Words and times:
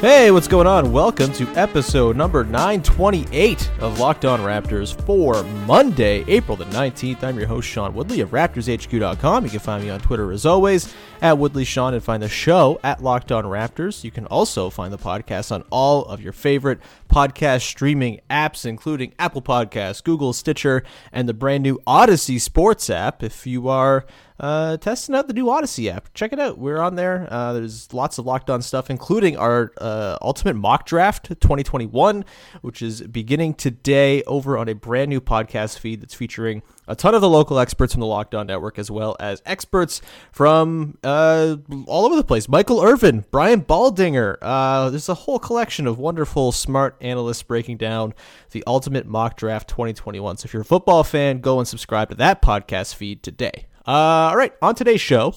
Hey, 0.00 0.30
what's 0.30 0.48
going 0.48 0.66
on? 0.66 0.92
Welcome 0.92 1.30
to 1.34 1.46
episode 1.48 2.16
number 2.16 2.42
928 2.42 3.70
of 3.80 3.98
Locked 3.98 4.24
On 4.24 4.40
Raptors 4.40 4.98
for 5.02 5.42
Monday, 5.66 6.24
April 6.26 6.56
the 6.56 6.64
19th. 6.64 7.22
I'm 7.22 7.36
your 7.36 7.46
host, 7.46 7.68
Sean 7.68 7.92
Woodley 7.92 8.22
of 8.22 8.30
RaptorsHQ.com. 8.30 9.44
You 9.44 9.50
can 9.50 9.60
find 9.60 9.84
me 9.84 9.90
on 9.90 10.00
Twitter 10.00 10.32
as 10.32 10.46
always 10.46 10.94
at 11.22 11.36
WoodleySean 11.36 11.92
and 11.92 12.02
find 12.02 12.22
the 12.22 12.28
show 12.28 12.80
at 12.82 13.02
Locked 13.02 13.30
On 13.30 13.44
Raptors. 13.44 14.04
You 14.04 14.10
can 14.10 14.26
also 14.26 14.70
find 14.70 14.92
the 14.92 14.98
podcast 14.98 15.52
on 15.52 15.64
all 15.70 16.04
of 16.06 16.20
your 16.20 16.32
favorite 16.32 16.80
podcast 17.08 17.62
streaming 17.62 18.20
apps, 18.30 18.64
including 18.64 19.14
Apple 19.18 19.42
Podcasts, 19.42 20.02
Google, 20.02 20.32
Stitcher, 20.32 20.82
and 21.12 21.28
the 21.28 21.34
brand 21.34 21.62
new 21.62 21.78
Audacy 21.86 22.40
Sports 22.40 22.88
app. 22.88 23.22
If 23.22 23.46
you 23.46 23.68
are 23.68 24.06
uh, 24.40 24.78
testing 24.78 25.14
out 25.14 25.28
the 25.28 25.34
new 25.34 25.44
Audacy 25.44 25.92
app. 25.92 26.12
Check 26.14 26.32
it 26.32 26.40
out. 26.40 26.58
We're 26.58 26.80
on 26.80 26.94
there. 26.94 27.28
Uh, 27.30 27.52
there's 27.52 27.92
lots 27.92 28.16
of 28.16 28.24
locked 28.24 28.48
on 28.48 28.62
stuff, 28.62 28.88
including 28.88 29.36
our 29.36 29.70
uh, 29.78 30.16
Ultimate 30.22 30.56
Mock 30.56 30.86
Draft 30.86 31.28
2021, 31.28 32.24
which 32.62 32.80
is 32.80 33.02
beginning 33.02 33.54
today 33.54 34.22
over 34.22 34.56
on 34.56 34.68
a 34.68 34.74
brand 34.74 35.10
new 35.10 35.20
podcast 35.20 35.78
feed 35.78 36.00
that's 36.00 36.14
featuring 36.14 36.62
a 36.88 36.96
ton 36.96 37.14
of 37.14 37.20
the 37.20 37.28
local 37.28 37.58
experts 37.58 37.92
from 37.92 38.00
the 38.00 38.06
Locked 38.06 38.34
On 38.34 38.46
Network, 38.46 38.78
as 38.78 38.90
well 38.90 39.14
as 39.20 39.42
experts 39.44 40.00
from 40.32 40.96
uh, 41.10 41.56
all 41.86 42.06
over 42.06 42.16
the 42.16 42.24
place. 42.24 42.48
Michael 42.48 42.80
Irvin, 42.80 43.24
Brian 43.30 43.62
Baldinger. 43.62 44.36
Uh, 44.40 44.90
there's 44.90 45.08
a 45.08 45.14
whole 45.14 45.38
collection 45.38 45.86
of 45.86 45.98
wonderful, 45.98 46.52
smart 46.52 46.96
analysts 47.00 47.42
breaking 47.42 47.76
down 47.76 48.14
the 48.52 48.62
Ultimate 48.66 49.06
Mock 49.06 49.36
Draft 49.36 49.68
2021. 49.68 50.36
So 50.36 50.46
if 50.46 50.52
you're 50.52 50.62
a 50.62 50.64
football 50.64 51.04
fan, 51.04 51.40
go 51.40 51.58
and 51.58 51.66
subscribe 51.66 52.10
to 52.10 52.14
that 52.16 52.40
podcast 52.40 52.94
feed 52.94 53.22
today. 53.22 53.66
Uh, 53.86 53.90
all 54.30 54.36
right, 54.36 54.52
on 54.62 54.74
today's 54.74 55.00
show, 55.00 55.34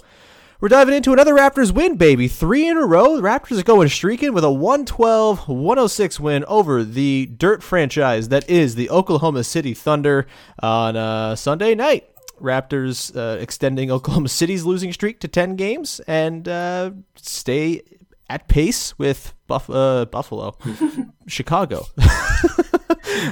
we're 0.59 0.69
diving 0.69 0.93
into 0.93 1.11
another 1.11 1.33
Raptors 1.33 1.71
win, 1.71 1.97
baby. 1.97 2.27
Three 2.27 2.67
in 2.67 2.77
a 2.77 2.85
row. 2.85 3.17
The 3.17 3.21
Raptors 3.21 3.59
are 3.59 3.63
going 3.63 3.89
streaking 3.89 4.33
with 4.33 4.43
a 4.43 4.51
112 4.51 5.47
106 5.49 6.19
win 6.19 6.45
over 6.45 6.83
the 6.83 7.25
dirt 7.25 7.63
franchise 7.63 8.29
that 8.29 8.49
is 8.49 8.75
the 8.75 8.89
Oklahoma 8.89 9.43
City 9.43 9.73
Thunder 9.73 10.27
on 10.61 10.95
uh, 10.95 11.35
Sunday 11.35 11.75
night. 11.75 12.12
Raptors 12.43 13.15
uh, 13.15 13.39
extending 13.39 13.89
Oklahoma 13.97 14.29
City's 14.29 14.65
losing 14.65 14.91
streak 14.93 15.19
to 15.21 15.27
10 15.27 15.55
games 15.55 15.99
and 16.07 16.47
uh, 16.47 16.91
stay 17.15 17.81
at 18.29 18.47
pace 18.47 18.97
with 18.99 19.33
Buff- 19.47 19.69
uh, 19.69 20.05
Buffalo, 20.05 20.57
Chicago. 21.27 21.85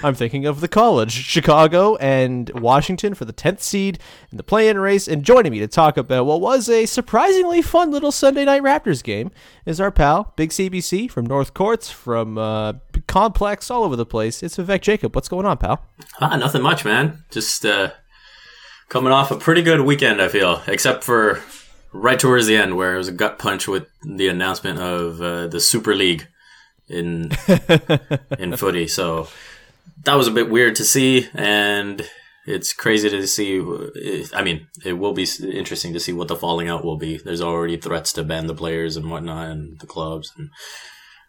I'm 0.04 0.16
thinking 0.16 0.46
of 0.46 0.62
the 0.62 0.68
college, 0.68 1.12
Chicago 1.12 1.96
and 1.98 2.50
Washington 2.52 3.14
for 3.14 3.26
the 3.26 3.34
10th 3.34 3.62
seed 3.62 4.00
in 4.32 4.38
the 4.38 4.44
play 4.44 4.70
in 4.70 4.80
race. 4.80 5.08
And 5.08 5.24
joining 5.24 5.52
me 5.52 5.60
to 5.60 5.68
talk 5.68 5.98
about 5.98 6.26
what 6.26 6.40
was 6.40 6.70
a 6.70 6.86
surprisingly 6.86 7.62
fun 7.62 7.92
little 7.92 8.12
Sunday 8.12 8.46
night 8.46 8.62
Raptors 8.62 9.04
game 9.04 9.32
is 9.66 9.82
our 9.82 9.92
pal, 9.92 10.34
Big 10.36 10.52
CBC 10.52 11.10
from 11.10 11.26
North 11.26 11.54
Courts, 11.54 11.90
from 11.90 12.38
uh, 12.38 12.74
Complex, 13.08 13.72
all 13.72 13.84
over 13.84 13.96
the 13.96 14.06
place. 14.06 14.44
It's 14.44 14.58
Vivek 14.58 14.82
Jacob. 14.82 15.16
What's 15.16 15.30
going 15.30 15.46
on, 15.46 15.58
pal? 15.58 15.84
Ah, 16.20 16.38
nothing 16.38 16.62
much, 16.62 16.86
man. 16.86 17.24
Just 17.32 17.66
uh, 17.66 17.92
coming 18.92 19.14
off 19.14 19.32
a 19.32 19.38
pretty 19.38 19.62
good 19.62 19.80
weekend, 19.80 20.22
I 20.22 20.28
feel, 20.28 20.62
except 20.68 21.06
for 21.06 21.42
right 21.94 22.20
towards 22.20 22.46
the 22.46 22.58
end 22.58 22.76
where 22.76 22.94
it 22.94 22.98
was 22.98 23.08
a 23.08 23.14
gut 23.14 23.40
punch 23.40 23.66
with 23.66 23.88
the 24.04 24.28
announcement 24.28 24.80
of 24.80 25.22
uh, 25.22 25.48
the 25.48 25.62
Super 25.62 25.96
League 25.96 26.28
in 26.90 27.32
in 28.38 28.58
footy. 28.58 28.90
So 28.90 29.30
that 30.04 30.16
was 30.16 30.28
a 30.28 30.32
bit 30.32 30.50
weird 30.50 30.76
to 30.76 30.84
see, 30.84 31.30
and 31.34 32.06
it's 32.46 32.74
crazy 32.74 33.10
to 33.10 33.26
see. 33.28 33.62
I 34.36 34.44
mean, 34.44 34.68
it 34.84 34.94
will 34.94 35.14
be 35.14 35.26
interesting 35.42 35.94
to 35.94 36.00
see 36.00 36.12
what 36.12 36.28
the 36.28 36.36
falling 36.36 36.68
out 36.68 36.84
will 36.84 36.98
be. 36.98 37.16
There's 37.18 37.42
already 37.42 37.78
threats 37.78 38.12
to 38.14 38.26
ban 38.26 38.48
the 38.48 38.56
players 38.56 38.98
and 38.98 39.10
whatnot, 39.10 39.52
and 39.52 39.80
the 39.80 39.88
clubs, 39.88 40.34
and 40.38 40.50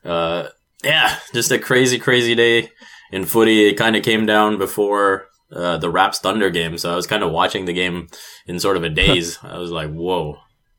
uh, 0.05 0.49
yeah, 0.83 1.17
just 1.33 1.53
a 1.53 1.61
crazy, 1.61 2.01
crazy 2.01 2.35
day 2.35 2.73
in 3.13 3.25
footy. 3.25 3.69
It 3.69 3.75
kind 3.75 3.95
of 3.95 4.03
came 4.03 4.27
down 4.27 4.59
before 4.59 5.29
uh, 5.55 5.79
the 5.79 5.91
Raps 5.91 6.19
Thunder 6.19 6.51
game, 6.51 6.79
so 6.79 6.93
I 6.93 6.97
was 6.97 7.07
kind 7.07 7.23
of 7.23 7.31
watching 7.31 7.65
the 7.65 7.73
game 7.73 8.09
in 8.47 8.59
sort 8.59 8.77
of 8.77 8.85
a 8.85 8.89
daze. 8.89 9.39
I 9.43 9.59
was 9.59 9.71
like, 9.71 9.91
"Whoa, 9.91 10.39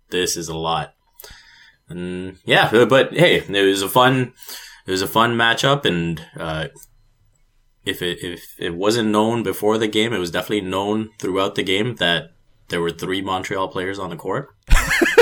this 0.09 0.35
is 0.37 0.49
a 0.49 0.57
lot." 0.57 0.93
And 1.89 2.37
yeah, 2.45 2.85
but 2.85 3.13
hey, 3.13 3.37
it 3.37 3.49
was 3.49 3.81
a 3.81 3.89
fun, 3.89 4.33
it 4.85 4.91
was 4.91 5.01
a 5.01 5.07
fun 5.07 5.35
matchup, 5.35 5.85
and 5.85 6.25
uh, 6.37 6.67
if 7.85 8.01
it 8.01 8.19
if 8.23 8.55
it 8.57 8.75
wasn't 8.75 9.09
known 9.09 9.43
before 9.43 9.77
the 9.77 9.87
game, 9.87 10.13
it 10.13 10.19
was 10.19 10.31
definitely 10.31 10.67
known 10.69 11.09
throughout 11.19 11.55
the 11.55 11.63
game 11.63 11.95
that 11.95 12.31
there 12.69 12.81
were 12.81 12.91
three 12.91 13.21
Montreal 13.21 13.67
players 13.67 13.99
on 13.99 14.09
the 14.09 14.15
court. 14.15 14.49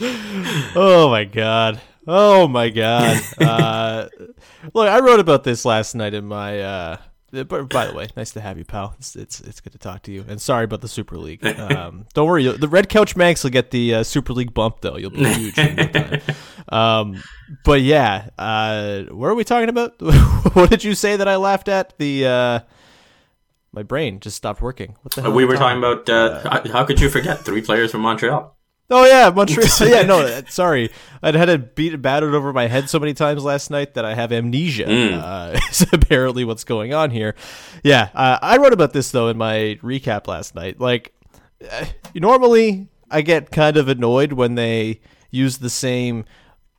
Oh 0.74 1.10
my 1.10 1.24
god. 1.24 1.80
Oh 2.06 2.48
my 2.48 2.70
god. 2.70 3.20
Uh, 3.40 4.08
look, 4.74 4.88
I 4.88 5.00
wrote 5.00 5.20
about 5.20 5.44
this 5.44 5.64
last 5.64 5.94
night 5.94 6.14
in 6.14 6.26
my. 6.26 6.60
Uh, 6.60 6.96
but 7.30 7.68
by 7.68 7.86
the 7.86 7.94
way, 7.94 8.08
nice 8.16 8.32
to 8.32 8.40
have 8.40 8.58
you, 8.58 8.64
pal. 8.64 8.94
It's, 8.98 9.16
it's 9.16 9.40
it's 9.40 9.60
good 9.60 9.72
to 9.72 9.78
talk 9.78 10.02
to 10.02 10.12
you. 10.12 10.24
And 10.28 10.40
sorry 10.40 10.64
about 10.64 10.80
the 10.80 10.88
Super 10.88 11.16
League. 11.18 11.40
Um, 11.60 12.06
don't 12.14 12.26
worry, 12.26 12.46
the 12.48 12.68
Red 12.68 12.88
Couch 12.88 13.16
Manx 13.16 13.44
will 13.44 13.50
get 13.50 13.70
the 13.70 13.96
uh, 13.96 14.02
Super 14.02 14.32
League 14.32 14.54
bump 14.54 14.80
though. 14.80 14.96
You'll 14.96 15.10
be 15.10 15.24
huge. 15.24 15.58
in 15.58 15.76
no 15.76 15.86
time. 15.86 16.20
um, 16.68 17.22
but 17.64 17.82
yeah, 17.82 18.30
uh, 18.38 19.02
what 19.10 19.28
are 19.28 19.34
we 19.34 19.44
talking 19.44 19.68
about? 19.68 20.00
what 20.54 20.70
did 20.70 20.82
you 20.82 20.94
say 20.94 21.16
that 21.16 21.28
I 21.28 21.36
laughed 21.36 21.68
at? 21.68 21.96
The 21.98 22.26
uh, 22.26 22.60
my 23.72 23.82
brain 23.82 24.20
just 24.20 24.36
stopped 24.36 24.60
working. 24.62 24.96
What 25.02 25.14
the 25.14 25.22
hell? 25.22 25.32
we 25.32 25.44
were 25.44 25.56
talking 25.56 25.78
about 25.78 26.08
uh, 26.08 26.68
how 26.70 26.84
could 26.84 27.00
you 27.00 27.08
forget 27.08 27.40
three 27.40 27.62
players 27.62 27.92
from 27.92 28.00
Montreal? 28.00 28.56
Oh 28.90 29.04
yeah, 29.04 29.30
Montreal. 29.30 29.68
yeah, 29.88 30.02
no, 30.02 30.42
sorry. 30.48 30.90
I'd 31.22 31.34
had 31.34 31.48
it 31.48 31.74
beat 31.76 32.00
battered 32.02 32.34
over 32.34 32.52
my 32.52 32.66
head 32.66 32.90
so 32.90 32.98
many 32.98 33.14
times 33.14 33.44
last 33.44 33.70
night 33.70 33.94
that 33.94 34.04
I 34.04 34.14
have 34.14 34.32
amnesia. 34.32 34.90
Uh, 34.90 35.58
is 35.70 35.86
apparently 35.92 36.44
what's 36.44 36.64
going 36.64 36.92
on 36.92 37.10
here. 37.10 37.36
Yeah, 37.84 38.08
uh, 38.14 38.38
I 38.42 38.56
wrote 38.56 38.72
about 38.72 38.92
this 38.92 39.10
though 39.10 39.28
in 39.28 39.38
my 39.38 39.78
recap 39.82 40.26
last 40.26 40.54
night. 40.54 40.80
Like, 40.80 41.12
uh, 41.70 41.86
normally 42.14 42.88
I 43.10 43.22
get 43.22 43.50
kind 43.50 43.76
of 43.76 43.88
annoyed 43.88 44.32
when 44.32 44.56
they 44.56 45.00
use 45.30 45.58
the 45.58 45.70
same. 45.70 46.24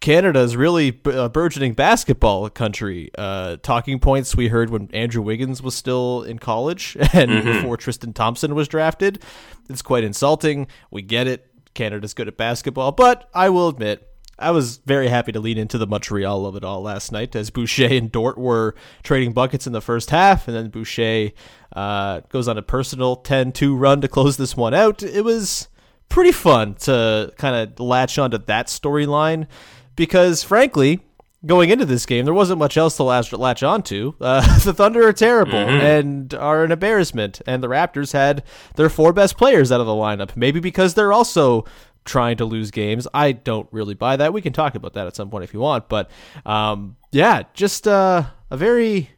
Canada's 0.01 0.55
really 0.55 0.89
b- 0.89 1.11
uh, 1.11 1.29
burgeoning 1.29 1.73
basketball 1.73 2.49
country. 2.49 3.11
Uh, 3.15 3.57
talking 3.61 3.99
points 3.99 4.35
we 4.35 4.47
heard 4.47 4.71
when 4.71 4.89
Andrew 4.93 5.21
Wiggins 5.21 5.61
was 5.61 5.75
still 5.75 6.23
in 6.23 6.39
college 6.39 6.97
and 7.13 7.43
before 7.45 7.77
Tristan 7.77 8.11
Thompson 8.11 8.55
was 8.55 8.67
drafted. 8.67 9.21
It's 9.69 9.83
quite 9.83 10.03
insulting. 10.03 10.67
We 10.89 11.03
get 11.03 11.27
it. 11.27 11.50
Canada's 11.73 12.13
good 12.13 12.27
at 12.27 12.37
basketball, 12.37 12.91
but 12.91 13.29
I 13.33 13.49
will 13.49 13.67
admit 13.67 14.07
I 14.41 14.51
was 14.51 14.77
very 14.77 15.07
happy 15.07 15.31
to 15.31 15.39
lean 15.39 15.57
into 15.57 15.77
the 15.77 15.85
Montreal 15.85 16.45
of 16.45 16.55
it 16.55 16.63
all 16.63 16.81
last 16.81 17.11
night 17.11 17.35
as 17.35 17.51
Boucher 17.51 17.87
and 17.87 18.11
Dort 18.11 18.37
were 18.37 18.75
trading 19.03 19.33
buckets 19.33 19.67
in 19.67 19.73
the 19.73 19.81
first 19.81 20.09
half, 20.09 20.47
and 20.47 20.57
then 20.57 20.69
Boucher 20.69 21.29
uh, 21.75 22.21
goes 22.29 22.47
on 22.47 22.57
a 22.57 22.63
personal 22.63 23.17
10-2 23.17 23.79
run 23.79 24.01
to 24.01 24.07
close 24.07 24.37
this 24.37 24.57
one 24.57 24.73
out. 24.73 25.03
It 25.03 25.23
was 25.23 25.67
pretty 26.09 26.31
fun 26.31 26.73
to 26.75 27.31
kind 27.37 27.55
of 27.55 27.79
latch 27.79 28.17
onto 28.17 28.39
that 28.39 28.67
storyline 28.67 29.47
because, 29.95 30.43
frankly, 30.43 31.01
going 31.45 31.69
into 31.69 31.85
this 31.85 32.05
game, 32.05 32.25
there 32.25 32.33
wasn't 32.33 32.59
much 32.59 32.77
else 32.77 32.97
to 32.97 33.03
latch, 33.03 33.31
latch 33.33 33.63
onto. 33.63 34.13
Uh, 34.21 34.59
the 34.63 34.73
Thunder 34.73 35.07
are 35.07 35.13
terrible 35.13 35.55
and 35.55 36.33
are 36.33 36.63
an 36.63 36.71
embarrassment, 36.71 37.41
and 37.47 37.63
the 37.63 37.67
Raptors 37.67 38.13
had 38.13 38.43
their 38.75 38.89
four 38.89 39.13
best 39.13 39.37
players 39.37 39.71
out 39.71 39.79
of 39.79 39.87
the 39.87 39.93
lineup. 39.93 40.35
Maybe 40.35 40.59
because 40.59 40.93
they're 40.93 41.13
also 41.13 41.65
trying 42.05 42.37
to 42.37 42.45
lose 42.45 42.71
games. 42.71 43.07
I 43.13 43.31
don't 43.31 43.67
really 43.71 43.93
buy 43.93 44.17
that. 44.17 44.33
We 44.33 44.41
can 44.41 44.53
talk 44.53 44.75
about 44.75 44.93
that 44.93 45.07
at 45.07 45.15
some 45.15 45.29
point 45.29 45.43
if 45.43 45.53
you 45.53 45.59
want, 45.59 45.89
but 45.89 46.09
um, 46.45 46.97
yeah, 47.11 47.43
just 47.53 47.87
uh, 47.87 48.23
a 48.49 48.57
very 48.57 49.11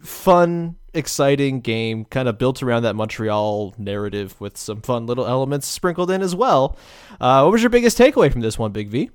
fun, 0.00 0.76
exciting 0.94 1.60
game, 1.60 2.04
kind 2.06 2.28
of 2.28 2.38
built 2.38 2.62
around 2.62 2.82
that 2.84 2.96
Montreal 2.96 3.74
narrative 3.78 4.40
with 4.40 4.56
some 4.56 4.80
fun 4.80 5.06
little 5.06 5.26
elements 5.26 5.66
sprinkled 5.66 6.10
in 6.10 6.22
as 6.22 6.34
well. 6.34 6.76
Uh, 7.20 7.42
what 7.42 7.52
was 7.52 7.62
your 7.62 7.70
biggest 7.70 7.98
takeaway 7.98 8.30
from 8.30 8.40
this 8.40 8.58
one, 8.58 8.72
Big 8.72 8.88
V? 8.88 9.10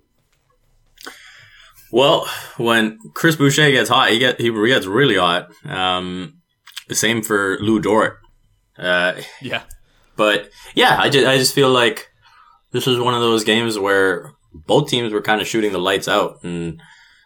Well, 1.93 2.27
when 2.57 2.97
Chris 3.13 3.35
Boucher 3.35 3.69
gets 3.69 3.87
hot, 3.87 4.09
he 4.09 4.17
get 4.17 4.41
he 4.41 4.49
gets 4.67 4.87
really 4.87 5.15
hot. 5.15 5.51
Um, 5.63 6.41
the 6.87 6.95
same 6.95 7.21
for 7.21 7.59
Lu 7.59 7.79
Dort. 7.79 8.17
Uh, 8.79 9.13
Yeah. 9.39 9.61
But 10.15 10.49
yeah, 10.73 10.97
I 10.99 11.09
just 11.09 11.27
I 11.27 11.37
just 11.37 11.53
feel 11.53 11.69
like 11.69 12.09
this 12.71 12.87
was 12.87 12.99
one 12.99 13.13
of 13.13 13.21
those 13.21 13.43
games 13.43 13.77
where 13.77 14.31
both 14.53 14.89
teams 14.89 15.13
were 15.13 15.21
kind 15.21 15.39
of 15.39 15.45
shooting 15.47 15.71
the 15.71 15.77
lights 15.77 16.07
out, 16.07 16.39
and 16.41 16.81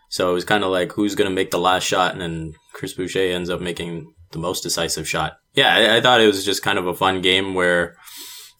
so 0.09 0.31
it 0.31 0.33
was 0.33 0.43
kind 0.43 0.65
of 0.65 0.69
like 0.69 0.91
who's 0.91 1.15
going 1.15 1.29
to 1.29 1.35
make 1.35 1.51
the 1.51 1.59
last 1.59 1.85
shot, 1.85 2.11
and 2.11 2.19
then 2.21 2.53
Chris 2.73 2.91
Boucher 2.91 3.19
ends 3.19 3.49
up 3.49 3.61
making 3.61 4.13
the 4.33 4.39
most 4.39 4.63
decisive 4.63 5.07
shot. 5.07 5.37
Yeah, 5.53 5.73
I, 5.73 5.95
I 5.97 6.01
thought 6.01 6.19
it 6.19 6.27
was 6.27 6.43
just 6.43 6.61
kind 6.61 6.77
of 6.77 6.87
a 6.87 6.93
fun 6.93 7.21
game 7.21 7.53
where 7.53 7.95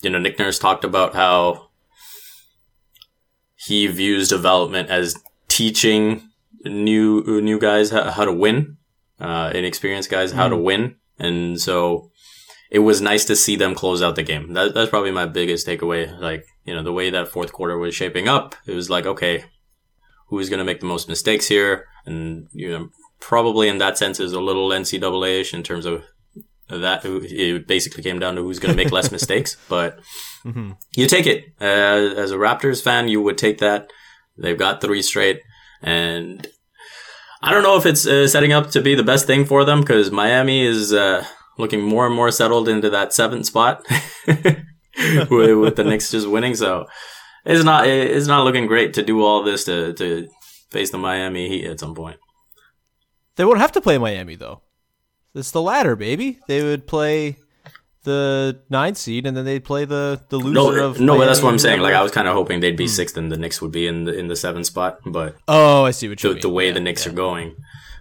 you 0.02 0.10
know 0.10 0.20
Nick 0.20 0.40
Nurse 0.40 0.58
talked 0.58 0.86
about 0.86 1.16
how 1.16 1.68
he 3.56 3.88
views 3.88 4.30
development 4.30 4.90
as 4.90 5.22
teaching 5.58 6.30
new 6.66 7.42
new 7.42 7.60
guys 7.60 7.90
how, 7.90 8.12
how 8.12 8.26
to 8.26 8.32
win, 8.32 8.78
uh, 9.20 9.52
inexperienced 9.56 10.10
guys 10.10 10.32
how 10.32 10.48
to 10.48 10.56
win, 10.56 10.96
and 11.18 11.60
so 11.60 12.12
it 12.70 12.80
was 12.80 13.02
nice 13.02 13.26
to 13.26 13.36
see 13.36 13.56
them 13.56 13.74
close 13.74 14.04
out 14.04 14.16
the 14.16 14.24
game. 14.24 14.54
That, 14.54 14.76
that's 14.76 14.92
probably 14.92 15.10
my 15.10 15.26
biggest 15.26 15.66
takeaway. 15.66 16.20
Like 16.20 16.46
you 16.66 16.76
know 16.76 16.84
the 16.84 16.94
way 16.94 17.10
that 17.10 17.30
fourth 17.30 17.54
quarter 17.54 17.76
was 17.78 17.96
shaping 17.96 18.28
up, 18.28 18.54
it 18.68 18.76
was 18.76 18.92
like 18.92 19.08
okay, 19.08 19.46
who's 20.28 20.50
going 20.50 20.60
to 20.60 20.66
make 20.66 20.80
the 20.80 20.86
most 20.86 21.10
mistakes 21.10 21.48
here, 21.48 21.86
and 22.06 22.48
you 22.54 22.70
know 22.70 22.90
probably 23.20 23.68
in 23.68 23.80
that 23.80 23.98
sense 23.98 24.20
is 24.20 24.34
a 24.34 24.40
little 24.40 24.70
NCAA-ish 24.70 25.56
in 25.56 25.64
terms 25.64 25.88
of 25.88 26.04
that. 26.70 27.02
It 27.04 27.66
basically 27.66 28.04
came 28.04 28.20
down 28.20 28.36
to 28.36 28.44
who's 28.44 28.60
going 28.60 28.78
to 28.78 28.84
make 28.84 28.94
less 28.94 29.12
mistakes, 29.18 29.58
but 29.68 30.00
you 30.96 31.08
take 31.08 31.26
it 31.26 31.46
uh, 31.60 32.22
as 32.22 32.30
a 32.30 32.38
Raptors 32.38 32.84
fan. 32.84 33.08
You 33.08 33.24
would 33.24 33.40
take 33.40 33.58
that. 33.58 33.90
They've 34.38 34.58
got 34.58 34.82
three 34.82 35.02
straight, 35.02 35.42
and 35.82 36.48
I 37.42 37.52
don't 37.52 37.64
know 37.64 37.78
if 37.78 37.86
it's 37.86 38.06
uh, 38.06 38.28
setting 38.28 38.54
up 38.54 38.72
to 38.72 38.82
be 38.82 38.96
the 38.96 39.04
best 39.04 39.28
thing 39.28 39.46
for 39.46 39.64
them 39.66 39.82
because 39.82 40.12
Miami 40.12 40.66
is 40.66 40.94
uh, 40.94 41.26
looking 41.58 41.82
more 41.82 42.06
and 42.06 42.16
more 42.16 42.32
settled 42.32 42.68
into 42.68 42.90
that 42.90 43.14
seventh 43.14 43.46
spot 43.46 43.86
with, 44.28 45.30
with 45.30 45.76
the 45.76 45.84
Knicks 45.84 46.12
just 46.12 46.30
winning. 46.30 46.56
So 46.56 46.88
it's 47.46 47.64
not 47.64 47.88
it's 47.88 48.28
not 48.28 48.44
looking 48.44 48.68
great 48.68 48.94
to 48.96 49.04
do 49.04 49.24
all 49.24 49.44
this 49.44 49.66
to 49.66 49.94
to 49.94 50.28
face 50.72 50.92
the 50.92 50.98
Miami 50.98 51.50
Heat 51.50 51.66
at 51.66 51.80
some 51.80 51.96
point. 51.96 52.18
They 53.36 53.46
won't 53.46 53.60
have 53.60 53.72
to 53.74 53.82
play 53.82 53.98
Miami 53.98 54.36
though. 54.36 54.62
It's 55.36 55.52
the 55.52 55.62
ladder, 55.62 55.96
baby. 55.96 56.40
They 56.48 56.64
would 56.64 56.88
play 56.88 57.38
the 58.08 58.60
nine 58.70 58.96
seed, 58.96 59.28
and 59.28 59.38
then 59.38 59.46
they'd 59.46 59.64
play 59.64 59.86
the 59.86 60.22
the 60.30 60.38
loser 60.38 60.54
No, 60.80 60.86
of 60.88 61.00
no, 61.00 61.18
but 61.18 61.26
that's 61.28 61.42
what 61.44 61.52
I'm 61.52 61.60
saying. 61.60 61.82
Like 61.82 61.94
I 61.94 62.02
was 62.02 62.12
kind 62.12 62.28
of 62.28 62.34
hoping 62.34 62.60
they'd 62.62 62.76
be 62.76 62.88
sixth, 62.88 63.16
and 63.18 63.32
the 63.32 63.38
Knicks 63.38 63.62
would 63.62 63.72
be 63.72 63.86
in 63.88 64.06
the 64.06 64.14
in 64.18 64.28
the 64.28 64.36
seventh 64.36 64.66
spot. 64.66 65.00
But 65.06 65.36
Oh, 65.48 65.84
I 65.84 65.92
see 65.92 66.08
what 66.10 66.24
you 66.24 66.30
the, 66.30 66.34
mean. 66.36 66.42
the 66.42 66.50
way 66.50 66.68
Yeah, 66.68 66.74
the 66.74 66.80
Knicks 66.80 67.06
yeah. 67.06 67.12
are 67.12 67.16
going, 67.16 67.56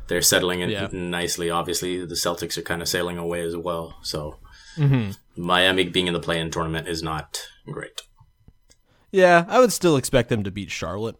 they're 0.08 0.22
settling 0.22 0.60
it 0.60 0.70
Yeah. 0.70 0.88
nicely. 0.92 1.50
Obviously, 1.50 2.04
the 2.06 2.14
Celtics 2.14 2.56
are 2.56 2.62
kind 2.62 2.80
of 2.82 2.88
sailing 2.88 3.18
away 3.18 3.42
as 3.42 3.56
well. 3.56 3.96
So 4.02 4.38
Mm-hmm. 4.78 5.12
Miami 5.42 5.84
being 5.84 6.06
in 6.06 6.12
the 6.12 6.20
play-in 6.20 6.50
tournament 6.50 6.86
is 6.86 7.02
not 7.02 7.40
great. 7.66 8.02
Yeah, 9.10 9.44
I 9.48 9.58
would 9.60 9.72
still 9.72 9.96
expect 9.96 10.28
them 10.28 10.44
to 10.44 10.50
beat 10.50 10.70
Charlotte. 10.70 11.16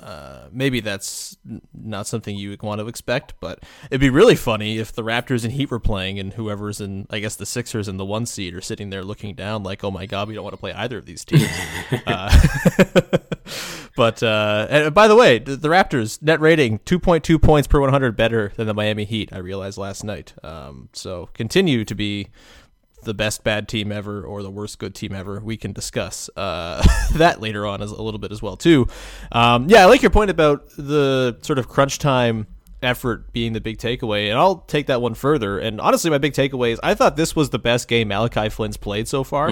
Uh, 0.00 0.48
maybe 0.52 0.80
that's 0.80 1.36
not 1.72 2.06
something 2.06 2.36
you 2.36 2.50
would 2.50 2.62
want 2.62 2.80
to 2.80 2.86
expect, 2.86 3.34
but 3.40 3.62
it'd 3.90 4.00
be 4.00 4.10
really 4.10 4.34
funny 4.34 4.78
if 4.78 4.92
the 4.92 5.02
Raptors 5.02 5.42
and 5.42 5.52
Heat 5.52 5.70
were 5.70 5.80
playing, 5.80 6.18
and 6.18 6.34
whoever's 6.34 6.80
in, 6.80 7.06
I 7.10 7.18
guess, 7.18 7.36
the 7.36 7.46
Sixers 7.46 7.88
and 7.88 7.98
the 7.98 8.04
one 8.04 8.26
seed 8.26 8.54
are 8.54 8.60
sitting 8.60 8.90
there 8.90 9.02
looking 9.02 9.34
down, 9.34 9.62
like, 9.62 9.82
"Oh 9.82 9.90
my 9.90 10.04
God, 10.06 10.28
we 10.28 10.34
don't 10.34 10.44
want 10.44 10.54
to 10.54 10.60
play 10.60 10.72
either 10.72 10.98
of 10.98 11.06
these 11.06 11.24
teams." 11.24 11.48
uh, 12.06 12.30
but 13.96 14.22
uh, 14.22 14.66
and 14.68 14.94
by 14.94 15.08
the 15.08 15.16
way, 15.16 15.38
the, 15.38 15.56
the 15.56 15.68
Raptors 15.68 16.20
net 16.20 16.40
rating 16.40 16.80
two 16.84 16.98
point 16.98 17.24
two 17.24 17.38
points 17.38 17.66
per 17.66 17.80
one 17.80 17.90
hundred 17.90 18.16
better 18.16 18.52
than 18.56 18.66
the 18.66 18.74
Miami 18.74 19.04
Heat. 19.04 19.32
I 19.32 19.38
realized 19.38 19.78
last 19.78 20.04
night. 20.04 20.34
Um, 20.42 20.90
so 20.92 21.30
continue 21.32 21.84
to 21.86 21.94
be 21.94 22.28
the 23.06 23.14
best 23.14 23.42
bad 23.42 23.68
team 23.68 23.90
ever 23.90 24.22
or 24.22 24.42
the 24.42 24.50
worst 24.50 24.78
good 24.78 24.94
team 24.94 25.14
ever. 25.14 25.40
We 25.40 25.56
can 25.56 25.72
discuss 25.72 26.28
uh, 26.36 26.86
that 27.14 27.40
later 27.40 27.64
on 27.64 27.80
as 27.80 27.90
a 27.90 28.02
little 28.02 28.18
bit 28.18 28.32
as 28.32 28.42
well 28.42 28.56
too. 28.56 28.86
Um, 29.32 29.68
yeah, 29.68 29.82
I 29.82 29.84
like 29.86 30.02
your 30.02 30.10
point 30.10 30.30
about 30.30 30.68
the 30.76 31.38
sort 31.40 31.58
of 31.58 31.68
crunch 31.68 31.98
time 31.98 32.46
effort 32.82 33.32
being 33.32 33.54
the 33.54 33.60
big 33.60 33.78
takeaway, 33.78 34.28
and 34.28 34.38
I'll 34.38 34.58
take 34.58 34.88
that 34.88 35.00
one 35.00 35.14
further. 35.14 35.58
And 35.58 35.80
honestly, 35.80 36.10
my 36.10 36.18
big 36.18 36.34
takeaway 36.34 36.72
is 36.72 36.80
I 36.82 36.94
thought 36.94 37.16
this 37.16 37.34
was 37.34 37.50
the 37.50 37.58
best 37.58 37.88
game 37.88 38.08
Malachi 38.08 38.50
Flynn's 38.50 38.76
played 38.76 39.08
so 39.08 39.24
far, 39.24 39.48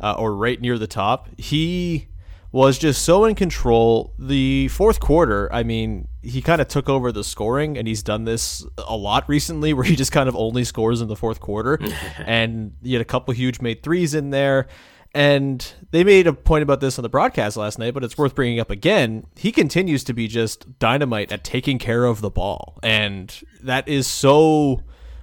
uh, 0.00 0.14
or 0.14 0.34
right 0.34 0.60
near 0.60 0.78
the 0.78 0.88
top. 0.88 1.28
He 1.38 2.08
was 2.52 2.78
just 2.78 3.02
so 3.02 3.24
in 3.24 3.34
control. 3.34 4.14
The 4.18 4.68
fourth 4.68 5.00
quarter, 5.00 5.52
I 5.52 5.62
mean, 5.62 6.08
he 6.22 6.42
kind 6.42 6.60
of 6.60 6.68
took 6.68 6.88
over 6.88 7.12
the 7.12 7.24
scoring, 7.24 7.76
and 7.76 7.86
he's 7.86 8.02
done 8.02 8.24
this 8.24 8.64
a 8.78 8.96
lot 8.96 9.28
recently, 9.28 9.72
where 9.74 9.84
he 9.84 9.96
just 9.96 10.12
kind 10.12 10.28
of 10.28 10.36
only 10.36 10.64
scores 10.64 11.00
in 11.00 11.08
the 11.08 11.16
fourth 11.16 11.40
quarter. 11.40 11.78
and 12.18 12.72
he 12.82 12.92
had 12.92 13.02
a 13.02 13.06
couple 13.06 13.34
huge 13.34 13.60
made 13.60 13.82
threes 13.82 14.14
in 14.14 14.30
there. 14.30 14.66
And 15.14 15.72
they 15.92 16.04
made 16.04 16.26
a 16.26 16.34
point 16.34 16.62
about 16.62 16.80
this 16.80 16.98
on 16.98 17.02
the 17.02 17.08
broadcast 17.08 17.56
last 17.56 17.78
night, 17.78 17.94
but 17.94 18.04
it's 18.04 18.18
worth 18.18 18.34
bringing 18.34 18.60
up 18.60 18.70
again. 18.70 19.26
He 19.34 19.50
continues 19.50 20.04
to 20.04 20.12
be 20.12 20.28
just 20.28 20.78
dynamite 20.78 21.32
at 21.32 21.42
taking 21.42 21.78
care 21.78 22.04
of 22.04 22.20
the 22.20 22.28
ball, 22.28 22.78
and 22.82 23.34
that 23.62 23.88
is 23.88 24.06
so 24.06 24.82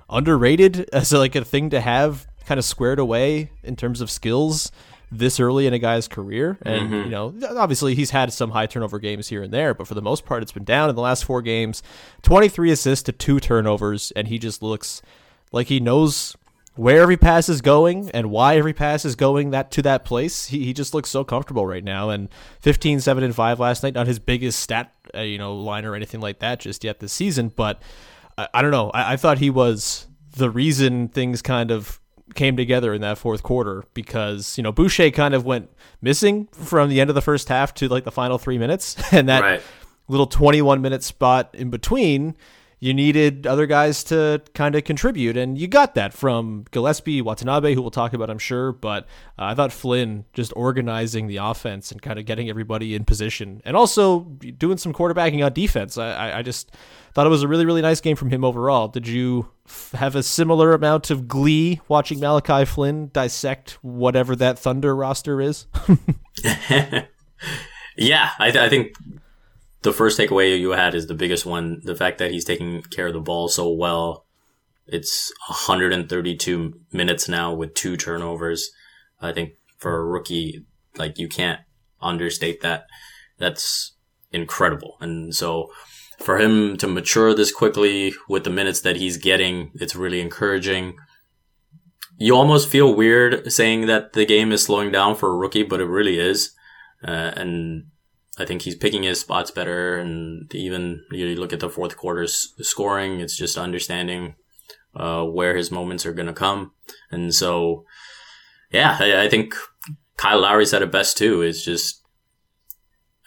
underrated 0.10 0.90
as 0.92 1.14
like 1.14 1.36
a 1.36 1.46
thing 1.46 1.70
to 1.70 1.80
have 1.80 2.26
kind 2.46 2.58
of 2.58 2.66
squared 2.66 3.00
away 3.00 3.52
in 3.62 3.76
terms 3.76 4.02
of 4.02 4.10
skills 4.10 4.72
this 5.18 5.40
early 5.40 5.68
in 5.68 5.74
a 5.74 5.80
guy's 5.80 6.08
career. 6.08 6.58
And, 6.64 6.92
you 6.92 7.10
know, 7.10 7.34
obviously 7.56 7.96
he's 7.96 8.12
had 8.12 8.34
some 8.34 8.52
high 8.52 8.66
turnover 8.66 9.00
games 9.00 9.28
here 9.28 9.44
and 9.44 9.54
there, 9.54 9.74
but 9.74 9.88
for 9.88 9.94
the 9.94 10.02
most 10.02 10.26
part, 10.26 10.44
it's 10.44 10.52
been 10.52 10.64
down 10.64 10.90
in 10.90 10.96
the 10.96 11.02
last 11.02 11.26
four 11.26 11.42
games 11.42 11.84
23 12.24 12.72
assists 12.72 13.04
to 13.04 13.12
two 13.12 13.40
turnovers. 13.40 14.12
And 14.16 14.28
he 14.28 14.40
just 14.40 14.62
looks 14.62 15.02
like 15.52 15.68
he 15.68 15.80
knows 15.80 16.36
where 16.76 17.02
every 17.02 17.18
pass 17.18 17.50
is 17.50 17.62
going 17.62 18.10
and 18.12 18.32
why 18.32 18.58
every 18.58 18.74
pass 18.74 19.06
is 19.06 19.16
going 19.16 19.52
that 19.52 19.70
to 19.72 19.82
that 19.84 20.06
place. 20.06 20.48
He, 20.48 20.66
he 20.66 20.74
just 20.74 20.94
looks 20.94 21.10
so 21.10 21.24
comfortable 21.24 21.68
right 21.68 21.84
now. 21.84 22.10
And 22.10 22.30
15, 22.62 23.00
7, 23.00 23.24
and 23.24 23.36
5 23.36 23.60
last 23.60 23.84
night, 23.84 23.94
not 23.94 24.08
his 24.08 24.20
biggest 24.20 24.60
stat, 24.60 24.92
uh, 25.16 25.22
you 25.22 25.38
know, 25.38 25.56
line 25.56 25.86
or 25.86 25.96
anything 25.96 26.22
like 26.22 26.40
that 26.40 26.60
just 26.60 26.84
yet 26.84 27.00
this 27.00 27.14
season, 27.14 27.52
but 27.56 27.82
I, 28.38 28.48
I 28.56 28.62
don't 28.62 28.72
know. 28.72 28.90
I, 28.90 29.14
I 29.14 29.18
thought 29.18 29.38
he 29.38 29.50
was 29.50 30.08
the 30.36 30.50
reason 30.50 31.10
things 31.10 31.42
kind 31.42 31.70
of 31.70 32.00
came 32.36 32.58
together 32.58 32.94
in 32.94 33.02
that 33.02 33.18
fourth 33.18 33.44
quarter 33.44 33.84
because 33.94 34.58
you 34.58 34.64
know 34.64 34.72
Boucher 34.72 35.10
kind 35.12 35.34
of 35.34 35.46
went 35.46 35.70
missing 36.02 36.48
from 36.52 36.90
the 36.90 37.00
end 37.02 37.10
of 37.10 37.16
the 37.16 37.22
first 37.22 37.50
half 37.50 37.74
to 37.76 37.88
like 37.88 38.04
the 38.04 38.12
final 38.12 38.38
three 38.38 38.58
minutes, 38.58 38.96
and 39.14 39.30
that 39.30 39.42
Right. 39.42 39.62
little 40.08 40.28
21 40.28 40.82
minute 40.82 41.04
spot 41.04 41.50
in 41.54 41.70
between, 41.70 42.36
you 42.84 42.94
needed 42.94 43.48
other 43.48 43.66
guys 43.66 44.04
to 44.06 44.42
kind 44.54 44.76
of 44.76 44.84
contribute, 44.84 45.38
and 45.38 45.58
you 45.58 45.68
got 45.68 45.96
that 45.96 46.14
from 46.14 46.66
Gillespie, 46.72 47.22
Watanabe, 47.22 47.76
who 47.76 47.82
we'll 47.82 47.92
talk 47.92 48.12
about, 48.12 48.30
I'm 48.30 48.38
sure. 48.38 48.74
But 48.74 49.06
uh, 49.40 49.46
I 49.46 49.56
thought 49.56 49.72
Flynn 49.72 50.26
just 50.34 50.52
organizing 50.58 51.28
the 51.28 51.38
offense 51.38 51.94
and 51.94 52.02
kind 52.02 52.20
of 52.20 52.26
getting 52.26 52.50
everybody 52.50 52.94
in 52.94 53.06
position, 53.06 53.62
and 53.64 53.78
also 53.78 54.22
doing 54.58 54.78
some 54.78 54.92
quarterbacking 54.92 55.46
on 55.46 55.54
defense. 55.54 55.98
I, 55.98 56.40
I, 56.40 56.42
just 56.42 56.76
thought 57.14 57.26
it 57.26 57.30
was 57.30 57.42
a 57.42 57.48
really, 57.48 57.66
really 57.66 57.82
nice 57.82 58.02
game 58.02 58.18
from 58.18 58.30
him 58.30 58.44
overall. 58.44 58.90
Did 58.90 59.08
you 59.08 59.48
f- 59.66 59.94
have 59.94 60.18
a 60.18 60.22
similar 60.22 60.74
amount 60.74 61.10
of 61.10 61.26
glee 61.26 61.80
watching 61.88 62.20
Malachi 62.20 62.66
Flynn 62.66 63.12
dissect 63.14 63.78
whatever 63.82 64.36
that 64.36 64.60
Thunder 64.60 64.94
roster 64.94 65.40
is? 65.40 65.68
Yeah, 67.96 68.30
I, 68.40 68.52
th- 68.52 68.64
I 68.64 68.70
think 68.70 68.96
the 69.84 69.94
first 69.94 70.18
takeaway 70.18 70.58
you 70.60 70.72
had 70.72 70.96
is 70.96 71.08
the 71.08 71.14
biggest 71.14 71.46
one. 71.46 71.82
The 71.84 71.96
fact 71.96 72.18
that 72.18 72.32
he's 72.32 72.46
taking 72.46 72.82
care 72.84 73.08
of 73.08 73.14
the 73.14 73.20
ball 73.20 73.48
so 73.48 73.70
well. 73.70 74.26
It's 74.88 75.32
132 75.48 76.74
minutes 76.92 77.30
now 77.30 77.54
with 77.54 77.74
two 77.74 77.96
turnovers. 77.96 78.72
I 79.22 79.32
think 79.32 79.54
for 79.78 79.96
a 79.96 80.06
rookie, 80.06 80.66
like 80.98 81.18
you 81.18 81.30
can't 81.30 81.62
understate 82.02 82.62
that. 82.62 82.86
That's 83.38 83.94
incredible. 84.32 84.98
And 85.00 85.34
so 85.34 85.70
for 86.20 86.40
him 86.40 86.78
to 86.78 86.88
mature 86.88 87.34
this 87.34 87.52
quickly 87.52 88.14
with 88.28 88.44
the 88.44 88.50
minutes 88.50 88.82
that 88.82 88.98
he's 88.98 89.18
getting, 89.18 89.72
it's 89.76 89.96
really 89.96 90.22
encouraging. 90.22 90.96
You 92.18 92.36
almost 92.36 92.70
feel 92.70 92.96
weird 92.96 93.52
saying 93.52 93.88
that 93.88 94.14
the 94.14 94.26
game 94.26 94.52
is 94.52 94.64
slowing 94.64 94.92
down 94.92 95.16
for 95.16 95.30
a 95.30 95.38
rookie, 95.38 95.64
but 95.64 95.82
it 95.82 95.86
really 95.86 96.20
is. 96.20 96.54
Uh, 97.06 97.32
and 97.36 97.86
I 98.38 98.46
think 98.46 98.64
he's 98.64 98.76
picking 98.76 99.04
his 99.04 99.20
spots 99.20 99.52
better. 99.52 99.98
And 99.98 100.54
even 100.56 101.04
you 101.12 101.36
look 101.36 101.54
at 101.54 101.60
the 101.60 101.70
fourth 101.70 101.98
quarter's 101.98 102.54
scoring, 102.60 103.20
it's 103.20 103.38
just 103.38 103.58
understanding 103.58 104.36
uh, 104.96 105.24
where 105.24 105.56
his 105.56 105.72
moments 105.72 106.06
are 106.06 106.14
going 106.14 106.28
to 106.28 106.34
come. 106.34 106.72
And 107.12 107.34
so, 107.34 107.86
yeah, 108.72 108.98
I, 109.00 109.24
I 109.24 109.30
think 109.30 109.56
Kyle 110.18 110.40
Lowry 110.40 110.66
said 110.66 110.82
it 110.82 110.92
best 110.92 111.18
too. 111.18 111.42
It's 111.42 111.64
just 111.64 112.02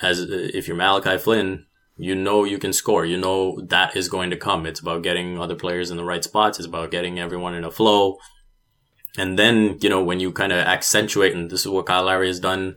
as 0.01 0.21
if 0.21 0.69
you're 0.69 0.77
Malachi 0.77 1.19
Flynn, 1.19 1.67
you 1.97 2.15
know 2.15 2.45
you 2.45 2.59
can 2.59 2.73
score. 2.73 3.07
You 3.07 3.17
know 3.17 3.61
that 3.69 3.97
is 3.97 4.09
going 4.09 4.31
to 4.31 4.37
come. 4.37 4.67
It's 4.67 4.81
about 4.81 5.03
getting 5.03 5.39
other 5.39 5.55
players 5.55 5.91
in 5.91 5.97
the 5.97 6.05
right 6.05 6.23
spots. 6.23 6.59
It's 6.59 6.69
about 6.69 6.91
getting 6.91 7.19
everyone 7.19 7.55
in 7.55 7.65
a 7.65 7.71
flow. 7.71 8.19
And 9.19 9.39
then, 9.39 9.79
you 9.81 9.89
know, 9.89 10.05
when 10.05 10.21
you 10.21 10.31
kind 10.31 10.53
of 10.53 10.59
accentuate, 10.59 11.35
and 11.35 11.51
this 11.51 11.61
is 11.61 11.69
what 11.69 11.87
Kyle 11.87 12.05
Lowry 12.05 12.27
has 12.27 12.39
done 12.39 12.77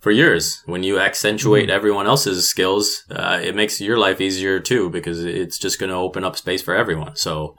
for 0.00 0.10
years. 0.10 0.62
When 0.66 0.82
you 0.82 0.98
accentuate 0.98 1.70
everyone 1.70 2.06
else's 2.06 2.48
skills, 2.48 3.04
uh, 3.10 3.38
it 3.42 3.54
makes 3.54 3.80
your 3.80 3.98
life 3.98 4.20
easier 4.20 4.58
too 4.58 4.90
because 4.90 5.24
it's 5.24 5.58
just 5.58 5.78
going 5.78 5.90
to 5.90 5.96
open 5.96 6.24
up 6.24 6.36
space 6.36 6.62
for 6.62 6.74
everyone. 6.74 7.16
So 7.16 7.54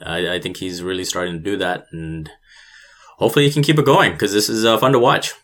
I, 0.00 0.34
I 0.34 0.40
think 0.40 0.58
he's 0.58 0.82
really 0.82 1.04
starting 1.04 1.34
to 1.34 1.40
do 1.40 1.56
that, 1.56 1.86
and 1.90 2.30
hopefully 3.18 3.46
he 3.46 3.52
can 3.52 3.62
keep 3.62 3.78
it 3.78 3.84
going 3.84 4.12
because 4.12 4.32
this 4.32 4.48
is 4.48 4.64
uh, 4.64 4.78
fun 4.78 4.92
to 4.92 4.98
watch. 4.98 5.34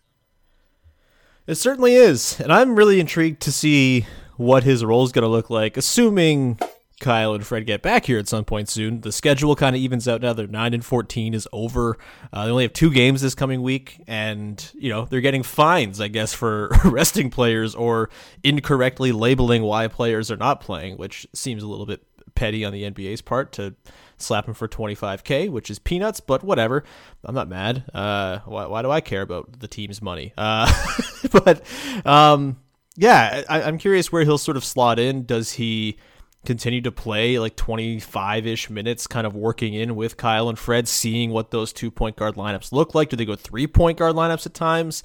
It 1.46 1.56
certainly 1.56 1.94
is. 1.94 2.40
And 2.40 2.52
I'm 2.52 2.74
really 2.74 3.00
intrigued 3.00 3.40
to 3.42 3.52
see 3.52 4.06
what 4.36 4.64
his 4.64 4.84
role 4.84 5.04
is 5.04 5.12
going 5.12 5.22
to 5.22 5.28
look 5.28 5.48
like, 5.48 5.76
assuming 5.76 6.58
Kyle 7.00 7.34
and 7.34 7.46
Fred 7.46 7.66
get 7.66 7.82
back 7.82 8.06
here 8.06 8.18
at 8.18 8.28
some 8.28 8.44
point 8.44 8.68
soon. 8.68 9.02
The 9.02 9.12
schedule 9.12 9.54
kind 9.54 9.76
of 9.76 9.82
evens 9.82 10.08
out 10.08 10.22
now. 10.22 10.32
They're 10.32 10.46
9 10.46 10.74
and 10.74 10.84
14 10.84 11.34
is 11.34 11.46
over. 11.52 11.98
Uh, 12.32 12.46
they 12.46 12.50
only 12.50 12.64
have 12.64 12.72
two 12.72 12.90
games 12.90 13.20
this 13.20 13.34
coming 13.34 13.62
week, 13.62 14.02
and, 14.06 14.70
you 14.74 14.88
know, 14.88 15.04
they're 15.04 15.20
getting 15.20 15.42
fines, 15.42 16.00
I 16.00 16.08
guess, 16.08 16.32
for 16.32 16.70
resting 16.84 17.28
players 17.28 17.74
or 17.74 18.08
incorrectly 18.42 19.12
labeling 19.12 19.62
why 19.62 19.88
players 19.88 20.30
are 20.30 20.38
not 20.38 20.60
playing, 20.60 20.96
which 20.96 21.26
seems 21.34 21.62
a 21.62 21.68
little 21.68 21.86
bit 21.86 22.02
petty 22.34 22.64
on 22.64 22.72
the 22.72 22.84
NBA's 22.84 23.20
part 23.20 23.52
to 23.52 23.74
slap 24.16 24.48
him 24.48 24.54
for 24.54 24.66
25k, 24.66 25.50
which 25.50 25.70
is 25.70 25.78
peanuts, 25.78 26.20
but 26.20 26.42
whatever. 26.42 26.82
I'm 27.24 27.34
not 27.34 27.48
mad. 27.48 27.84
Uh, 27.92 28.38
why, 28.46 28.66
why 28.66 28.82
do 28.82 28.90
I 28.90 29.02
care 29.02 29.22
about 29.22 29.60
the 29.60 29.68
team's 29.68 30.00
money? 30.00 30.32
Uh, 30.38 30.72
but 31.30 31.62
um, 32.06 32.58
yeah, 32.96 33.42
I, 33.48 33.62
I'm 33.62 33.76
curious 33.76 34.10
where 34.10 34.24
he'll 34.24 34.38
sort 34.38 34.56
of 34.56 34.64
slot 34.64 34.98
in. 34.98 35.24
Does 35.26 35.52
he 35.52 35.98
continue 36.46 36.80
to 36.80 36.92
play 36.92 37.38
like 37.38 37.56
25 37.56 38.46
ish 38.46 38.70
minutes, 38.70 39.06
kind 39.06 39.26
of 39.26 39.34
working 39.34 39.74
in 39.74 39.96
with 39.96 40.16
Kyle 40.16 40.48
and 40.48 40.58
Fred, 40.58 40.88
seeing 40.88 41.30
what 41.30 41.50
those 41.50 41.72
two 41.72 41.90
point 41.90 42.16
guard 42.16 42.36
lineups 42.36 42.72
look 42.72 42.94
like? 42.94 43.10
Do 43.10 43.16
they 43.16 43.24
go 43.24 43.36
three 43.36 43.66
point 43.66 43.98
guard 43.98 44.14
lineups 44.14 44.46
at 44.46 44.54
times? 44.54 45.02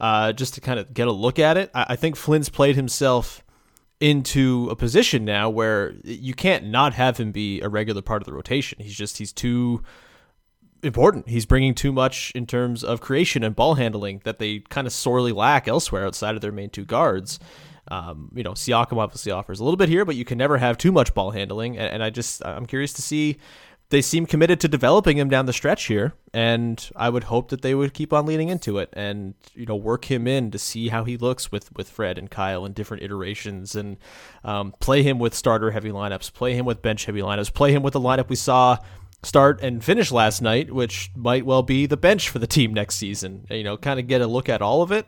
Uh, 0.00 0.32
just 0.32 0.54
to 0.54 0.60
kind 0.60 0.78
of 0.78 0.92
get 0.92 1.08
a 1.08 1.12
look 1.12 1.38
at 1.38 1.56
it. 1.56 1.70
I, 1.74 1.86
I 1.90 1.96
think 1.96 2.16
Flynn's 2.16 2.48
played 2.48 2.76
himself 2.76 3.44
into 4.00 4.68
a 4.68 4.74
position 4.74 5.24
now 5.24 5.48
where 5.48 5.94
you 6.02 6.34
can't 6.34 6.66
not 6.66 6.92
have 6.94 7.18
him 7.18 7.30
be 7.30 7.60
a 7.60 7.68
regular 7.68 8.02
part 8.02 8.20
of 8.20 8.26
the 8.26 8.32
rotation. 8.32 8.82
He's 8.82 8.96
just 8.96 9.18
he's 9.18 9.32
too 9.32 9.82
important. 10.82 11.28
He's 11.28 11.46
bringing 11.46 11.74
too 11.74 11.92
much 11.92 12.32
in 12.34 12.46
terms 12.46 12.82
of 12.82 13.00
creation 13.00 13.44
and 13.44 13.54
ball 13.54 13.74
handling 13.74 14.20
that 14.24 14.40
they 14.40 14.60
kind 14.68 14.86
of 14.86 14.92
sorely 14.92 15.32
lack 15.32 15.68
elsewhere 15.68 16.04
outside 16.04 16.34
of 16.34 16.40
their 16.40 16.52
main 16.52 16.70
two 16.70 16.84
guards. 16.84 17.38
Um, 17.92 18.30
you 18.34 18.42
know, 18.42 18.52
Siakam 18.52 18.96
obviously 18.96 19.32
offers 19.32 19.60
a 19.60 19.64
little 19.64 19.76
bit 19.76 19.90
here, 19.90 20.06
but 20.06 20.16
you 20.16 20.24
can 20.24 20.38
never 20.38 20.56
have 20.56 20.78
too 20.78 20.90
much 20.90 21.12
ball 21.12 21.30
handling. 21.30 21.76
And, 21.76 21.94
and 21.94 22.02
I 22.02 22.08
just 22.08 22.44
I'm 22.44 22.64
curious 22.64 22.94
to 22.94 23.02
see 23.02 23.36
they 23.90 24.00
seem 24.00 24.24
committed 24.24 24.58
to 24.60 24.68
developing 24.68 25.18
him 25.18 25.28
down 25.28 25.44
the 25.44 25.52
stretch 25.52 25.84
here, 25.84 26.14
and 26.32 26.90
I 26.96 27.10
would 27.10 27.24
hope 27.24 27.50
that 27.50 27.60
they 27.60 27.74
would 27.74 27.92
keep 27.92 28.14
on 28.14 28.24
leaning 28.24 28.48
into 28.48 28.78
it 28.78 28.88
and 28.94 29.34
you 29.54 29.66
know 29.66 29.76
work 29.76 30.10
him 30.10 30.26
in 30.26 30.50
to 30.52 30.58
see 30.58 30.88
how 30.88 31.04
he 31.04 31.18
looks 31.18 31.52
with 31.52 31.70
with 31.76 31.90
Fred 31.90 32.16
and 32.16 32.30
Kyle 32.30 32.64
in 32.64 32.72
different 32.72 33.02
iterations, 33.02 33.76
and 33.76 33.98
um, 34.42 34.72
play 34.80 35.02
him 35.02 35.18
with 35.18 35.34
starter 35.34 35.72
heavy 35.72 35.90
lineups, 35.90 36.32
play 36.32 36.54
him 36.54 36.64
with 36.64 36.80
bench 36.80 37.04
heavy 37.04 37.20
lineups, 37.20 37.52
play 37.52 37.72
him 37.72 37.82
with 37.82 37.92
the 37.92 38.00
lineup 38.00 38.30
we 38.30 38.36
saw 38.36 38.78
start 39.22 39.60
and 39.60 39.84
finish 39.84 40.10
last 40.10 40.40
night, 40.40 40.72
which 40.72 41.10
might 41.14 41.44
well 41.44 41.62
be 41.62 41.84
the 41.84 41.98
bench 41.98 42.30
for 42.30 42.38
the 42.38 42.46
team 42.46 42.72
next 42.72 42.94
season. 42.94 43.46
You 43.50 43.64
know, 43.64 43.76
kind 43.76 44.00
of 44.00 44.06
get 44.06 44.22
a 44.22 44.26
look 44.26 44.48
at 44.48 44.62
all 44.62 44.80
of 44.80 44.92
it. 44.92 45.06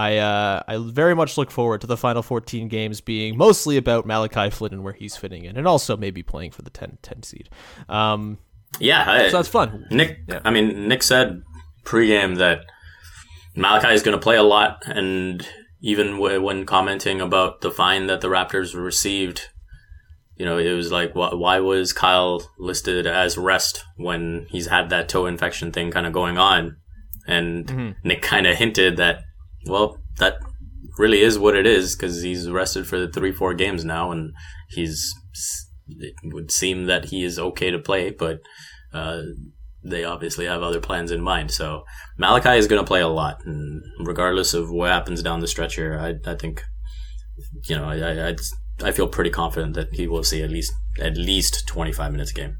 I 0.00 0.16
uh, 0.18 0.62
I 0.66 0.76
very 0.78 1.14
much 1.14 1.36
look 1.38 1.50
forward 1.50 1.80
to 1.82 1.86
the 1.86 1.96
final 1.96 2.22
14 2.22 2.68
games 2.68 3.00
being 3.00 3.36
mostly 3.36 3.76
about 3.76 4.06
Malachi 4.06 4.50
Flynn 4.50 4.72
and 4.72 4.82
where 4.84 4.92
he's 4.94 5.16
fitting 5.16 5.44
in, 5.44 5.56
and 5.56 5.66
also 5.66 5.96
maybe 5.96 6.22
playing 6.22 6.52
for 6.52 6.62
the 6.62 6.70
10, 6.70 6.98
10 7.02 7.22
seed. 7.22 7.48
Um, 7.88 8.38
Yeah, 8.78 9.04
I, 9.06 9.28
so 9.30 9.36
that's 9.38 9.48
fun. 9.48 9.86
Nick, 9.90 10.18
Yeah. 10.28 10.40
I 10.44 10.50
mean, 10.50 10.88
Nick 10.88 11.02
said 11.02 11.42
pregame 11.84 12.36
that 12.38 12.60
Malachi 13.56 13.92
is 13.94 14.02
going 14.02 14.16
to 14.18 14.22
play 14.22 14.36
a 14.36 14.42
lot, 14.42 14.82
and 14.86 15.46
even 15.82 16.12
w- 16.12 16.40
when 16.42 16.64
commenting 16.66 17.20
about 17.20 17.60
the 17.62 17.70
fine 17.70 18.06
that 18.06 18.20
the 18.20 18.28
Raptors 18.28 18.74
received, 18.74 19.48
you 20.36 20.44
know, 20.46 20.56
it 20.58 20.72
was 20.72 20.90
like, 20.92 21.12
wh- 21.12 21.36
why 21.38 21.58
was 21.60 21.92
Kyle 21.92 22.42
listed 22.58 23.06
as 23.06 23.36
rest 23.36 23.84
when 23.96 24.46
he's 24.50 24.68
had 24.68 24.88
that 24.90 25.08
toe 25.08 25.26
infection 25.26 25.72
thing 25.72 25.90
kind 25.90 26.06
of 26.06 26.12
going 26.12 26.38
on? 26.38 26.76
And 27.26 27.96
Nick 28.04 28.22
kind 28.22 28.46
of 28.46 28.56
hinted 28.56 28.96
that, 28.98 29.22
well, 29.66 29.98
that 30.18 30.38
really 30.98 31.20
is 31.22 31.38
what 31.38 31.56
it 31.56 31.66
is 31.66 31.96
because 31.96 32.22
he's 32.22 32.50
rested 32.50 32.86
for 32.86 32.98
the 32.98 33.08
three, 33.08 33.32
four 33.32 33.54
games 33.54 33.84
now, 33.84 34.10
and 34.10 34.32
he's. 34.70 35.14
It 35.88 36.14
would 36.24 36.52
seem 36.52 36.86
that 36.86 37.06
he 37.06 37.24
is 37.24 37.36
okay 37.36 37.72
to 37.72 37.78
play, 37.80 38.10
but 38.10 38.38
uh, 38.92 39.22
they 39.82 40.04
obviously 40.04 40.46
have 40.46 40.62
other 40.62 40.80
plans 40.80 41.10
in 41.10 41.20
mind. 41.20 41.50
So 41.50 41.82
Malachi 42.16 42.58
is 42.58 42.68
going 42.68 42.80
to 42.80 42.86
play 42.86 43.00
a 43.00 43.08
lot, 43.08 43.44
and 43.44 43.82
regardless 43.98 44.54
of 44.54 44.70
what 44.70 44.90
happens 44.90 45.22
down 45.22 45.40
the 45.40 45.48
stretch 45.48 45.74
here, 45.74 45.98
I, 45.98 46.30
I 46.30 46.36
think, 46.36 46.62
you 47.68 47.76
know, 47.76 47.86
I, 47.86 48.28
I, 48.28 48.36
I 48.84 48.92
feel 48.92 49.08
pretty 49.08 49.30
confident 49.30 49.74
that 49.74 49.88
he 49.92 50.06
will 50.06 50.22
see 50.22 50.42
at 50.42 50.50
least 50.50 50.72
at 51.00 51.16
least 51.16 51.66
25 51.66 52.12
minutes 52.12 52.30
a 52.30 52.34
game. 52.34 52.56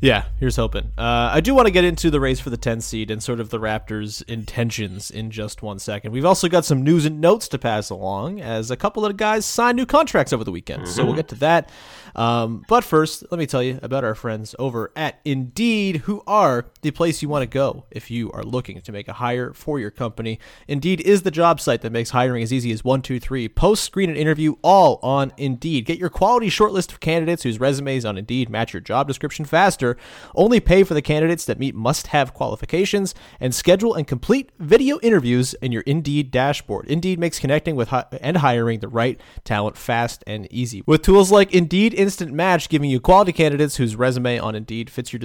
Yeah, 0.00 0.24
here's 0.38 0.56
hoping. 0.56 0.92
Uh, 0.98 1.30
I 1.32 1.40
do 1.40 1.54
want 1.54 1.66
to 1.66 1.72
get 1.72 1.84
into 1.84 2.10
the 2.10 2.20
race 2.20 2.38
for 2.38 2.50
the 2.50 2.56
10 2.56 2.80
seed 2.80 3.10
and 3.10 3.22
sort 3.22 3.40
of 3.40 3.50
the 3.50 3.58
Raptors' 3.58 4.22
intentions 4.28 5.10
in 5.10 5.30
just 5.30 5.62
one 5.62 5.78
second. 5.78 6.12
We've 6.12 6.24
also 6.24 6.48
got 6.48 6.64
some 6.64 6.82
news 6.82 7.06
and 7.06 7.20
notes 7.20 7.48
to 7.48 7.58
pass 7.58 7.88
along 7.88 8.40
as 8.40 8.70
a 8.70 8.76
couple 8.76 9.06
of 9.06 9.16
guys 9.16 9.46
signed 9.46 9.76
new 9.76 9.86
contracts 9.86 10.32
over 10.32 10.44
the 10.44 10.50
weekend. 10.50 10.88
So 10.88 11.04
we'll 11.04 11.14
get 11.14 11.28
to 11.28 11.34
that. 11.36 11.70
Um, 12.14 12.64
but 12.66 12.82
first, 12.82 13.24
let 13.30 13.38
me 13.38 13.46
tell 13.46 13.62
you 13.62 13.78
about 13.82 14.02
our 14.02 14.14
friends 14.14 14.54
over 14.58 14.90
at 14.96 15.20
Indeed, 15.24 15.98
who 15.98 16.22
are 16.26 16.66
the 16.80 16.90
place 16.90 17.20
you 17.20 17.28
want 17.28 17.42
to 17.42 17.46
go 17.46 17.84
if 17.90 18.10
you 18.10 18.32
are 18.32 18.42
looking 18.42 18.80
to 18.80 18.92
make 18.92 19.06
a 19.06 19.12
hire 19.14 19.52
for 19.52 19.78
your 19.78 19.90
company. 19.90 20.38
Indeed 20.66 21.02
is 21.02 21.22
the 21.22 21.30
job 21.30 21.60
site 21.60 21.82
that 21.82 21.92
makes 21.92 22.10
hiring 22.10 22.42
as 22.42 22.52
easy 22.52 22.72
as 22.72 22.82
one, 22.82 23.02
two, 23.02 23.20
three. 23.20 23.48
Post, 23.48 23.84
screen, 23.84 24.08
and 24.08 24.18
interview 24.18 24.54
all 24.62 24.98
on 25.02 25.32
Indeed. 25.36 25.84
Get 25.84 25.98
your 25.98 26.08
quality 26.08 26.48
shortlist 26.48 26.90
of 26.90 27.00
candidates 27.00 27.42
whose 27.42 27.60
resumes 27.60 28.06
on 28.06 28.16
Indeed 28.16 28.48
match 28.48 28.72
your 28.72 28.80
job 28.80 29.06
description 29.06 29.44
faster. 29.44 29.85
Only 30.34 30.60
pay 30.60 30.82
for 30.82 30.94
the 30.94 31.02
candidates 31.02 31.44
that 31.44 31.58
meet 31.58 31.74
must 31.74 32.08
have 32.08 32.34
qualifications 32.34 33.14
and 33.38 33.54
schedule 33.54 33.94
and 33.94 34.06
complete 34.06 34.50
video 34.58 34.98
interviews 35.00 35.54
in 35.54 35.72
your 35.72 35.82
Indeed 35.82 36.30
dashboard. 36.30 36.86
Indeed 36.86 37.18
makes 37.18 37.38
connecting 37.38 37.76
with 37.76 37.92
and 38.20 38.38
hiring 38.38 38.80
the 38.80 38.88
right 38.88 39.20
talent 39.44 39.76
fast 39.76 40.24
and 40.26 40.50
easy. 40.52 40.82
With 40.86 41.02
tools 41.02 41.30
like 41.30 41.54
Indeed 41.54 41.94
Instant 41.94 42.32
Match 42.32 42.68
giving 42.68 42.90
you 42.90 43.00
quality 43.00 43.32
candidates 43.32 43.76
whose 43.76 43.94
resume 43.96 44.38
on 44.38 44.54
Indeed 44.54 44.90
fits 44.90 45.12
your 45.12 45.20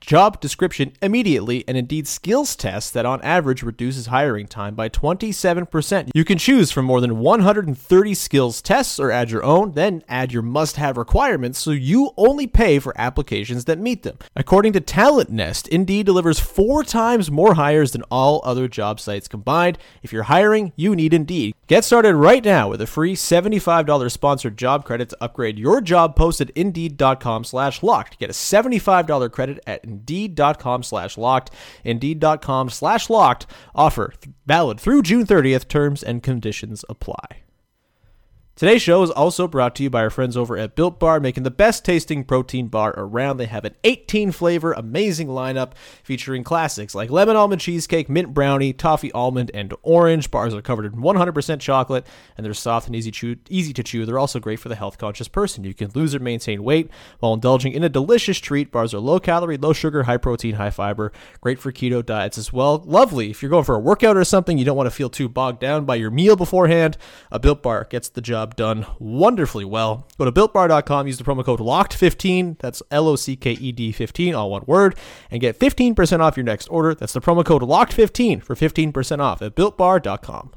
job 0.00 0.40
description 0.40 0.92
immediately, 1.02 1.64
and 1.66 1.76
Indeed 1.76 2.06
skills 2.06 2.54
tests 2.56 2.90
that 2.90 3.06
on 3.06 3.20
average 3.22 3.62
reduces 3.62 4.06
hiring 4.06 4.46
time 4.46 4.74
by 4.74 4.88
27%. 4.88 6.10
You 6.14 6.24
can 6.24 6.38
choose 6.38 6.70
from 6.70 6.84
more 6.84 7.00
than 7.00 7.18
130 7.18 8.14
skills 8.14 8.62
tests 8.62 9.00
or 9.00 9.10
add 9.10 9.30
your 9.30 9.42
own, 9.42 9.72
then 9.72 10.02
add 10.08 10.32
your 10.32 10.42
must 10.42 10.76
have 10.76 10.96
requirements 10.96 11.58
so 11.58 11.70
you 11.70 12.12
only 12.16 12.46
pay 12.46 12.78
for 12.78 12.92
applications 13.00 13.64
that 13.64 13.78
meet 13.78 14.02
them. 14.04 14.18
According 14.36 14.72
to 14.74 14.80
Talent 14.80 15.30
Nest, 15.30 15.66
Indeed 15.68 16.06
delivers 16.06 16.38
four 16.38 16.84
times 16.84 17.30
more 17.30 17.54
hires 17.54 17.90
than 17.90 18.04
all 18.10 18.40
other 18.44 18.68
job 18.68 19.00
sites 19.00 19.26
combined. 19.26 19.76
If 20.02 20.12
you're 20.12 20.24
hiring, 20.24 20.72
you 20.76 20.94
need 20.94 21.12
Indeed. 21.12 21.54
Get 21.66 21.84
started 21.84 22.14
right 22.14 22.44
now 22.44 22.68
with 22.68 22.80
a 22.80 22.86
free 22.86 23.16
$75 23.16 24.10
sponsored 24.10 24.56
job 24.56 24.84
credit 24.84 25.08
to 25.08 25.16
upgrade 25.20 25.58
your 25.58 25.80
job 25.80 26.14
post 26.14 26.40
at 26.40 26.50
Indeed.com 26.50 27.44
slash 27.44 27.82
locked. 27.82 28.18
Get 28.18 28.30
a 28.30 28.32
$75 28.32 29.32
credit 29.32 29.58
at 29.66 29.84
Indeed.com 29.84 30.82
slash 30.82 31.18
locked. 31.18 31.50
Indeed.com 31.82 32.70
slash 32.70 33.10
locked. 33.10 33.46
Offer 33.74 34.14
valid 34.46 34.78
through 34.78 35.02
June 35.02 35.26
30th. 35.26 35.66
Terms 35.68 36.02
and 36.02 36.22
conditions 36.22 36.84
apply. 36.88 37.43
Today's 38.56 38.82
show 38.82 39.02
is 39.02 39.10
also 39.10 39.48
brought 39.48 39.74
to 39.74 39.82
you 39.82 39.90
by 39.90 40.02
our 40.02 40.10
friends 40.10 40.36
over 40.36 40.56
at 40.56 40.76
Built 40.76 41.00
Bar, 41.00 41.18
making 41.18 41.42
the 41.42 41.50
best 41.50 41.84
tasting 41.84 42.22
protein 42.22 42.68
bar 42.68 42.94
around. 42.96 43.38
They 43.38 43.46
have 43.46 43.64
an 43.64 43.74
18 43.82 44.30
flavor, 44.30 44.72
amazing 44.74 45.26
lineup 45.26 45.72
featuring 46.04 46.44
classics 46.44 46.94
like 46.94 47.10
lemon 47.10 47.34
almond 47.34 47.60
cheesecake, 47.60 48.08
mint 48.08 48.32
brownie, 48.32 48.72
toffee 48.72 49.10
almond, 49.10 49.50
and 49.52 49.74
orange. 49.82 50.30
Bars 50.30 50.54
are 50.54 50.62
covered 50.62 50.84
in 50.84 50.92
100% 50.92 51.58
chocolate, 51.58 52.06
and 52.36 52.46
they're 52.46 52.54
soft 52.54 52.86
and 52.86 52.94
easy, 52.94 53.10
chew- 53.10 53.38
easy 53.50 53.72
to 53.72 53.82
chew. 53.82 54.06
They're 54.06 54.20
also 54.20 54.38
great 54.38 54.60
for 54.60 54.68
the 54.68 54.76
health 54.76 54.98
conscious 54.98 55.26
person. 55.26 55.64
You 55.64 55.74
can 55.74 55.90
lose 55.92 56.14
or 56.14 56.20
maintain 56.20 56.62
weight 56.62 56.88
while 57.18 57.34
indulging 57.34 57.72
in 57.72 57.82
a 57.82 57.88
delicious 57.88 58.38
treat. 58.38 58.70
Bars 58.70 58.94
are 58.94 59.00
low 59.00 59.18
calorie, 59.18 59.56
low 59.56 59.72
sugar, 59.72 60.04
high 60.04 60.16
protein, 60.16 60.54
high 60.54 60.70
fiber, 60.70 61.10
great 61.40 61.58
for 61.58 61.72
keto 61.72 62.06
diets 62.06 62.38
as 62.38 62.52
well. 62.52 62.84
Lovely 62.86 63.30
if 63.30 63.42
you're 63.42 63.50
going 63.50 63.64
for 63.64 63.74
a 63.74 63.80
workout 63.80 64.16
or 64.16 64.22
something, 64.22 64.58
you 64.58 64.64
don't 64.64 64.76
want 64.76 64.86
to 64.86 64.94
feel 64.94 65.10
too 65.10 65.28
bogged 65.28 65.58
down 65.58 65.84
by 65.84 65.96
your 65.96 66.12
meal 66.12 66.36
beforehand. 66.36 66.96
A 67.32 67.40
Built 67.40 67.60
Bar 67.60 67.88
gets 67.90 68.08
the 68.08 68.20
job 68.20 68.43
done 68.50 68.86
wonderfully 68.98 69.64
well. 69.64 70.06
Go 70.18 70.24
to 70.24 70.32
builtbar.com, 70.32 71.06
use 71.06 71.18
the 71.18 71.24
promo 71.24 71.44
code 71.44 71.60
LOCKED15, 71.60 72.58
that's 72.58 72.82
L 72.90 73.08
O 73.08 73.16
C 73.16 73.36
K 73.36 73.52
E 73.52 73.72
D 73.72 73.92
15, 73.92 74.34
all 74.34 74.50
one 74.50 74.64
word, 74.66 74.96
and 75.30 75.40
get 75.40 75.58
15% 75.58 76.20
off 76.20 76.36
your 76.36 76.44
next 76.44 76.66
order. 76.68 76.94
That's 76.94 77.12
the 77.12 77.20
promo 77.20 77.44
code 77.44 77.62
LOCKED15 77.62 78.42
for 78.42 78.54
15% 78.54 79.20
off 79.20 79.42
at 79.42 79.54
builtbar.com. 79.54 80.52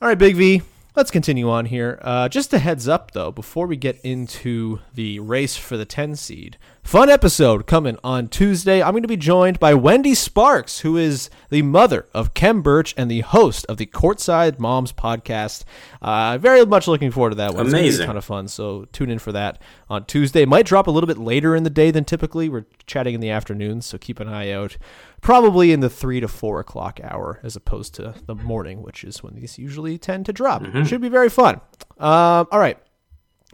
All 0.00 0.08
right, 0.08 0.18
Big 0.18 0.36
V. 0.36 0.62
let's 0.94 1.10
continue 1.10 1.48
on 1.48 1.66
here. 1.66 1.98
Uh, 2.02 2.28
just 2.28 2.52
a 2.52 2.58
heads 2.58 2.86
up, 2.86 3.12
though, 3.12 3.30
before 3.30 3.66
we 3.66 3.76
get 3.76 4.00
into 4.02 4.80
the 4.94 5.18
race 5.20 5.56
for 5.56 5.76
the 5.76 5.84
10 5.84 6.16
seed. 6.16 6.58
Fun 6.82 7.08
episode 7.08 7.66
coming 7.66 7.96
on 8.02 8.26
Tuesday. 8.28 8.82
I'm 8.82 8.90
going 8.90 9.02
to 9.02 9.08
be 9.08 9.16
joined 9.16 9.60
by 9.60 9.72
Wendy 9.72 10.14
Sparks, 10.14 10.80
who 10.80 10.96
is 10.96 11.30
the 11.48 11.62
mother 11.62 12.06
of 12.12 12.34
Kem 12.34 12.60
Birch 12.60 12.92
and 12.96 13.10
the 13.10 13.20
host 13.20 13.64
of 13.66 13.76
the 13.76 13.86
Courtside 13.86 14.58
Moms 14.58 14.92
podcast. 14.92 15.64
Uh, 16.02 16.38
very 16.38 16.66
much 16.66 16.88
looking 16.88 17.10
forward 17.10 17.30
to 17.30 17.36
that 17.36 17.54
one. 17.54 17.66
It's 17.66 17.72
Amazing. 17.74 18.04
a 18.04 18.06
ton 18.06 18.16
of 18.16 18.24
fun. 18.24 18.48
So 18.48 18.86
tune 18.92 19.10
in 19.10 19.18
for 19.20 19.32
that 19.32 19.62
on 19.88 20.04
Tuesday. 20.06 20.44
Might 20.44 20.66
drop 20.66 20.88
a 20.88 20.90
little 20.90 21.06
bit 21.06 21.18
later 21.18 21.54
in 21.54 21.62
the 21.62 21.70
day 21.70 21.90
than 21.90 22.04
typically. 22.04 22.48
We're 22.48 22.66
chatting 22.86 23.14
in 23.14 23.20
the 23.20 23.30
afternoon, 23.30 23.80
so 23.80 23.96
keep 23.96 24.18
an 24.18 24.28
eye 24.28 24.50
out. 24.50 24.76
Probably 25.22 25.72
in 25.72 25.80
the 25.80 25.88
three 25.88 26.20
to 26.20 26.28
four 26.28 26.60
o'clock 26.60 27.00
hour, 27.02 27.40
as 27.42 27.56
opposed 27.56 27.94
to 27.94 28.14
the 28.26 28.34
morning, 28.34 28.82
which 28.82 29.04
is 29.04 29.22
when 29.22 29.34
these 29.34 29.56
usually 29.58 29.96
tend 29.96 30.26
to 30.26 30.32
drop. 30.32 30.62
Should 30.84 31.00
be 31.00 31.08
very 31.08 31.30
fun. 31.30 31.60
Um, 31.98 32.46
all 32.50 32.58
right, 32.58 32.76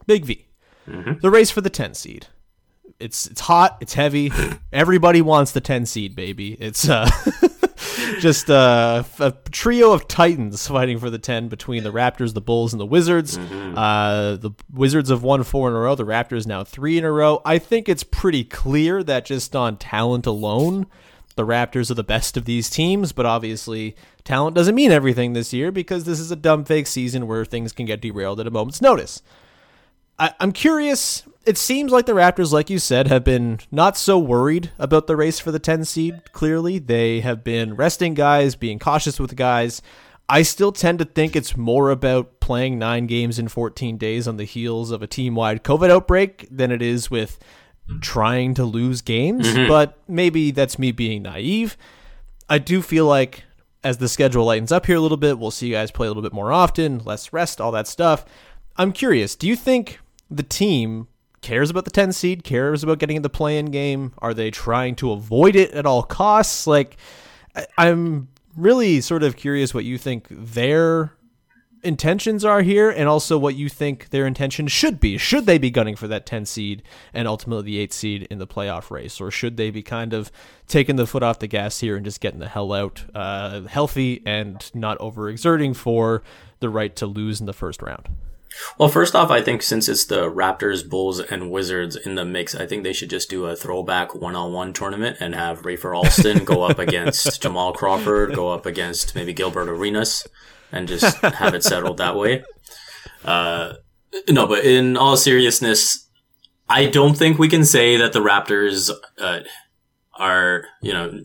Big 0.07 0.25
V, 0.25 0.45
the 1.21 1.29
race 1.29 1.51
for 1.51 1.61
the 1.61 1.69
ten 1.69 1.93
seed. 1.93 2.27
It's 2.99 3.27
it's 3.27 3.41
hot. 3.41 3.77
It's 3.79 3.93
heavy. 3.93 4.31
Everybody 4.73 5.21
wants 5.21 5.51
the 5.53 5.61
ten 5.61 5.85
seed, 5.85 6.15
baby. 6.15 6.57
It's 6.59 6.89
uh, 6.89 7.07
just 8.19 8.49
uh, 8.49 9.03
a 9.19 9.31
trio 9.51 9.91
of 9.93 10.07
titans 10.07 10.67
fighting 10.67 10.99
for 10.99 11.09
the 11.09 11.19
10 11.19 11.47
between 11.47 11.83
the 11.83 11.91
Raptors, 11.91 12.33
the 12.33 12.41
Bulls, 12.41 12.73
and 12.73 12.79
the 12.79 12.85
Wizards. 12.85 13.37
Uh, 13.37 14.37
the 14.39 14.51
Wizards 14.73 15.09
have 15.09 15.23
won 15.23 15.43
four 15.43 15.69
in 15.69 15.75
a 15.75 15.79
row. 15.79 15.95
The 15.95 16.05
Raptors 16.05 16.45
now 16.47 16.63
three 16.63 16.97
in 16.97 17.05
a 17.05 17.11
row. 17.11 17.41
I 17.45 17.57
think 17.59 17.87
it's 17.87 18.03
pretty 18.03 18.43
clear 18.43 19.03
that 19.03 19.25
just 19.25 19.55
on 19.55 19.77
talent 19.77 20.25
alone, 20.25 20.87
the 21.39 21.45
Raptors 21.45 21.89
are 21.89 21.93
the 21.93 22.03
best 22.03 22.35
of 22.35 22.43
these 22.43 22.69
teams, 22.69 23.13
but 23.13 23.25
obviously 23.25 23.95
talent 24.25 24.57
doesn't 24.57 24.75
mean 24.75 24.91
everything 24.91 25.31
this 25.31 25.53
year 25.53 25.71
because 25.71 26.03
this 26.03 26.19
is 26.19 26.31
a 26.31 26.35
dumb 26.35 26.65
fake 26.65 26.85
season 26.85 27.27
where 27.27 27.45
things 27.45 27.71
can 27.71 27.85
get 27.85 28.01
derailed 28.01 28.41
at 28.41 28.47
a 28.47 28.51
moment's 28.51 28.81
notice. 28.81 29.21
I, 30.19 30.33
I'm 30.41 30.51
curious. 30.51 31.23
It 31.45 31.57
seems 31.57 31.93
like 31.93 32.05
the 32.05 32.11
Raptors, 32.11 32.51
like 32.51 32.69
you 32.69 32.77
said, 32.77 33.07
have 33.07 33.23
been 33.23 33.61
not 33.71 33.95
so 33.95 34.19
worried 34.19 34.71
about 34.77 35.07
the 35.07 35.15
race 35.15 35.39
for 35.39 35.53
the 35.53 35.59
10 35.59 35.85
seed. 35.85 36.33
Clearly, 36.33 36.77
they 36.77 37.21
have 37.21 37.41
been 37.41 37.75
resting 37.75 38.15
guys, 38.15 38.57
being 38.57 38.77
cautious 38.77 39.17
with 39.17 39.37
guys. 39.37 39.81
I 40.27 40.41
still 40.41 40.73
tend 40.73 40.99
to 40.99 41.05
think 41.05 41.37
it's 41.37 41.55
more 41.55 41.89
about 41.89 42.41
playing 42.41 42.77
nine 42.77 43.07
games 43.07 43.39
in 43.39 43.47
14 43.47 43.97
days 43.97 44.27
on 44.27 44.35
the 44.35 44.43
heels 44.43 44.91
of 44.91 45.01
a 45.01 45.07
team 45.07 45.35
wide 45.35 45.63
COVID 45.63 45.89
outbreak 45.89 46.49
than 46.51 46.69
it 46.69 46.81
is 46.81 47.09
with 47.09 47.39
Mm-hmm. 47.89 47.99
trying 48.01 48.53
to 48.53 48.65
lose 48.65 49.01
games. 49.01 49.47
Mm-hmm. 49.47 49.67
But 49.67 49.97
maybe 50.07 50.51
that's 50.51 50.77
me 50.77 50.91
being 50.91 51.23
naive. 51.23 51.75
I 52.47 52.59
do 52.59 52.83
feel 52.83 53.05
like 53.05 53.43
as 53.83 53.97
the 53.97 54.07
schedule 54.07 54.45
lightens 54.45 54.71
up 54.71 54.85
here 54.85 54.97
a 54.97 54.99
little 54.99 55.17
bit, 55.17 55.39
we'll 55.39 55.51
see 55.51 55.67
you 55.67 55.73
guys 55.73 55.89
play 55.89 56.05
a 56.05 56.09
little 56.09 56.21
bit 56.21 56.33
more 56.33 56.51
often, 56.51 56.99
less 56.99 57.33
rest, 57.33 57.59
all 57.59 57.71
that 57.71 57.87
stuff. 57.87 58.25
I'm 58.77 58.91
curious, 58.91 59.35
do 59.35 59.47
you 59.47 59.55
think 59.55 59.99
the 60.29 60.43
team 60.43 61.07
cares 61.41 61.69
about 61.69 61.85
the 61.85 61.91
10 61.91 62.11
seed, 62.11 62.43
cares 62.43 62.83
about 62.83 62.99
getting 62.99 63.15
in 63.15 63.21
the 63.23 63.29
play 63.29 63.57
in 63.57 63.67
game? 63.67 64.13
Are 64.19 64.33
they 64.33 64.51
trying 64.51 64.95
to 64.97 65.11
avoid 65.11 65.55
it 65.55 65.71
at 65.71 65.85
all 65.85 66.03
costs? 66.03 66.67
Like, 66.67 66.97
I'm 67.77 68.27
really 68.55 69.01
sort 69.01 69.23
of 69.23 69.35
curious 69.35 69.73
what 69.73 69.85
you 69.85 69.97
think 69.97 70.27
their 70.29 71.13
intentions 71.83 72.43
are 72.43 72.61
here 72.61 72.89
and 72.89 73.07
also 73.07 73.37
what 73.37 73.55
you 73.55 73.69
think 73.69 74.09
their 74.09 74.25
intentions 74.25 74.71
should 74.71 74.99
be. 74.99 75.17
Should 75.17 75.45
they 75.45 75.57
be 75.57 75.69
gunning 75.69 75.95
for 75.95 76.07
that 76.07 76.25
10 76.25 76.45
seed 76.45 76.83
and 77.13 77.27
ultimately 77.27 77.63
the 77.63 77.79
8 77.79 77.93
seed 77.93 78.27
in 78.29 78.37
the 78.37 78.47
playoff 78.47 78.91
race? 78.91 79.19
Or 79.21 79.31
should 79.31 79.57
they 79.57 79.71
be 79.71 79.81
kind 79.81 80.13
of 80.13 80.31
taking 80.67 80.95
the 80.95 81.07
foot 81.07 81.23
off 81.23 81.39
the 81.39 81.47
gas 81.47 81.79
here 81.79 81.95
and 81.95 82.05
just 82.05 82.21
getting 82.21 82.39
the 82.39 82.49
hell 82.49 82.73
out 82.73 83.05
uh, 83.15 83.61
healthy 83.61 84.21
and 84.25 84.69
not 84.73 84.99
overexerting 84.99 85.75
for 85.75 86.23
the 86.59 86.69
right 86.69 86.95
to 86.97 87.05
lose 87.05 87.39
in 87.39 87.45
the 87.45 87.53
first 87.53 87.81
round? 87.81 88.09
Well, 88.77 88.89
first 88.89 89.15
off, 89.15 89.29
I 89.29 89.41
think 89.41 89.61
since 89.61 89.87
it's 89.87 90.05
the 90.05 90.29
Raptors, 90.29 90.87
Bulls, 90.87 91.19
and 91.19 91.51
Wizards 91.51 91.95
in 91.95 92.15
the 92.15 92.25
mix, 92.25 92.55
I 92.55 92.65
think 92.65 92.83
they 92.83 92.93
should 92.93 93.09
just 93.09 93.29
do 93.29 93.45
a 93.45 93.55
throwback 93.55 94.15
one-on-one 94.15 94.73
tournament 94.73 95.17
and 95.19 95.35
have 95.35 95.61
Rafer 95.61 95.95
Alston 95.95 96.45
go 96.45 96.63
up 96.63 96.79
against 96.79 97.41
Jamal 97.41 97.73
Crawford, 97.73 98.33
go 98.33 98.51
up 98.51 98.65
against 98.65 99.15
maybe 99.15 99.33
Gilbert 99.33 99.69
Arenas, 99.69 100.27
and 100.71 100.87
just 100.87 101.17
have 101.17 101.53
it 101.53 101.63
settled 101.63 101.97
that 101.97 102.15
way. 102.15 102.43
Uh, 103.23 103.73
no, 104.29 104.47
but 104.47 104.65
in 104.65 104.97
all 104.97 105.17
seriousness, 105.17 106.07
I 106.67 106.85
don't 106.85 107.17
think 107.17 107.37
we 107.37 107.49
can 107.49 107.65
say 107.65 107.97
that 107.97 108.13
the 108.13 108.19
Raptors 108.19 108.91
uh, 109.19 109.39
are, 110.13 110.65
you 110.81 110.93
know, 110.93 111.21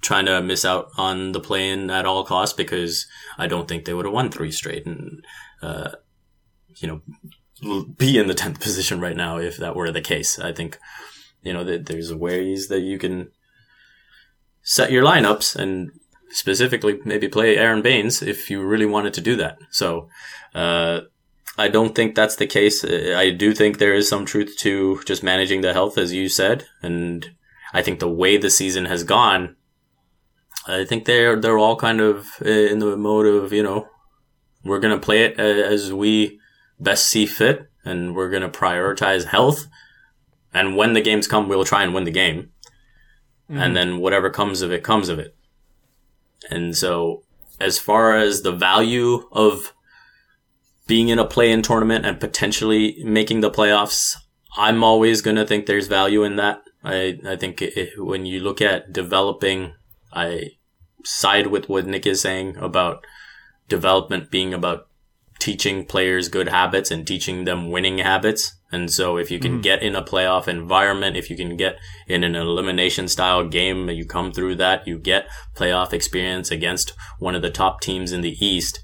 trying 0.00 0.26
to 0.26 0.40
miss 0.42 0.64
out 0.64 0.88
on 0.96 1.32
the 1.32 1.40
play-in 1.40 1.90
at 1.90 2.06
all 2.06 2.24
costs 2.24 2.54
because 2.54 3.06
I 3.38 3.46
don't 3.46 3.66
think 3.66 3.84
they 3.84 3.94
would 3.94 4.04
have 4.04 4.14
won 4.14 4.30
three 4.30 4.52
straight 4.52 4.86
and. 4.86 5.24
Uh, 5.62 5.92
you 6.78 6.86
know, 6.86 7.86
be 7.96 8.18
in 8.18 8.26
the 8.26 8.34
10th 8.34 8.60
position 8.60 9.00
right 9.00 9.16
now 9.16 9.38
if 9.38 9.56
that 9.56 9.74
were 9.74 9.90
the 9.90 10.00
case. 10.00 10.38
I 10.38 10.52
think, 10.52 10.78
you 11.42 11.52
know, 11.52 11.64
that 11.64 11.86
there's 11.86 12.14
ways 12.14 12.68
that 12.68 12.80
you 12.80 12.98
can 12.98 13.30
set 14.62 14.92
your 14.92 15.04
lineups 15.04 15.56
and 15.56 15.92
specifically 16.36 17.00
maybe 17.04 17.28
play 17.28 17.56
Aron 17.56 17.82
Baynes 17.82 18.22
if 18.22 18.50
you 18.50 18.62
really 18.62 18.86
wanted 18.86 19.14
to 19.14 19.20
do 19.20 19.36
that. 19.36 19.58
So, 19.70 20.08
uh, 20.54 21.00
I 21.58 21.68
don't 21.68 21.94
think 21.94 22.14
that's 22.14 22.36
the 22.36 22.46
case. 22.46 22.84
I 22.84 23.30
do 23.30 23.54
think 23.54 23.78
there 23.78 23.94
is 23.94 24.08
some 24.08 24.26
truth 24.26 24.56
to 24.58 25.00
just 25.06 25.22
managing 25.22 25.62
the 25.62 25.72
health, 25.72 25.96
as 25.96 26.12
you 26.12 26.28
said. 26.28 26.64
And 26.82 27.34
I 27.72 27.80
think 27.80 27.98
the 27.98 28.10
way 28.10 28.36
the 28.36 28.50
season 28.50 28.84
has 28.84 29.04
gone, 29.04 29.56
I 30.66 30.84
think 30.84 31.06
they're, 31.06 31.40
they're 31.40 31.58
all 31.58 31.76
kind 31.76 32.00
of 32.00 32.26
eh, 32.44 32.68
in 32.70 32.80
the 32.80 32.96
mode 32.96 33.26
of, 33.26 33.52
you 33.54 33.62
know, 33.62 33.88
we're 34.64 34.80
going 34.80 34.94
to 34.94 35.04
play 35.04 35.24
it 35.24 35.40
eh, 35.40 35.62
as 35.62 35.92
we 35.92 36.38
best 36.78 37.08
see 37.08 37.24
fit 37.24 37.70
and 37.84 38.14
we're 38.14 38.30
going 38.30 38.42
to 38.42 38.48
prioritize 38.48 39.24
health. 39.24 39.66
And 40.52 40.76
when 40.76 40.92
the 40.92 41.00
games 41.00 41.26
come, 41.26 41.48
we'll 41.48 41.64
try 41.64 41.82
and 41.82 41.94
win 41.94 42.04
the 42.04 42.10
game. 42.10 42.50
Mm-hmm. 43.50 43.62
And 43.62 43.76
then 43.76 43.98
whatever 43.98 44.28
comes 44.28 44.60
of 44.60 44.72
it, 44.72 44.82
comes 44.82 45.08
of 45.08 45.18
it. 45.18 45.35
And 46.50 46.76
so 46.76 47.22
as 47.60 47.78
far 47.78 48.16
as 48.16 48.42
the 48.42 48.52
value 48.52 49.28
of 49.32 49.72
being 50.86 51.08
in 51.08 51.18
a 51.18 51.24
play-in 51.24 51.62
tournament 51.62 52.06
and 52.06 52.20
potentially 52.20 53.02
making 53.04 53.40
the 53.40 53.50
playoffs, 53.50 54.16
I'm 54.56 54.84
always 54.84 55.22
going 55.22 55.36
to 55.36 55.46
think 55.46 55.66
there's 55.66 55.88
value 55.88 56.22
in 56.22 56.36
that. 56.36 56.62
I, 56.84 57.18
I 57.26 57.36
think 57.36 57.60
it, 57.60 57.90
when 57.98 58.26
you 58.26 58.40
look 58.40 58.62
at 58.62 58.92
developing, 58.92 59.74
I 60.12 60.50
side 61.04 61.48
with 61.48 61.68
what 61.68 61.86
Nick 61.86 62.06
is 62.06 62.20
saying 62.20 62.56
about 62.56 63.04
development 63.68 64.30
being 64.30 64.54
about 64.54 64.88
teaching 65.38 65.84
players 65.84 66.28
good 66.28 66.48
habits 66.48 66.90
and 66.90 67.06
teaching 67.06 67.44
them 67.44 67.70
winning 67.70 67.98
habits. 67.98 68.55
And 68.72 68.90
so 68.90 69.16
if 69.16 69.30
you 69.30 69.38
can 69.38 69.60
get 69.60 69.82
in 69.82 69.94
a 69.94 70.02
playoff 70.02 70.48
environment, 70.48 71.16
if 71.16 71.30
you 71.30 71.36
can 71.36 71.56
get 71.56 71.78
in 72.08 72.24
an 72.24 72.34
elimination 72.34 73.06
style 73.06 73.46
game, 73.46 73.88
you 73.90 74.04
come 74.04 74.32
through 74.32 74.56
that, 74.56 74.86
you 74.88 74.98
get 74.98 75.28
playoff 75.54 75.92
experience 75.92 76.50
against 76.50 76.92
one 77.18 77.36
of 77.36 77.42
the 77.42 77.50
top 77.50 77.80
teams 77.80 78.10
in 78.10 78.22
the 78.22 78.36
East. 78.44 78.80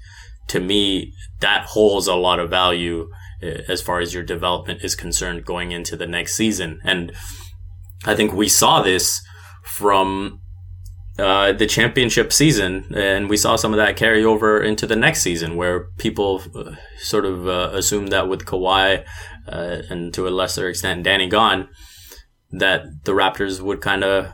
To 0.47 0.61
me, 0.61 1.13
that 1.41 1.65
holds 1.65 2.07
a 2.07 2.15
lot 2.15 2.39
of 2.39 2.49
value 2.49 3.09
uh, 3.41 3.61
as 3.67 3.81
far 3.81 3.99
as 3.99 4.13
your 4.13 4.23
development 4.23 4.83
is 4.83 4.95
concerned 4.95 5.45
going 5.45 5.71
into 5.71 5.97
the 5.97 6.07
next 6.07 6.35
season. 6.35 6.79
And 6.85 7.11
I 8.05 8.15
think 8.15 8.33
we 8.33 8.47
saw 8.47 8.81
this 8.81 9.21
from 9.63 10.39
uh, 11.19 11.53
the 11.53 11.67
championship 11.67 12.33
season, 12.33 12.85
and 12.95 13.29
we 13.29 13.37
saw 13.37 13.55
some 13.55 13.71
of 13.71 13.77
that 13.77 13.95
carry 13.95 14.25
over 14.25 14.61
into 14.61 14.87
the 14.87 14.95
next 14.95 15.21
season, 15.21 15.55
where 15.55 15.85
people 15.97 16.41
uh, 16.55 16.71
sort 16.97 17.25
of 17.25 17.47
uh, 17.47 17.69
assumed 17.73 18.11
that 18.11 18.27
with 18.27 18.45
Kawhi 18.45 19.05
uh, 19.47 19.81
and 19.89 20.13
to 20.13 20.27
a 20.27 20.29
lesser 20.29 20.69
extent 20.69 21.03
Danny 21.03 21.27
gone, 21.27 21.69
that 22.51 22.85
the 23.05 23.13
Raptors 23.13 23.61
would 23.61 23.81
kind 23.81 24.03
of 24.03 24.33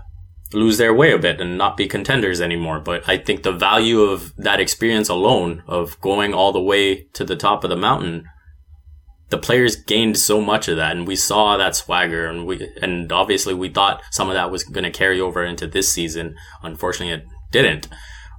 lose 0.54 0.78
their 0.78 0.93
way 0.93 1.12
a 1.12 1.17
bit 1.17 1.39
and 1.39 1.58
not 1.58 1.78
be 1.78 1.88
contenders 1.88 2.41
anymore. 2.41 2.80
But 2.80 3.08
I 3.08 3.17
think 3.17 3.43
the 3.43 3.52
value 3.52 4.02
of 4.02 4.36
that 4.38 4.60
experience 4.60 5.10
alone, 5.10 5.63
of 5.67 6.00
going 6.02 6.34
all 6.34 6.52
the 6.52 6.62
way 6.62 7.04
to 7.13 7.24
the 7.24 7.36
top 7.36 7.63
of 7.63 7.69
the 7.69 7.76
mountain, 7.76 8.26
the 9.30 9.38
players 9.38 9.76
gained 9.76 10.17
so 10.17 10.41
much 10.41 10.67
of 10.67 10.78
that. 10.78 10.95
And 10.95 11.08
we 11.08 11.15
saw 11.15 11.56
that 11.58 11.76
swagger 11.76 12.28
and 12.28 12.48
we 12.48 12.67
and 12.82 13.12
obviously 13.12 13.54
we 13.54 13.69
thought 13.69 14.02
some 14.12 14.30
of 14.30 14.34
that 14.34 14.52
was 14.52 14.63
going 14.63 14.84
to 14.84 14.91
carry 14.91 15.22
over 15.22 15.43
into 15.43 15.67
this 15.67 15.91
season. 15.91 16.36
Unfortunately 16.63 17.13
it 17.13 17.26
didn't. 17.52 17.88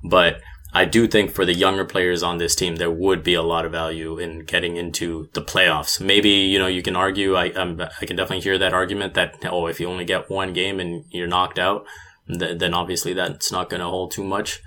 But 0.02 0.40
I 0.72 0.85
do 0.85 1.06
think 1.06 1.33
for 1.33 1.44
the 1.44 1.54
younger 1.54 1.85
players 1.85 2.22
on 2.22 2.38
this 2.38 2.54
team 2.54 2.76
there 2.76 2.90
would 2.90 3.22
be 3.22 3.35
a 3.35 3.42
lot 3.42 3.64
of 3.64 3.72
value 3.72 4.18
in 4.18 4.40
getting 4.40 4.76
into 4.76 5.28
the 5.33 5.42
playoffs 5.42 6.00
maybe 6.00 6.30
you 6.30 6.59
know 6.59 6.66
you 6.66 6.83
can 6.83 6.96
argue 6.96 7.35
I 7.35 7.50
um, 7.52 7.80
I 8.00 8.06
can 8.06 8.16
definitely 8.16 8.42
hear 8.42 8.59
that 8.59 8.72
argument 8.72 9.14
that 9.14 9.37
oh 9.50 9.66
if 9.66 9.80
you 9.80 9.88
only 9.88 10.04
get 10.04 10.30
one 10.30 10.52
game 10.52 10.80
and 10.80 11.04
you're 11.11 11.26
knocked 11.26 11.59
out 11.59 11.85
th- 12.28 12.59
then 12.59 12.74
obviously 12.74 13.12
that's 13.12 13.50
not 13.50 13.70
going 13.70 13.80
to 13.80 13.88
hold 13.88 14.12
too 14.12 14.24
much 14.24 14.61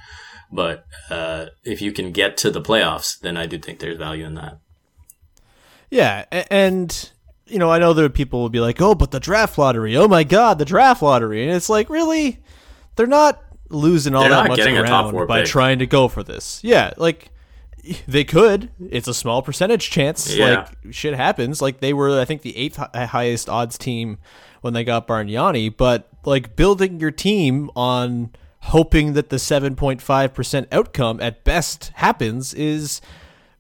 but 0.52 0.86
uh, 1.10 1.48
if 1.64 1.82
you 1.82 1.92
can 1.92 2.12
get 2.12 2.38
to 2.38 2.52
the 2.52 2.62
playoffs 2.62 3.20
then 3.20 3.38
I 3.38 3.46
do 3.46 3.58
think 3.58 3.80
there's 3.80 3.98
value 3.98 4.26
in 4.26 4.36
that 4.36 4.60
Yeah, 5.90 6.26
and 6.50 7.12
you 7.46 7.60
know, 7.60 7.70
I 7.70 7.78
know 7.78 7.94
there 7.94 8.10
people 8.10 8.42
will 8.42 8.50
be 8.50 8.60
like, 8.60 8.82
"Oh, 8.82 8.96
but 8.96 9.12
the 9.12 9.20
draft 9.20 9.58
lottery! 9.60 9.96
Oh 9.96 10.08
my 10.08 10.24
God, 10.24 10.58
the 10.58 10.66
draft 10.66 11.04
lottery!" 11.04 11.46
And 11.46 11.56
it's 11.56 11.70
like, 11.70 11.90
really, 11.90 12.40
they're 12.96 13.06
not 13.06 13.44
losing 13.74 14.16
all 14.16 14.22
They're 14.22 14.30
that 14.32 14.48
much 14.48 14.60
ground 14.60 15.28
by 15.28 15.42
pick. 15.42 15.50
trying 15.50 15.80
to 15.80 15.88
go 15.88 16.08
for 16.08 16.24
this. 16.24 16.62
Yeah, 16.64 16.94
like 16.98 17.30
they 18.08 18.24
could. 18.24 18.70
It's 18.90 19.08
a 19.08 19.14
small 19.14 19.42
percentage 19.42 19.90
chance. 19.90 20.34
Yeah. 20.34 20.68
Like 20.84 20.94
shit 20.94 21.14
happens. 21.16 21.62
Like 21.62 21.80
they 21.80 21.94
were, 21.94 22.20
I 22.20 22.26
think, 22.26 22.42
the 22.42 22.56
eighth 22.56 22.78
highest 22.78 23.50
odds 23.50 23.78
team 23.78 24.20
when 24.62 24.74
they 24.74 24.84
got 24.84 25.08
Bargnani. 25.08 25.76
But 25.76 26.08
like 26.24 26.56
building 26.56 27.00
your 27.00 27.12
team 27.12 27.70
on 27.76 28.32
hoping 28.60 29.14
that 29.14 29.30
the 29.30 29.40
seven 29.40 29.76
point 29.76 30.02
five 30.02 30.34
percent 30.34 30.68
outcome 30.72 31.20
at 31.20 31.44
best 31.44 31.92
happens 31.96 32.54
is 32.54 33.02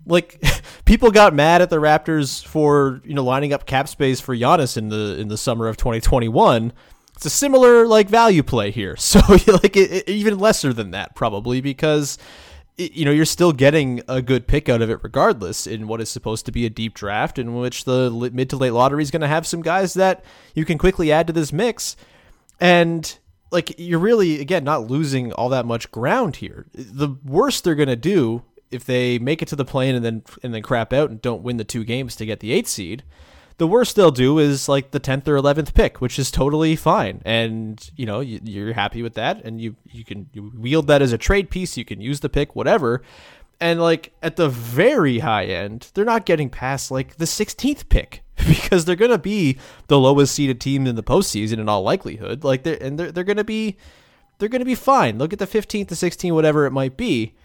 like 0.05 0.41
people 0.85 1.11
got 1.11 1.33
mad 1.33 1.61
at 1.61 1.69
the 1.69 1.77
Raptors 1.77 2.45
for 2.45 3.01
you 3.03 3.13
know 3.13 3.23
lining 3.23 3.51
up 3.51 3.65
cap 3.65 3.89
space 3.89 4.21
for 4.21 4.35
Giannis 4.35 4.77
in 4.77 4.89
the 4.89 5.17
in 5.19 5.27
the 5.27 5.37
summer 5.37 5.67
of 5.67 5.75
2021. 5.77 6.71
It's 7.15 7.25
a 7.25 7.29
similar 7.29 7.87
like 7.87 8.09
value 8.09 8.43
play 8.43 8.71
here, 8.71 8.95
so 8.97 9.19
like 9.29 9.75
it, 9.77 9.91
it- 9.91 10.09
even 10.09 10.39
lesser 10.39 10.73
than 10.73 10.91
that 10.91 11.15
probably 11.15 11.61
because 11.61 12.17
you 12.77 13.05
know 13.05 13.11
you're 13.11 13.23
still 13.25 13.51
getting 13.53 14.01
a 14.07 14.19
good 14.21 14.47
pick 14.47 14.67
out 14.67 14.81
of 14.81 14.89
it 14.89 14.99
regardless 15.03 15.67
in 15.67 15.87
what 15.87 16.01
is 16.01 16.09
supposed 16.09 16.43
to 16.47 16.51
be 16.51 16.65
a 16.65 16.69
deep 16.71 16.95
draft 16.95 17.37
in 17.37 17.53
which 17.55 17.85
the 17.85 18.09
mid 18.33 18.49
to 18.49 18.57
late 18.57 18.71
lottery 18.71 19.03
is 19.03 19.11
going 19.11 19.21
to 19.21 19.27
have 19.27 19.45
some 19.45 19.61
guys 19.61 19.93
that 19.93 20.23
you 20.55 20.65
can 20.65 20.79
quickly 20.79 21.11
add 21.11 21.27
to 21.27 21.33
this 21.33 21.53
mix 21.53 21.95
and 22.59 23.19
like 23.51 23.75
you're 23.77 23.99
really 23.99 24.41
again 24.41 24.63
not 24.63 24.89
losing 24.89 25.31
all 25.33 25.49
that 25.49 25.65
much 25.67 25.91
ground 25.91 26.37
here. 26.37 26.65
The 26.73 27.09
worst 27.23 27.63
they're 27.63 27.75
gonna 27.75 27.95
do 27.95 28.41
if 28.71 28.85
they 28.85 29.19
make 29.19 29.43
it 29.43 29.47
to 29.49 29.55
the 29.55 29.65
play-in 29.65 29.93
and 29.95 30.03
then 30.03 30.23
and 30.41 30.51
then 30.51 30.63
crap 30.63 30.91
out 30.91 31.11
and 31.11 31.21
don't 31.21 31.43
win 31.43 31.57
the 31.57 31.63
two 31.63 31.83
games 31.83 32.15
to 32.15 32.25
get 32.25 32.39
the 32.39 32.51
eight 32.51 32.67
seed, 32.67 33.03
the 33.57 33.67
worst 33.67 33.95
they'll 33.95 34.11
do 34.11 34.39
is 34.39 34.67
like 34.67 34.91
the 34.91 34.99
tenth 34.99 35.27
or 35.27 35.35
eleventh 35.35 35.73
pick, 35.73 36.01
which 36.01 36.17
is 36.17 36.31
totally 36.31 36.75
fine. 36.75 37.21
And 37.25 37.89
you 37.95 38.05
know 38.05 38.19
you, 38.19 38.39
you're 38.43 38.73
happy 38.73 39.01
with 39.01 39.13
that, 39.15 39.43
and 39.43 39.61
you 39.61 39.75
you 39.91 40.03
can 40.03 40.29
you 40.33 40.51
wield 40.55 40.87
that 40.87 41.01
as 41.01 41.11
a 41.11 41.17
trade 41.17 41.49
piece. 41.49 41.77
You 41.77 41.85
can 41.85 42.01
use 42.01 42.19
the 42.21 42.29
pick, 42.29 42.55
whatever. 42.55 43.01
And 43.59 43.81
like 43.81 44.13
at 44.21 44.35
the 44.35 44.49
very 44.49 45.19
high 45.19 45.45
end, 45.45 45.91
they're 45.93 46.05
not 46.05 46.25
getting 46.25 46.49
past 46.49 46.91
like 46.91 47.15
the 47.17 47.25
16th 47.25 47.87
pick 47.87 48.23
because 48.47 48.85
they're 48.85 48.95
gonna 48.95 49.17
be 49.17 49.57
the 49.87 49.99
lowest 49.99 50.35
seeded 50.35 50.59
team 50.59 50.87
in 50.87 50.95
the 50.95 51.03
postseason 51.03 51.59
in 51.59 51.69
all 51.69 51.83
likelihood. 51.83 52.43
Like 52.43 52.63
they're 52.63 52.81
and 52.81 52.99
they're 52.99 53.11
they're 53.11 53.23
gonna 53.23 53.43
be 53.43 53.77
they're 54.39 54.49
gonna 54.49 54.65
be 54.65 54.75
fine. 54.75 55.17
Look 55.17 55.33
at 55.33 55.39
the 55.39 55.47
15th 55.47 55.87
to 55.89 55.95
16th, 55.95 56.33
whatever 56.33 56.65
it 56.65 56.71
might 56.71 56.97
be. 56.97 57.35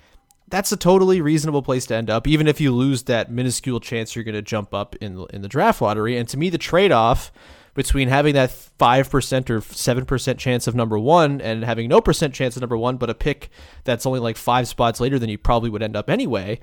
That's 0.51 0.73
a 0.73 0.77
totally 0.77 1.21
reasonable 1.21 1.63
place 1.63 1.87
to 1.87 1.95
end 1.95 2.11
up, 2.11 2.27
even 2.27 2.49
if 2.49 2.61
you 2.61 2.75
lose 2.75 3.05
that 3.05 3.31
minuscule 3.31 3.81
chance 3.81 4.15
you're 4.15 4.25
gonna 4.25 4.43
jump 4.43 4.73
up 4.73 4.97
in 4.97 5.27
in 5.31 5.43
the 5.43 5.49
draft 5.49 5.81
lottery. 5.81 6.17
And 6.17 6.29
to 6.29 6.37
me, 6.37 6.51
the 6.51 6.59
trade 6.59 6.93
off 6.93 7.31
between 7.75 8.09
having 8.09 8.35
that 8.35 8.51
five 8.51 9.09
percent 9.09 9.51
or 9.51 9.61
seven 9.61 10.05
percent 10.05 10.39
chance 10.39 10.67
of 10.67 10.75
number 10.75 10.99
one 10.99 11.41
and 11.41 11.65
having 11.65 11.89
no 11.89 12.01
percent 12.01 12.35
chance 12.35 12.57
of 12.57 12.61
number 12.61 12.77
one, 12.77 12.97
but 12.97 13.11
a 13.11 13.15
pick 13.15 13.51
that's 13.85 14.07
only 14.07 14.21
like 14.21 14.37
five 14.37 14.67
spots 14.67 15.01
later 15.01 15.19
than 15.19 15.31
you 15.31 15.39
probably 15.39 15.71
would 15.71 15.83
end 15.83 15.97
up 15.97 16.11
anyway, 16.11 16.59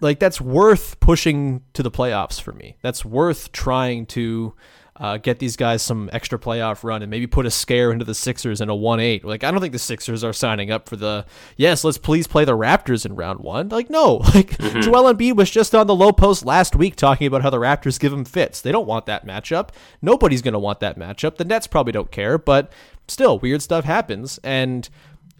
like 0.00 0.18
that's 0.18 0.40
worth 0.40 0.98
pushing 1.00 1.62
to 1.74 1.82
the 1.82 1.90
playoffs 1.90 2.40
for 2.40 2.52
me. 2.52 2.76
That's 2.80 3.04
worth 3.04 3.52
trying 3.52 4.06
to 4.06 4.54
uh, 4.98 5.18
get 5.18 5.38
these 5.38 5.56
guys 5.56 5.82
some 5.82 6.08
extra 6.12 6.38
playoff 6.38 6.82
run 6.82 7.02
and 7.02 7.10
maybe 7.10 7.26
put 7.26 7.46
a 7.46 7.50
scare 7.50 7.92
into 7.92 8.04
the 8.04 8.14
Sixers 8.14 8.60
in 8.60 8.68
a 8.68 8.74
one 8.74 9.00
eight. 9.00 9.24
Like 9.24 9.44
I 9.44 9.50
don't 9.50 9.60
think 9.60 9.72
the 9.72 9.78
Sixers 9.78 10.24
are 10.24 10.32
signing 10.32 10.70
up 10.70 10.88
for 10.88 10.96
the 10.96 11.26
yes, 11.56 11.84
let's 11.84 11.98
please 11.98 12.26
play 12.26 12.44
the 12.44 12.56
Raptors 12.56 13.04
in 13.04 13.14
round 13.14 13.40
one. 13.40 13.68
Like 13.68 13.90
no, 13.90 14.16
like 14.34 14.58
Joel 14.58 15.12
Embiid 15.12 15.36
was 15.36 15.50
just 15.50 15.74
on 15.74 15.86
the 15.86 15.94
Lowe 15.94 16.12
Post 16.12 16.44
last 16.44 16.74
week 16.74 16.96
talking 16.96 17.26
about 17.26 17.42
how 17.42 17.50
the 17.50 17.58
Raptors 17.58 18.00
give 18.00 18.12
him 18.12 18.24
fits. 18.24 18.60
They 18.60 18.72
don't 18.72 18.86
want 18.86 19.06
that 19.06 19.26
matchup. 19.26 19.70
Nobody's 20.00 20.42
gonna 20.42 20.58
want 20.58 20.80
that 20.80 20.98
matchup. 20.98 21.36
The 21.36 21.44
Nets 21.44 21.66
probably 21.66 21.92
don't 21.92 22.10
care, 22.10 22.38
but 22.38 22.72
still, 23.08 23.38
weird 23.38 23.62
stuff 23.62 23.84
happens 23.84 24.38
and. 24.42 24.88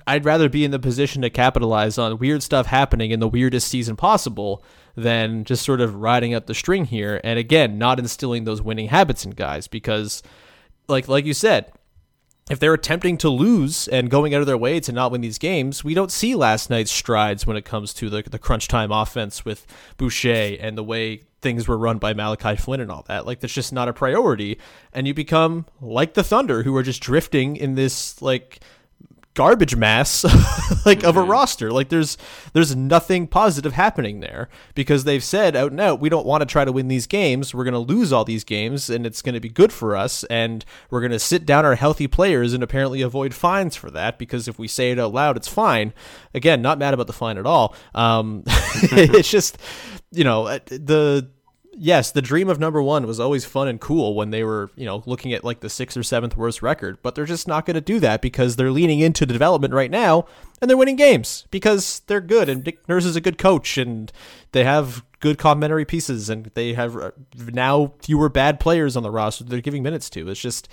I'd 0.09 0.25
rather 0.25 0.49
be 0.49 0.65
in 0.65 0.71
the 0.71 0.79
position 0.79 1.23
to 1.23 1.31
capitalize 1.31 1.99
on 1.99 2.19
weird 2.19 2.41
stuff 2.41 2.67
happening 2.67 3.11
in 3.11 3.19
the 3.19 3.27
weirdest 3.27 3.67
season 3.67 3.97
possible 3.97 4.63
than 4.97 5.45
just 5.45 5.65
sort 5.65 5.81
of 5.81 5.95
riding 5.95 6.35
up 6.35 6.47
the 6.47 6.55
string 6.55 6.87
here. 6.87 7.21
And 7.23 7.39
again, 7.39 7.79
not 7.79 7.99
instilling 7.99 8.45
those 8.45 8.63
winning 8.63 8.89
habits 8.89 9.25
in 9.25 9.33
guys 9.33 9.69
because, 9.69 10.23
like 10.89 11.07
like 11.07 11.25
you 11.27 11.35
said, 11.35 11.71
if 12.49 12.61
they're 12.61 12.75
attempting 12.75 13.19
to 13.19 13.29
lose 13.29 13.89
and 13.89 14.09
going 14.09 14.33
out 14.33 14.41
of 14.41 14.47
their 14.47 14.57
way 14.57 14.79
to 14.81 14.93
not 14.93 15.11
win 15.11 15.21
these 15.21 15.39
games, 15.39 15.83
we 15.83 15.95
don't 15.95 16.13
see 16.13 16.35
last 16.35 16.71
night's 16.71 16.93
strides 16.93 17.47
when 17.47 17.57
it 17.57 17.65
comes 17.65 17.93
to 17.95 18.09
the, 18.09 18.23
the 18.23 18.39
crunch 18.39 18.69
time 18.69 18.93
offense 18.93 19.45
with 19.45 19.67
Boucher 19.97 20.57
and 20.61 20.79
the 20.79 20.85
way 20.85 21.23
things 21.43 21.67
were 21.67 21.77
run 21.77 21.99
by 21.99 22.15
Malachi 22.15 22.57
Flynn 22.57 22.81
and 22.81 22.91
all 22.91 23.05
that. 23.09 23.27
Like, 23.27 23.41
that's 23.41 23.53
just 23.53 23.73
not 23.73 23.89
a 23.89 23.93
priority. 23.93 24.59
And 24.93 25.09
you 25.09 25.15
become 25.15 25.67
like 25.81 26.15
the 26.15 26.23
Thunder, 26.23 26.63
who 26.63 26.75
are 26.77 26.85
just 26.85 27.03
drifting 27.03 27.57
in 27.57 27.75
this, 27.75 28.23
like, 28.23 28.61
garbage 29.37 29.77
mass 29.77 30.25
like 30.87 31.05
of 31.05 31.17
a 31.17 31.23
roster. 31.23 31.71
Like 31.71 31.91
there's 31.91 32.19
there's 32.55 32.75
nothing 32.75 33.29
positive 33.29 33.75
happening 33.75 34.19
there 34.19 34.49
because 34.75 35.05
they've 35.05 35.23
said 35.23 35.55
out 35.55 35.71
and 35.71 35.81
out 35.81 36.01
we 36.01 36.09
don't 36.09 36.27
want 36.27 36.41
to 36.41 36.47
try 36.47 36.65
to 36.65 36.73
win 36.73 36.89
these 36.89 37.07
games. 37.07 37.55
We're 37.55 37.63
going 37.63 37.75
to 37.75 37.79
lose 37.79 38.13
all 38.13 38.25
these 38.25 38.43
games 38.43 38.91
and 38.91 39.07
it's 39.07 39.23
going 39.23 39.35
to 39.35 39.41
be 39.41 39.49
good 39.49 39.73
for 39.73 39.95
us 39.95 40.25
and 40.25 40.65
we're 40.91 41.01
going 41.01 41.13
to 41.13 41.21
sit 41.21 41.47
down 41.47 41.65
our 41.65 41.77
healthy 41.77 42.09
players 42.09 42.53
and 42.53 42.63
apparently 42.65 43.03
avoid 43.03 43.33
fines 43.35 43.77
for 43.77 43.91
that 43.93 44.19
because 44.19 44.49
if 44.49 44.59
we 44.59 44.67
say 44.67 44.91
it 44.91 44.99
out 44.99 45.13
loud 45.13 45.37
it's 45.37 45.49
fine. 45.49 45.93
Again 46.35 46.63
not 46.63 46.79
mad 46.79 46.95
about 46.95 47.07
the 47.07 47.13
fine 47.13 47.39
at 47.39 47.47
all. 47.47 47.77
Um 47.95 48.43
it's 48.49 49.31
just 49.31 49.59
you 50.11 50.25
know 50.25 50.47
uh, 50.47 50.59
the 50.67 51.31
yes, 51.79 52.11
the 52.11 52.23
dream 52.23 52.49
of 52.49 52.59
number 52.59 52.83
one 52.83 53.07
was 53.07 53.21
always 53.21 53.45
fun 53.45 53.69
and 53.69 53.81
cool 53.81 54.15
when 54.15 54.31
they 54.31 54.43
were, 54.43 54.71
you 54.77 54.87
know, 54.87 55.03
looking 55.07 55.33
at 55.33 55.45
like 55.45 55.61
the 55.61 55.69
sixth 55.69 55.97
or 55.97 56.03
seventh 56.03 56.37
worst 56.37 56.63
record, 56.63 56.99
but 57.03 57.15
they're 57.15 57.25
just 57.25 57.47
not 57.47 57.67
going 57.67 57.75
to 57.75 57.81
do 57.81 58.01
that 58.01 58.23
because 58.23 58.57
they're 58.57 58.71
leaning 58.71 59.01
into 59.01 59.27
the 59.27 59.33
development 59.33 59.75
right 59.75 59.91
now 59.91 60.27
and 60.61 60.71
they're 60.71 60.77
winning 60.77 60.97
games 60.97 61.47
because 61.51 62.01
they're 62.07 62.21
good 62.21 62.49
and 62.49 62.65
Nick 62.65 62.89
Nurse 62.89 63.05
is 63.05 63.17
a 63.17 63.21
good 63.21 63.39
coach 63.39 63.77
and 63.77 64.11
they 64.53 64.65
have 64.65 65.05
good 65.21 65.39
complementary 65.39 65.85
pieces 65.85 66.31
and 66.31 66.51
they 66.55 66.73
have 66.73 66.97
uh, 66.97 67.11
now 67.53 67.93
fewer 68.01 68.29
bad 68.29 68.59
players 68.59 68.97
on 68.97 69.03
the 69.03 69.11
roster 69.11 69.45
they're 69.45 69.61
giving 69.61 69.83
minutes 69.83 70.11
to. 70.11 70.29
It's 70.29 70.41
just, 70.41 70.69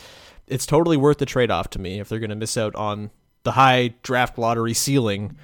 it's 0.48 0.66
totally 0.66 0.98
worth 0.98 1.18
the 1.18 1.26
trade 1.26 1.52
off 1.52 1.70
to 1.72 1.80
me 1.80 2.00
if 2.00 2.10
they're 2.10 2.20
going 2.20 2.30
to 2.30 2.36
miss 2.36 2.58
out 2.58 2.76
on 2.76 3.12
the 3.44 3.52
high 3.52 3.94
draft 4.04 4.38
lottery 4.38 4.74
ceiling 4.74 5.36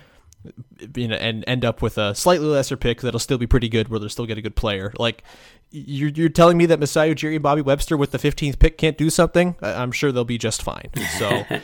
you 0.95 1.07
know, 1.07 1.15
and 1.15 1.43
end 1.47 1.65
up 1.65 1.81
with 1.81 1.97
a 1.97 2.15
slightly 2.15 2.47
lesser 2.47 2.77
pick 2.77 3.01
that'll 3.01 3.19
still 3.19 3.37
be 3.37 3.47
pretty 3.47 3.69
good, 3.69 3.89
where 3.89 3.99
they'll 3.99 4.09
still 4.09 4.25
get 4.25 4.37
a 4.37 4.41
good 4.41 4.55
player. 4.55 4.93
Like 4.97 5.23
you're 5.71 6.09
you're 6.09 6.29
telling 6.29 6.57
me 6.57 6.65
that 6.67 6.79
Masai 6.79 7.13
Ujiri 7.13 7.35
and 7.35 7.43
Bobby 7.43 7.61
Webster 7.61 7.97
with 7.97 8.11
the 8.11 8.17
15th 8.17 8.59
pick 8.59 8.77
can't 8.77 8.97
do 8.97 9.09
something? 9.09 9.55
I'm 9.61 9.91
sure 9.91 10.11
they'll 10.11 10.25
be 10.25 10.37
just 10.37 10.61
fine. 10.61 10.89
So. 11.17 11.43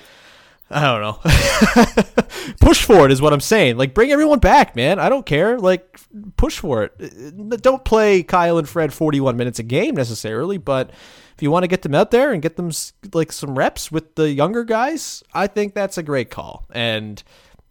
I 0.67 0.81
don't 0.81 1.01
know. 1.01 2.53
push 2.59 2.83
for 2.83 3.05
it 3.05 3.11
is 3.11 3.21
what 3.21 3.33
I'm 3.33 3.39
saying. 3.39 3.77
Like, 3.77 3.93
bring 3.93 4.11
everyone 4.11 4.39
back, 4.39 4.75
man. 4.75 4.97
I 4.97 5.09
don't 5.09 5.25
care. 5.25 5.59
Like, 5.59 5.99
push 6.37 6.57
for 6.57 6.83
it. 6.83 6.93
Uh, 6.99 7.55
don't 7.57 7.85
play 7.85 8.23
Kyle 8.23 8.57
and 8.57 8.67
Fred 8.67 8.91
41 8.91 9.37
minutes 9.37 9.59
a 9.59 9.63
game 9.63 9.93
necessarily, 9.93 10.57
but 10.57 10.89
if 11.35 11.43
you 11.43 11.51
want 11.51 11.63
to 11.63 11.67
get 11.67 11.83
them 11.83 11.93
out 11.93 12.09
there 12.09 12.31
and 12.31 12.41
get 12.41 12.55
them 12.55 12.71
like 13.13 13.31
some 13.31 13.57
reps 13.57 13.91
with 13.91 14.15
the 14.15 14.31
younger 14.31 14.63
guys, 14.63 15.23
I 15.33 15.45
think 15.45 15.75
that's 15.75 15.99
a 15.99 16.03
great 16.03 16.31
call. 16.31 16.65
And 16.71 17.21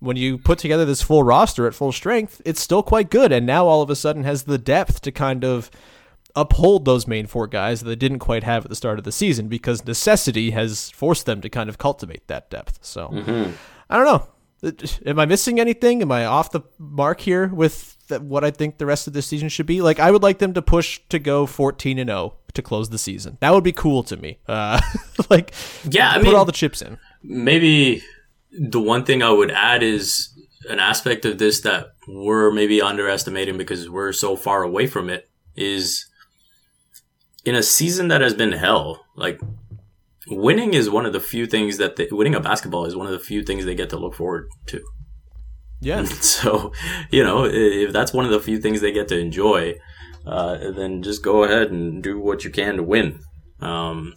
when 0.04 0.16
you 0.16 0.38
put 0.38 0.58
together 0.58 0.84
this 0.84 1.02
full 1.02 1.22
roster 1.22 1.66
at 1.66 1.74
full 1.74 1.92
strength, 1.92 2.40
it's 2.44 2.60
still 2.60 2.82
quite 2.82 3.10
good. 3.10 3.32
And 3.32 3.46
now 3.46 3.66
all 3.66 3.82
of 3.82 3.90
a 3.90 3.96
sudden 3.96 4.24
has 4.24 4.44
the 4.44 4.58
depth 4.58 5.00
to 5.02 5.12
kind 5.12 5.44
of 5.44 5.70
uphold 6.36 6.84
those 6.84 7.06
main 7.06 7.26
four 7.26 7.46
guys 7.46 7.80
that 7.80 7.88
they 7.88 7.94
didn't 7.96 8.18
quite 8.18 8.42
have 8.44 8.64
at 8.64 8.68
the 8.68 8.74
start 8.76 8.98
of 8.98 9.04
the 9.04 9.12
season 9.12 9.46
because 9.48 9.84
necessity 9.86 10.50
has 10.50 10.90
forced 10.90 11.26
them 11.26 11.40
to 11.40 11.48
kind 11.48 11.68
of 11.68 11.78
cultivate 11.78 12.26
that 12.26 12.50
depth. 12.50 12.78
So 12.82 13.08
I 13.90 13.96
don't 13.98 14.04
know. 14.06 14.28
Am 15.04 15.18
I 15.18 15.26
missing 15.26 15.60
anything? 15.60 16.00
Am 16.00 16.10
I 16.10 16.24
off 16.24 16.50
the 16.50 16.62
mark 16.78 17.20
here 17.20 17.48
with 17.48 17.98
th- 18.08 18.22
what 18.22 18.44
I 18.44 18.50
think 18.50 18.78
the 18.78 18.86
rest 18.86 19.06
of 19.06 19.12
this 19.12 19.26
season 19.26 19.50
should 19.50 19.66
be? 19.66 19.82
Like, 19.82 20.00
I 20.00 20.10
would 20.10 20.22
like 20.22 20.38
them 20.38 20.54
to 20.54 20.62
push 20.62 21.00
to 21.10 21.18
go 21.18 21.44
14 21.44 21.98
and 21.98 22.08
0 22.08 22.34
to 22.54 22.62
close 22.62 22.88
the 22.88 22.96
season. 22.96 23.36
That 23.40 23.52
would 23.52 23.62
be 23.64 23.72
cool 23.72 24.02
to 24.04 24.16
me. 24.16 24.38
Uh, 24.48 24.80
like, 25.30 25.52
Yeah, 25.88 26.10
I 26.12 26.14
put 26.14 26.24
mean- 26.24 26.34
all 26.34 26.46
the 26.46 26.52
chips 26.52 26.80
in. 26.80 26.98
maybe 27.22 28.02
the 28.58 28.80
one 28.80 29.04
thing 29.04 29.22
I 29.22 29.30
would 29.30 29.50
add 29.50 29.82
is 29.82 30.30
an 30.68 30.80
aspect 30.80 31.24
of 31.24 31.38
this 31.38 31.60
that 31.60 31.88
we're 32.08 32.50
maybe 32.50 32.80
underestimating 32.80 33.58
because 33.58 33.88
we're 33.88 34.12
so 34.12 34.36
far 34.36 34.62
away 34.62 34.86
from 34.86 35.10
it 35.10 35.28
is 35.56 36.06
in 37.44 37.54
a 37.54 37.62
season 37.62 38.08
that 38.08 38.20
has 38.20 38.34
been 38.34 38.52
hell, 38.52 39.04
like 39.16 39.40
winning 40.28 40.74
is 40.74 40.88
one 40.88 41.06
of 41.06 41.12
the 41.12 41.20
few 41.20 41.46
things 41.46 41.76
that 41.78 41.96
they, 41.96 42.08
winning 42.10 42.34
a 42.34 42.40
basketball 42.40 42.86
is 42.86 42.96
one 42.96 43.06
of 43.06 43.12
the 43.12 43.18
few 43.18 43.42
things 43.42 43.64
they 43.64 43.74
get 43.74 43.90
to 43.90 43.98
look 43.98 44.14
forward 44.14 44.48
to. 44.66 44.82
Yeah. 45.80 46.04
So, 46.22 46.72
you 47.10 47.22
know, 47.22 47.44
if 47.44 47.92
that's 47.92 48.12
one 48.12 48.24
of 48.24 48.30
the 48.30 48.40
few 48.40 48.58
things 48.58 48.80
they 48.80 48.92
get 48.92 49.08
to 49.08 49.18
enjoy, 49.18 49.74
uh, 50.26 50.70
then 50.70 51.02
just 51.02 51.22
go 51.22 51.44
ahead 51.44 51.70
and 51.70 52.02
do 52.02 52.18
what 52.18 52.44
you 52.44 52.50
can 52.50 52.76
to 52.76 52.82
win. 52.82 53.20
Um, 53.60 54.14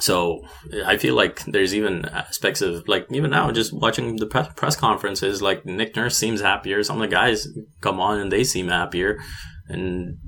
so 0.00 0.40
I 0.86 0.96
feel 0.98 1.14
like 1.14 1.44
there's 1.44 1.74
even 1.74 2.04
aspects 2.06 2.60
of 2.60 2.86
like 2.88 3.06
even 3.10 3.30
now 3.30 3.50
just 3.50 3.72
watching 3.72 4.16
the 4.16 4.26
press, 4.26 4.48
press 4.54 4.76
conferences, 4.76 5.40
like 5.42 5.64
Nick 5.64 5.96
Nurse 5.96 6.16
seems 6.16 6.40
happier. 6.40 6.82
Some 6.84 6.96
of 7.00 7.08
the 7.08 7.14
guys 7.14 7.48
come 7.80 7.98
on 8.00 8.18
and 8.20 8.30
they 8.30 8.44
seem 8.44 8.68
happier, 8.68 9.18
and 9.68 10.18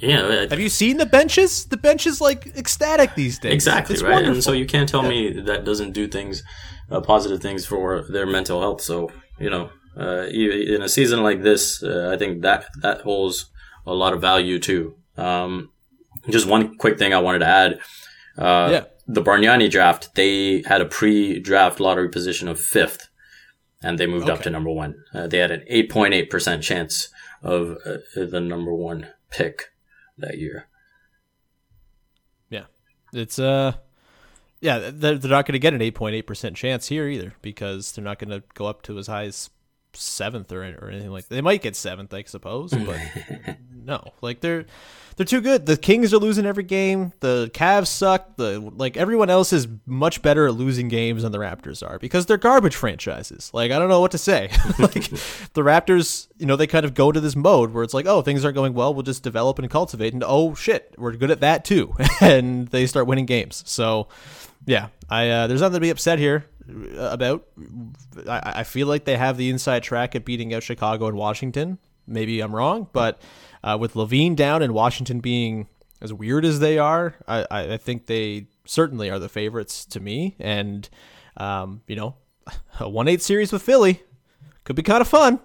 you 0.00 0.14
know, 0.14 0.30
it- 0.30 0.50
Have 0.50 0.60
you 0.60 0.68
seen 0.68 0.96
the 0.98 1.06
benches? 1.06 1.66
The 1.66 1.76
bench 1.76 2.06
is 2.06 2.20
like 2.20 2.46
ecstatic 2.56 3.14
these 3.16 3.38
days. 3.38 3.52
exactly 3.52 3.94
It's 3.94 4.02
right. 4.02 4.12
wonderful. 4.12 4.34
And 4.36 4.44
so 4.44 4.52
you 4.52 4.66
can't 4.66 4.88
tell 4.88 5.02
me 5.02 5.40
that 5.40 5.64
doesn't 5.64 5.92
do 5.92 6.06
things, 6.06 6.42
uh, 6.90 7.00
positive 7.00 7.40
things 7.40 7.66
for 7.66 8.04
their 8.12 8.26
mental 8.26 8.60
health. 8.60 8.80
So 8.80 9.10
you 9.40 9.50
know, 9.50 9.70
uh, 9.98 10.26
in 10.30 10.80
a 10.82 10.88
season 10.88 11.22
like 11.24 11.42
this, 11.42 11.82
uh, 11.82 12.10
I 12.14 12.16
think 12.16 12.42
that 12.42 12.66
that 12.82 13.00
holds 13.00 13.50
a 13.86 13.92
lot 13.92 14.12
of 14.12 14.20
value 14.20 14.58
too. 14.60 14.94
Um, 15.16 15.70
just 16.30 16.46
one 16.46 16.76
quick 16.76 16.98
thing 16.98 17.12
I 17.12 17.18
wanted 17.18 17.40
to 17.40 17.46
add. 17.46 17.78
Uh, 18.38 18.68
Yeah. 18.70 18.84
The 19.10 19.22
Bargnani 19.22 19.70
draft, 19.70 20.14
they 20.14 20.62
had 20.66 20.82
a 20.82 20.86
pre-draft 20.86 21.80
lottery 21.80 22.10
position 22.10 22.46
of 22.46 22.60
fifth, 22.60 23.08
and 23.82 23.98
they 23.98 24.06
moved 24.06 24.28
up 24.28 24.42
to 24.42 24.50
number 24.50 24.70
one. 24.70 25.02
Uh, 25.14 25.26
they 25.26 25.38
had 25.38 25.50
an 25.50 25.64
8.8% 25.70 26.60
chance 26.60 27.08
of 27.42 27.78
uh, 27.86 27.96
the 28.14 28.40
number 28.40 28.74
one 28.74 29.08
pick 29.30 29.72
that 30.18 30.38
year. 30.38 30.68
Yeah, 32.50 32.64
it's 33.14 33.38
uh, 33.38 33.72
yeah, 34.60 34.90
they're, 34.92 35.16
they're 35.16 35.30
not 35.30 35.46
going 35.46 35.52
to 35.52 35.58
get 35.58 35.74
an 35.74 35.82
eight 35.82 35.94
point 35.94 36.14
eight 36.14 36.26
percent 36.26 36.56
chance 36.56 36.88
here 36.88 37.06
either 37.06 37.34
because 37.42 37.92
they're 37.92 38.04
not 38.04 38.18
going 38.18 38.30
to 38.30 38.42
go 38.54 38.66
up 38.66 38.82
to 38.82 38.98
as 38.98 39.06
high 39.06 39.24
as 39.24 39.50
seventh 39.98 40.52
or 40.52 40.62
or 40.62 40.90
anything 40.90 41.10
like. 41.10 41.28
They 41.28 41.40
might 41.40 41.62
get 41.62 41.76
seventh, 41.76 42.12
I 42.14 42.22
suppose, 42.24 42.72
but 42.86 43.00
no, 43.84 44.12
like 44.20 44.40
they're 44.40 44.66
they're 45.18 45.26
too 45.26 45.40
good. 45.40 45.66
The 45.66 45.76
Kings 45.76 46.14
are 46.14 46.18
losing 46.18 46.46
every 46.46 46.62
game. 46.62 47.12
The 47.18 47.50
Cavs 47.52 47.88
suck. 47.88 48.36
The 48.36 48.60
like 48.60 48.96
everyone 48.96 49.30
else 49.30 49.52
is 49.52 49.66
much 49.84 50.22
better 50.22 50.46
at 50.46 50.54
losing 50.54 50.86
games 50.86 51.24
than 51.24 51.32
the 51.32 51.38
Raptors 51.38 51.84
are 51.86 51.98
because 51.98 52.26
they're 52.26 52.36
garbage 52.36 52.76
franchises. 52.76 53.50
Like 53.52 53.72
I 53.72 53.80
don't 53.80 53.88
know 53.88 54.00
what 54.00 54.12
to 54.12 54.18
say. 54.18 54.48
like 54.78 54.92
the 55.54 55.62
Raptors, 55.62 56.28
you 56.38 56.46
know, 56.46 56.54
they 56.54 56.68
kind 56.68 56.84
of 56.84 56.94
go 56.94 57.10
to 57.10 57.20
this 57.20 57.34
mode 57.34 57.72
where 57.72 57.82
it's 57.82 57.94
like, 57.94 58.06
oh, 58.06 58.22
things 58.22 58.44
aren't 58.44 58.54
going 58.54 58.74
well. 58.74 58.94
We'll 58.94 59.02
just 59.02 59.24
develop 59.24 59.58
and 59.58 59.68
cultivate, 59.68 60.12
and 60.12 60.22
oh 60.24 60.54
shit, 60.54 60.94
we're 60.96 61.16
good 61.16 61.32
at 61.32 61.40
that 61.40 61.64
too, 61.64 61.94
and 62.20 62.68
they 62.68 62.86
start 62.86 63.08
winning 63.08 63.26
games. 63.26 63.64
So 63.66 64.06
yeah, 64.66 64.88
I 65.10 65.28
uh, 65.30 65.46
there's 65.48 65.62
nothing 65.62 65.74
to 65.74 65.80
be 65.80 65.90
upset 65.90 66.20
here 66.20 66.44
about. 66.96 67.46
I, 68.28 68.52
I 68.56 68.64
feel 68.64 68.86
like 68.86 69.04
they 69.04 69.16
have 69.16 69.36
the 69.36 69.50
inside 69.50 69.82
track 69.82 70.14
at 70.14 70.24
beating 70.24 70.52
out 70.54 70.62
Chicago 70.62 71.06
and 71.06 71.16
Washington. 71.16 71.78
Maybe 72.06 72.40
I'm 72.40 72.54
wrong, 72.54 72.88
but 72.92 73.20
uh, 73.62 73.76
with 73.78 73.94
LaVine 73.94 74.36
down 74.36 74.62
and 74.62 74.72
Washington 74.72 75.20
being 75.20 75.68
as 76.00 76.12
weird 76.12 76.44
as 76.44 76.60
they 76.60 76.78
are, 76.78 77.16
I, 77.26 77.46
I 77.50 77.76
think 77.76 78.06
they 78.06 78.46
certainly 78.64 79.10
are 79.10 79.18
the 79.18 79.28
favorites 79.28 79.84
to 79.86 80.00
me. 80.00 80.36
And 80.38 80.88
um, 81.36 81.82
you 81.86 81.96
know, 81.96 82.16
a 82.80 82.88
one 82.88 83.08
eight 83.08 83.22
series 83.22 83.52
with 83.52 83.62
Philly 83.62 84.02
could 84.64 84.76
be 84.76 84.82
kind 84.82 85.00
of 85.00 85.08
fun. 85.08 85.40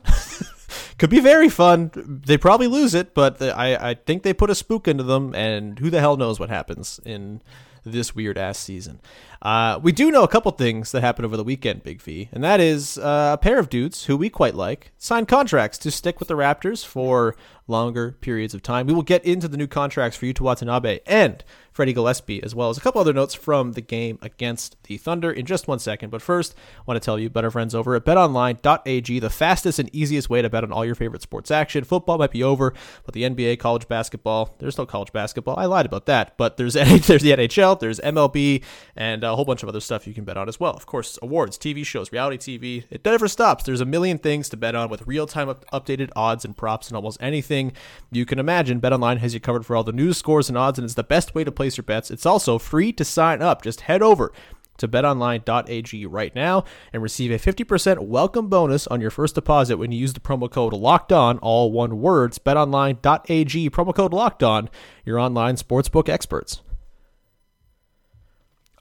could 0.98 1.10
be 1.10 1.20
very 1.20 1.50
fun. 1.50 1.92
They 1.96 2.38
probably 2.38 2.68
lose 2.68 2.94
it, 2.94 3.14
but 3.14 3.42
I 3.42 3.92
I 3.92 3.94
think 3.94 4.24
they 4.24 4.34
put 4.34 4.50
a 4.50 4.56
spook 4.56 4.88
into 4.88 5.04
them, 5.04 5.34
and 5.36 5.80
who 5.80 5.90
the 5.90 6.00
hell 6.00 6.18
knows 6.18 6.40
what 6.40 6.50
happens 6.50 7.00
in 7.06 7.42
this 7.86 8.16
weird 8.16 8.38
ass 8.38 8.58
season. 8.58 9.02
Uh, 9.44 9.78
we 9.84 9.92
do 9.92 10.10
know 10.10 10.24
a 10.24 10.28
couple 10.28 10.50
things 10.54 10.94
that 10.94 11.02
happened 11.02 11.26
over 11.26 11.36
the 11.36 11.44
weekend, 11.44 11.84
Big 11.84 12.02
V, 12.02 12.30
and 12.32 12.42
that 12.46 12.62
is 12.62 12.98
uh, 12.98 13.32
a 13.34 13.38
pair 13.38 13.60
of 13.60 13.70
dudes 13.70 14.06
who 14.06 14.16
we 14.16 14.30
quite 14.30 14.56
like 14.56 14.94
signed 14.98 15.28
contracts 15.28 15.78
to 15.78 15.92
stick 15.92 16.20
with 16.20 16.30
the 16.30 16.34
Raptors 16.34 16.86
for 16.86 17.36
longer 17.68 18.14
periods 18.22 18.54
of 18.54 18.62
time. 18.62 18.88
We 18.88 18.94
will 18.94 19.04
get 19.04 19.24
into 19.26 19.48
the 19.48 19.58
new 19.58 19.68
contracts 19.68 20.18
for 20.18 20.26
Yuta 20.26 20.42
Watanabe 20.42 21.00
and 21.06 21.44
Freddie 21.72 21.94
Gillespie, 21.94 22.44
as 22.44 22.54
well 22.54 22.70
as 22.70 22.78
a 22.78 22.82
couple 22.82 23.02
other 23.02 23.14
notes 23.14 23.34
from 23.34 23.72
the 23.72 23.82
game 23.82 24.20
against 24.22 24.82
the 24.84 24.98
Thunder 24.98 25.32
in 25.32 25.46
just 25.46 25.68
one 25.68 25.80
second. 25.80 26.12
But 26.12 26.22
first, 26.22 26.56
I 26.56 26.84
want 26.86 27.02
to 27.02 27.06
tell 27.06 27.18
you 27.18 27.28
about 27.28 27.46
our 27.46 27.52
friends 27.52 27.74
over 27.74 27.96
at 27.96 28.06
betonline.ag, 28.06 29.20
the 29.20 29.30
fastest 29.30 29.80
and 29.80 29.94
easiest 29.94 30.30
way 30.30 30.42
to 30.42 30.50
bet 30.50 30.64
on 30.64 30.72
all 30.72 30.86
your 30.86 30.94
favorite 30.94 31.24
sports 31.24 31.50
action. 31.50 31.84
Football 31.84 32.20
might 32.20 32.32
be 32.32 32.44
over, 32.44 32.74
but 33.06 33.14
the 33.14 33.24
NBA, 33.24 33.60
college 33.60 33.88
basketball, 33.88 34.56
there's 34.60 34.78
no 34.78 34.86
college 34.86 35.12
basketball. 35.12 35.58
I 35.58 35.66
lied 35.66 35.86
about 35.86 36.06
that, 36.06 36.38
but 36.38 36.58
there's 36.58 36.74
there's 36.74 37.24
the 37.24 37.32
NHL, 37.32 37.80
there's 37.80 38.00
MLB, 38.02 38.64
and 38.96 39.24
a 39.34 39.36
whole 39.36 39.46
bunch 39.46 39.64
of 39.64 39.70
other 39.70 39.80
stuff 39.80 40.08
you 40.08 40.14
can 40.14 40.24
bet 40.24 40.38
on 40.38 40.48
as 40.48 40.60
well. 40.60 40.74
Of 40.74 40.86
course, 40.86 41.20
awards, 41.22 41.58
TV 41.58 41.86
shows, 41.86 42.12
reality 42.12 42.38
TV. 42.38 42.86
It 42.90 43.04
never 43.04 43.28
stops. 43.28 43.64
There's 43.64 43.82
a 43.82 43.86
million 43.86 44.18
things 44.18 44.48
to 44.50 44.58
bet 44.58 44.76
on 44.76 44.90
with 44.90 45.06
real-time 45.08 45.50
up- 45.50 45.66
updated 45.72 46.12
odds 46.16 46.46
and 46.46 46.56
props 46.56 46.88
and 46.88 46.96
almost 46.96 47.22
anything 47.22 47.74
you 48.12 48.26
can 48.26 48.40
imagine. 48.40 48.80
BetOnline 48.80 49.18
has 49.18 49.34
you 49.34 49.40
covered 49.40 49.66
for 49.66 49.76
all 49.76 49.84
the 49.84 49.92
news, 49.92 50.18
scores, 50.18 50.48
and 50.48 50.58
odds, 50.58 50.78
and 50.78 50.86
it's 50.86 50.94
the 50.94 51.04
best 51.04 51.36
way 51.36 51.44
to 51.44 51.52
place 51.52 51.76
your 51.76 51.84
bets. 51.84 52.12
It's 52.12 52.26
also 52.26 52.58
free 52.60 52.94
to 52.94 53.04
sign 53.04 53.42
up. 53.42 53.64
Just 53.64 53.82
head 53.82 54.02
over 54.02 54.32
to 54.78 54.88
betonline.ag 54.88 56.06
right 56.06 56.36
now 56.36 56.64
and 56.92 57.04
receive 57.04 57.32
a 57.32 57.36
50% 57.36 58.00
welcome 58.00 58.48
bonus 58.48 58.88
on 58.88 59.02
your 59.02 59.12
first 59.12 59.36
deposit 59.36 59.78
when 59.78 59.92
you 59.92 60.00
use 60.00 60.14
the 60.14 60.20
promo 60.20 60.50
code 60.50 60.74
locked 60.74 61.12
on 61.12 61.38
all 61.40 61.72
one 61.72 62.02
words 62.02 62.40
betonline.ag 62.40 63.70
promo 63.70 63.94
code 63.94 64.14
locked 64.14 64.44
on 64.44 64.70
your 65.06 65.20
online 65.20 65.56
sportsbook 65.56 66.10
experts 66.10 66.62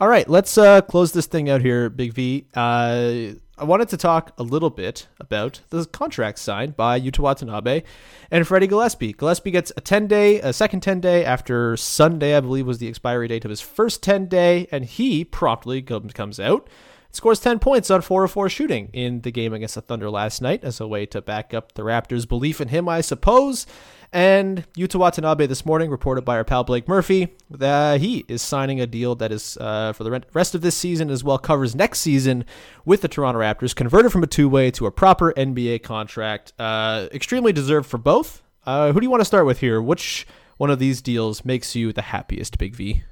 all 0.02 0.08
right 0.08 0.28
let's 0.28 0.58
uh, 0.58 0.80
close 0.80 1.12
this 1.12 1.26
thing 1.26 1.48
out 1.48 1.60
here 1.60 1.88
big 1.88 2.12
v. 2.12 2.44
Uh, 2.56 3.38
i 3.56 3.62
wanted 3.62 3.88
to 3.88 3.96
talk 3.96 4.32
a 4.36 4.42
little 4.42 4.68
bit 4.68 5.06
about 5.20 5.60
the 5.70 5.86
contract 5.86 6.40
signed 6.40 6.76
by 6.76 7.00
yuta 7.00 7.20
watanabe 7.20 7.84
and 8.28 8.44
freddie 8.44 8.66
gillespie. 8.66 9.12
Gillespie 9.12 9.52
gets 9.52 9.70
a 9.76 9.80
10 9.80 10.08
day 10.08 10.40
a 10.40 10.52
second 10.52 10.80
10 10.80 10.98
day 10.98 11.24
after 11.24 11.76
sunday 11.76 12.36
i 12.36 12.40
believe 12.40 12.66
was 12.66 12.78
the 12.78 12.88
expiry 12.88 13.28
date 13.28 13.44
of 13.44 13.50
his 13.50 13.60
first 13.60 14.02
10 14.02 14.26
day 14.26 14.66
and 14.72 14.86
he 14.86 15.24
promptly 15.24 15.80
comes 15.80 16.12
comes 16.12 16.40
out 16.40 16.68
scores 17.12 17.38
10 17.40 17.58
points 17.58 17.90
on 17.90 18.00
4 18.00 18.24
of 18.24 18.30
4 18.32 18.48
shooting 18.48 18.88
in 18.92 19.20
the 19.20 19.30
game 19.30 19.52
against 19.52 19.76
the 19.76 19.82
Thunder 19.82 20.10
last 20.10 20.42
night 20.42 20.64
as 20.64 20.80
a 20.80 20.88
way 20.88 21.06
to 21.06 21.22
back 21.22 21.54
up 21.54 21.72
the 21.72 21.82
Raptors' 21.82 22.26
belief 22.26 22.60
in 22.60 22.68
him, 22.68 22.88
I 22.88 23.00
suppose. 23.02 23.66
And 24.14 24.66
Yuta 24.74 24.96
Watanabe 24.96 25.46
this 25.46 25.64
morning 25.64 25.90
reported 25.90 26.22
by 26.22 26.36
our 26.36 26.44
pal 26.44 26.64
Blake 26.64 26.86
Murphy 26.86 27.28
that 27.48 28.00
he 28.00 28.26
is 28.28 28.42
signing 28.42 28.78
a 28.78 28.86
deal 28.86 29.14
that 29.14 29.32
is 29.32 29.56
uh, 29.58 29.94
for 29.94 30.04
the 30.04 30.22
rest 30.34 30.54
of 30.54 30.60
this 30.60 30.76
season 30.76 31.08
as 31.08 31.24
well 31.24 31.38
covers 31.38 31.74
next 31.74 32.00
season 32.00 32.44
with 32.84 33.00
the 33.00 33.08
Toronto 33.08 33.40
Raptors, 33.40 33.74
converted 33.74 34.12
from 34.12 34.22
a 34.22 34.26
two-way 34.26 34.70
to 34.72 34.84
a 34.84 34.90
proper 34.90 35.32
NBA 35.32 35.82
contract. 35.82 36.52
Uh, 36.58 37.08
extremely 37.12 37.54
deserved 37.54 37.88
for 37.88 37.96
both. 37.96 38.42
Uh, 38.66 38.92
who 38.92 39.00
do 39.00 39.06
you 39.06 39.10
want 39.10 39.22
to 39.22 39.26
start 39.26 39.46
with 39.46 39.60
here? 39.60 39.80
Which 39.80 40.26
one 40.58 40.70
of 40.70 40.78
these 40.78 41.00
deals 41.00 41.44
makes 41.44 41.74
you 41.74 41.92
the 41.92 42.02
happiest, 42.02 42.58
Big 42.58 42.76
V? 42.76 43.02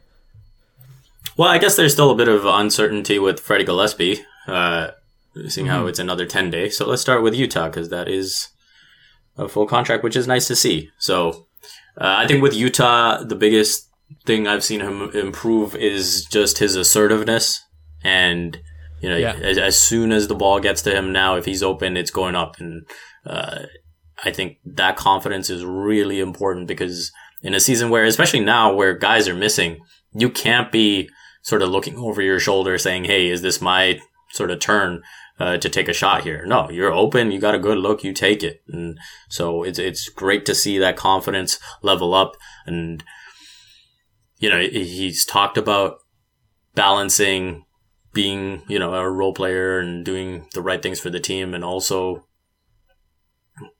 Well, 1.36 1.48
I 1.48 1.58
guess 1.58 1.76
there's 1.76 1.92
still 1.92 2.10
a 2.10 2.16
bit 2.16 2.28
of 2.28 2.44
uncertainty 2.44 3.18
with 3.18 3.40
Freddie 3.40 3.64
Gillespie, 3.64 4.20
uh, 4.46 4.88
seeing 5.48 5.66
how 5.68 5.86
it's 5.86 5.98
another 5.98 6.26
10 6.26 6.50
day. 6.50 6.68
So 6.70 6.86
let's 6.86 7.02
start 7.02 7.22
with 7.22 7.34
Yuta 7.34 7.66
because 7.70 7.88
that 7.90 8.08
is 8.08 8.48
a 9.36 9.48
full 9.48 9.66
contract, 9.66 10.02
which 10.04 10.16
is 10.16 10.26
nice 10.26 10.46
to 10.48 10.56
see. 10.56 10.90
So 10.98 11.46
uh, 11.96 12.16
I 12.18 12.26
think 12.26 12.42
with 12.42 12.52
Yuta, 12.54 13.28
the 13.28 13.36
biggest 13.36 13.88
thing 14.26 14.46
I've 14.46 14.64
seen 14.64 14.80
him 14.80 15.10
improve 15.14 15.74
is 15.74 16.24
just 16.26 16.58
his 16.58 16.76
assertiveness. 16.76 17.62
And, 18.02 18.58
you 19.00 19.08
know, 19.08 19.16
Yeah. 19.16 19.34
as, 19.34 19.56
as 19.56 19.78
soon 19.78 20.12
as 20.12 20.28
the 20.28 20.34
ball 20.34 20.60
gets 20.60 20.82
to 20.82 20.94
him 20.94 21.12
now, 21.12 21.36
if 21.36 21.44
he's 21.44 21.62
open, 21.62 21.96
it's 21.96 22.10
going 22.10 22.34
up. 22.34 22.58
And 22.58 22.86
uh, 23.24 23.60
I 24.24 24.30
think 24.32 24.58
that 24.64 24.96
confidence 24.96 25.48
is 25.48 25.64
really 25.64 26.20
important 26.20 26.66
because 26.66 27.12
in 27.42 27.54
a 27.54 27.60
season 27.60 27.88
where, 27.88 28.04
especially 28.04 28.40
now 28.40 28.74
where 28.74 28.94
guys 28.94 29.28
are 29.28 29.34
missing, 29.34 29.78
you 30.12 30.28
can't 30.28 30.70
be 30.72 31.08
sort 31.42 31.62
of 31.62 31.70
looking 31.70 31.96
over 31.96 32.22
your 32.22 32.40
shoulder 32.40 32.78
saying, 32.78 33.04
Hey, 33.04 33.28
is 33.28 33.42
this 33.42 33.60
my 33.60 34.00
sort 34.32 34.50
of 34.50 34.60
turn 34.60 35.02
uh, 35.38 35.56
to 35.58 35.68
take 35.68 35.88
a 35.88 35.94
shot 35.94 36.22
here? 36.22 36.44
No, 36.46 36.70
you're 36.70 36.92
open. 36.92 37.30
You 37.30 37.40
got 37.40 37.54
a 37.54 37.58
good 37.58 37.78
look. 37.78 38.04
You 38.04 38.12
take 38.12 38.42
it. 38.42 38.62
And 38.68 38.98
so 39.28 39.62
it's, 39.62 39.78
it's 39.78 40.08
great 40.08 40.46
to 40.46 40.54
see 40.54 40.78
that 40.78 40.96
confidence 40.96 41.58
level 41.82 42.14
up. 42.14 42.36
And, 42.66 43.02
you 44.38 44.50
know, 44.50 44.60
he's 44.60 45.24
talked 45.24 45.56
about 45.56 45.98
balancing 46.74 47.64
being, 48.12 48.62
you 48.68 48.78
know, 48.78 48.94
a 48.94 49.08
role 49.08 49.32
player 49.32 49.78
and 49.78 50.04
doing 50.04 50.46
the 50.54 50.62
right 50.62 50.82
things 50.82 51.00
for 51.00 51.10
the 51.10 51.20
team 51.20 51.54
and 51.54 51.64
also, 51.64 52.26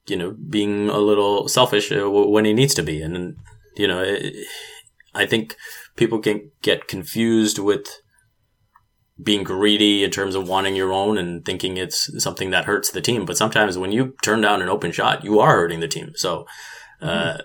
you 0.06 0.16
know, 0.16 0.36
being 0.48 0.88
a 0.88 0.98
little 0.98 1.48
selfish 1.48 1.90
uh, 1.92 2.08
when 2.08 2.44
he 2.44 2.52
needs 2.52 2.74
to 2.74 2.82
be. 2.82 3.02
And, 3.02 3.36
you 3.76 3.88
know, 3.88 4.02
it, 4.02 4.34
I 5.14 5.26
think 5.26 5.56
people 5.96 6.20
can 6.20 6.50
get 6.62 6.88
confused 6.88 7.58
with 7.58 7.88
being 9.22 9.44
greedy 9.44 10.02
in 10.02 10.10
terms 10.10 10.34
of 10.34 10.48
wanting 10.48 10.76
your 10.76 10.92
own 10.92 11.18
and 11.18 11.44
thinking 11.44 11.76
it's 11.76 12.22
something 12.22 12.50
that 12.50 12.64
hurts 12.64 12.90
the 12.90 13.02
team. 13.02 13.24
But 13.24 13.36
sometimes 13.36 13.76
when 13.76 13.92
you 13.92 14.14
turn 14.22 14.40
down 14.40 14.62
an 14.62 14.68
open 14.68 14.92
shot, 14.92 15.24
you 15.24 15.40
are 15.40 15.56
hurting 15.56 15.80
the 15.80 15.88
team. 15.88 16.12
So, 16.14 16.46
uh, 17.02 17.38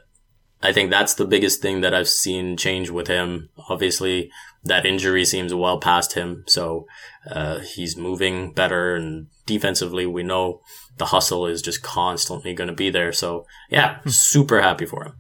I 0.64 0.72
think 0.72 0.90
that's 0.90 1.16
the 1.16 1.26
biggest 1.26 1.62
thing 1.62 1.82
that 1.82 1.94
I've 1.94 2.08
seen 2.08 2.56
change 2.56 2.90
with 2.90 3.08
him. 3.08 3.50
Obviously, 3.70 4.32
that 4.64 4.86
injury 4.86 5.26
seems 5.26 5.54
well 5.54 5.80
past 5.80 6.14
him. 6.14 6.44
So, 6.48 6.88
uh, 7.30 7.60
he's 7.60 7.98
moving 7.98 8.54
better 8.54 8.96
and 8.96 9.28
defensively, 9.46 10.06
we 10.06 10.24
know 10.24 10.62
the 10.98 11.06
hustle 11.06 11.46
is 11.46 11.62
just 11.62 11.84
constantly 11.84 12.54
going 12.54 12.70
to 12.70 12.74
be 12.74 12.90
there. 12.90 13.12
So 13.12 13.46
yeah, 13.70 14.00
super 14.08 14.62
happy 14.62 14.86
for 14.86 15.06
him. 15.06 15.14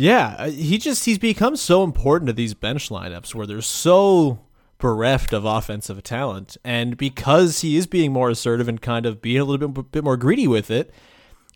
Yeah, 0.00 0.36
uh, 0.38 0.50
he 0.50 0.78
just 0.78 1.06
he's 1.06 1.18
become 1.18 1.56
so 1.56 1.82
important 1.82 2.28
to 2.28 2.32
these 2.32 2.54
bench 2.54 2.88
lineups 2.88 3.34
where 3.34 3.48
they're 3.48 3.60
so 3.60 4.38
bereft 4.78 5.32
of 5.32 5.44
offensive 5.44 6.04
talent, 6.04 6.56
and 6.62 6.96
because 6.96 7.62
he 7.62 7.76
is 7.76 7.88
being 7.88 8.12
more 8.12 8.30
assertive 8.30 8.68
and 8.68 8.80
kind 8.80 9.06
of 9.06 9.20
being 9.20 9.40
a 9.40 9.44
little 9.44 9.66
bit 9.66 9.90
bit 9.90 10.04
more 10.04 10.16
greedy 10.16 10.46
with 10.46 10.70
it, 10.70 10.94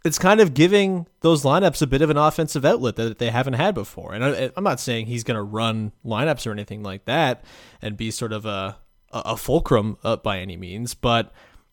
it's 0.04 0.18
kind 0.18 0.40
of 0.40 0.54
giving 0.54 1.06
those 1.20 1.44
lineups 1.44 1.82
a 1.82 1.86
bit 1.86 2.02
of 2.02 2.10
an 2.10 2.16
offensive 2.16 2.64
outlet 2.64 2.96
that 2.96 3.20
they 3.20 3.30
haven't 3.30 3.52
had 3.52 3.76
before. 3.76 4.12
And 4.12 4.24
I, 4.24 4.50
I'm 4.56 4.64
not 4.64 4.80
saying 4.80 5.06
he's 5.06 5.22
going 5.22 5.36
to 5.36 5.42
run 5.44 5.92
lineups 6.04 6.44
or 6.44 6.50
anything 6.50 6.82
like 6.82 7.04
that 7.04 7.44
and 7.80 7.96
be 7.96 8.10
sort 8.10 8.32
of 8.32 8.44
a 8.44 8.76
a, 9.12 9.36
fulcrum 9.36 9.98
uh, 10.02 10.16
by 10.16 10.40
any 10.40 10.56
means, 10.56 10.94
but 10.94 11.32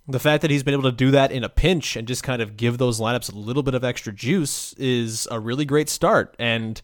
the 0.10 0.19
fact 0.19 0.41
that 0.41 0.52
he's 0.52 0.63
been 0.63 0.74
able 0.74 0.84
to 0.84 0.91
do 0.91 1.12
that 1.12 1.32
in 1.32 1.43
a 1.43 1.50
pinch 1.50 1.95
and 1.95 2.08
just 2.08 2.24
kind 2.24 2.41
of 2.41 2.58
give 2.58 2.78
those 2.78 3.00
lineups 3.00 3.32
a 3.32 3.38
little 3.38 3.63
bit 3.63 3.76
of 3.76 3.84
extra 3.84 4.12
juice 4.12 4.74
is 4.74 5.28
a 5.32 5.39
really 5.39 5.65
great 5.65 5.89
start. 5.89 6.36
And 6.39 6.82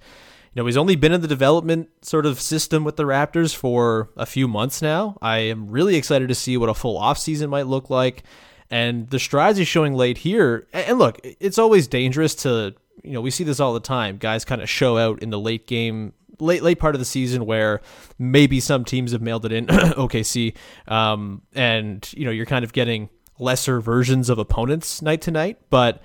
you 0.53 0.61
know, 0.61 0.67
he's 0.67 0.77
only 0.77 0.95
been 0.95 1.11
in 1.11 1.21
the 1.21 1.27
development 1.27 1.89
sort 2.01 2.25
of 2.25 2.39
system 2.39 2.83
with 2.83 2.95
the 2.95 3.03
Raptors 3.03 3.53
for 3.53 4.09
a 4.15 4.25
few 4.25 4.47
months 4.47 4.81
now. 4.81 5.17
I 5.21 5.39
am 5.39 5.69
really 5.69 5.95
excited 5.95 6.29
to 6.29 6.35
see 6.35 6.55
what 6.55 6.69
a 6.69 6.73
full 6.73 6.99
offseason 6.99 7.49
might 7.49 7.67
look 7.67 7.89
like. 7.89 8.23
And 8.71 9.09
the 9.09 9.19
strides 9.19 9.57
he's 9.57 9.67
showing 9.67 9.93
late 9.93 10.19
here, 10.19 10.67
and 10.73 10.97
look, 10.97 11.19
it's 11.23 11.59
always 11.59 11.87
dangerous 11.87 12.33
to, 12.35 12.73
you 13.03 13.11
know, 13.11 13.21
we 13.21 13.31
see 13.31 13.43
this 13.43 13.59
all 13.59 13.73
the 13.73 13.79
time. 13.79 14.17
Guys 14.17 14.43
kind 14.43 14.61
of 14.61 14.69
show 14.69 14.97
out 14.97 15.21
in 15.21 15.29
the 15.29 15.39
late 15.39 15.67
game 15.67 16.13
late 16.39 16.63
late 16.63 16.79
part 16.79 16.95
of 16.95 16.99
the 16.99 17.05
season 17.05 17.45
where 17.45 17.81
maybe 18.17 18.59
some 18.59 18.83
teams 18.83 19.11
have 19.11 19.21
mailed 19.21 19.45
it 19.45 19.51
in 19.51 19.65
OKC 19.67 20.55
um, 20.87 21.41
and 21.53 22.11
you 22.15 22.25
know 22.25 22.31
you're 22.31 22.45
kind 22.45 22.65
of 22.65 22.73
getting 22.73 23.09
lesser 23.37 23.79
versions 23.79 24.29
of 24.29 24.37
opponents 24.37 25.01
night 25.01 25.21
to 25.21 25.31
night 25.31 25.59
but 25.69 26.01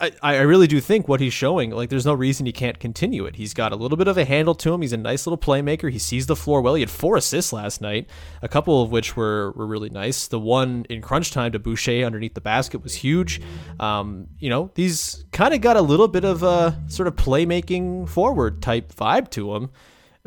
I, 0.00 0.12
I 0.22 0.40
really 0.42 0.68
do 0.68 0.80
think 0.80 1.08
what 1.08 1.18
he's 1.18 1.32
showing, 1.32 1.70
like, 1.70 1.90
there's 1.90 2.06
no 2.06 2.14
reason 2.14 2.46
he 2.46 2.52
can't 2.52 2.78
continue 2.78 3.24
it. 3.24 3.34
He's 3.34 3.52
got 3.52 3.72
a 3.72 3.76
little 3.76 3.96
bit 3.96 4.06
of 4.06 4.16
a 4.16 4.24
handle 4.24 4.54
to 4.56 4.72
him. 4.72 4.82
He's 4.82 4.92
a 4.92 4.96
nice 4.96 5.26
little 5.26 5.38
playmaker. 5.38 5.90
He 5.90 5.98
sees 5.98 6.26
the 6.26 6.36
floor 6.36 6.60
well. 6.60 6.74
He 6.74 6.82
had 6.82 6.90
four 6.90 7.16
assists 7.16 7.52
last 7.52 7.80
night, 7.80 8.08
a 8.40 8.48
couple 8.48 8.80
of 8.80 8.92
which 8.92 9.16
were, 9.16 9.50
were 9.52 9.66
really 9.66 9.90
nice. 9.90 10.28
The 10.28 10.38
one 10.38 10.86
in 10.88 11.02
crunch 11.02 11.32
time 11.32 11.50
to 11.50 11.58
Boucher 11.58 12.04
underneath 12.04 12.34
the 12.34 12.40
basket 12.40 12.84
was 12.84 12.94
huge. 12.94 13.40
Um, 13.80 14.28
you 14.38 14.48
know, 14.48 14.70
he's 14.76 15.24
kind 15.32 15.52
of 15.52 15.60
got 15.62 15.76
a 15.76 15.82
little 15.82 16.08
bit 16.08 16.24
of 16.24 16.44
a 16.44 16.80
sort 16.86 17.08
of 17.08 17.16
playmaking 17.16 18.08
forward 18.08 18.62
type 18.62 18.94
vibe 18.94 19.30
to 19.30 19.56
him. 19.56 19.70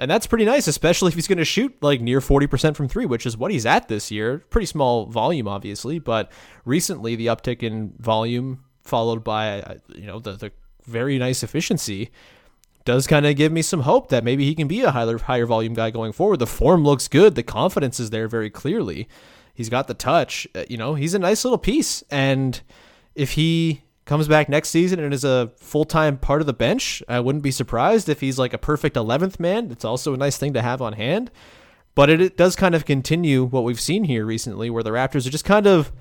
And 0.01 0.09
that's 0.09 0.25
pretty 0.25 0.45
nice, 0.45 0.67
especially 0.67 1.09
if 1.09 1.13
he's 1.13 1.27
going 1.27 1.37
to 1.37 1.45
shoot 1.45 1.77
like 1.79 2.01
near 2.01 2.21
40% 2.21 2.75
from 2.75 2.87
three, 2.87 3.05
which 3.05 3.27
is 3.27 3.37
what 3.37 3.51
he's 3.51 3.67
at 3.67 3.87
this 3.87 4.09
year. 4.09 4.39
Pretty 4.49 4.65
small 4.65 5.05
volume, 5.05 5.47
obviously, 5.47 5.99
but 5.99 6.31
recently 6.65 7.15
the 7.15 7.27
uptick 7.27 7.61
in 7.61 7.93
volume 7.99 8.63
followed 8.83 9.23
by 9.23 9.61
uh, 9.61 9.75
you 9.93 10.07
know 10.07 10.17
the, 10.17 10.31
the 10.31 10.51
very 10.85 11.19
nice 11.19 11.43
efficiency 11.43 12.09
does 12.83 13.05
kind 13.05 13.27
of 13.27 13.35
give 13.35 13.51
me 13.51 13.61
some 13.61 13.81
hope 13.81 14.09
that 14.09 14.23
maybe 14.23 14.43
he 14.43 14.55
can 14.55 14.67
be 14.67 14.81
a 14.81 14.89
higher 14.89 15.19
higher 15.19 15.45
volume 15.45 15.75
guy 15.75 15.91
going 15.91 16.13
forward. 16.13 16.37
The 16.37 16.47
form 16.47 16.83
looks 16.83 17.07
good, 17.07 17.35
the 17.35 17.43
confidence 17.43 17.99
is 17.99 18.09
there 18.09 18.27
very 18.27 18.49
clearly. 18.49 19.07
He's 19.53 19.69
got 19.69 19.87
the 19.87 19.93
touch, 19.93 20.47
uh, 20.55 20.63
you 20.67 20.77
know, 20.77 20.95
he's 20.95 21.13
a 21.13 21.19
nice 21.19 21.45
little 21.45 21.59
piece 21.59 22.03
and 22.09 22.59
if 23.13 23.33
he 23.33 23.83
comes 24.11 24.27
back 24.27 24.49
next 24.49 24.71
season 24.71 24.99
and 24.99 25.13
is 25.13 25.23
a 25.23 25.53
full-time 25.55 26.17
part 26.17 26.41
of 26.41 26.45
the 26.45 26.51
bench, 26.51 27.01
I 27.07 27.21
wouldn't 27.21 27.45
be 27.45 27.49
surprised 27.49 28.09
if 28.09 28.19
he's 28.19 28.37
like 28.37 28.51
a 28.51 28.57
perfect 28.57 28.97
11th 28.97 29.39
man. 29.39 29.71
It's 29.71 29.85
also 29.85 30.13
a 30.13 30.17
nice 30.17 30.35
thing 30.35 30.51
to 30.51 30.61
have 30.61 30.81
on 30.81 30.91
hand. 30.91 31.31
But 31.95 32.09
it, 32.09 32.19
it 32.19 32.35
does 32.35 32.57
kind 32.57 32.75
of 32.75 32.83
continue 32.83 33.45
what 33.45 33.63
we've 33.63 33.79
seen 33.79 34.03
here 34.03 34.25
recently 34.25 34.69
where 34.69 34.83
the 34.83 34.89
Raptors 34.89 35.25
are 35.25 35.29
just 35.29 35.45
kind 35.45 35.65
of 35.65 35.93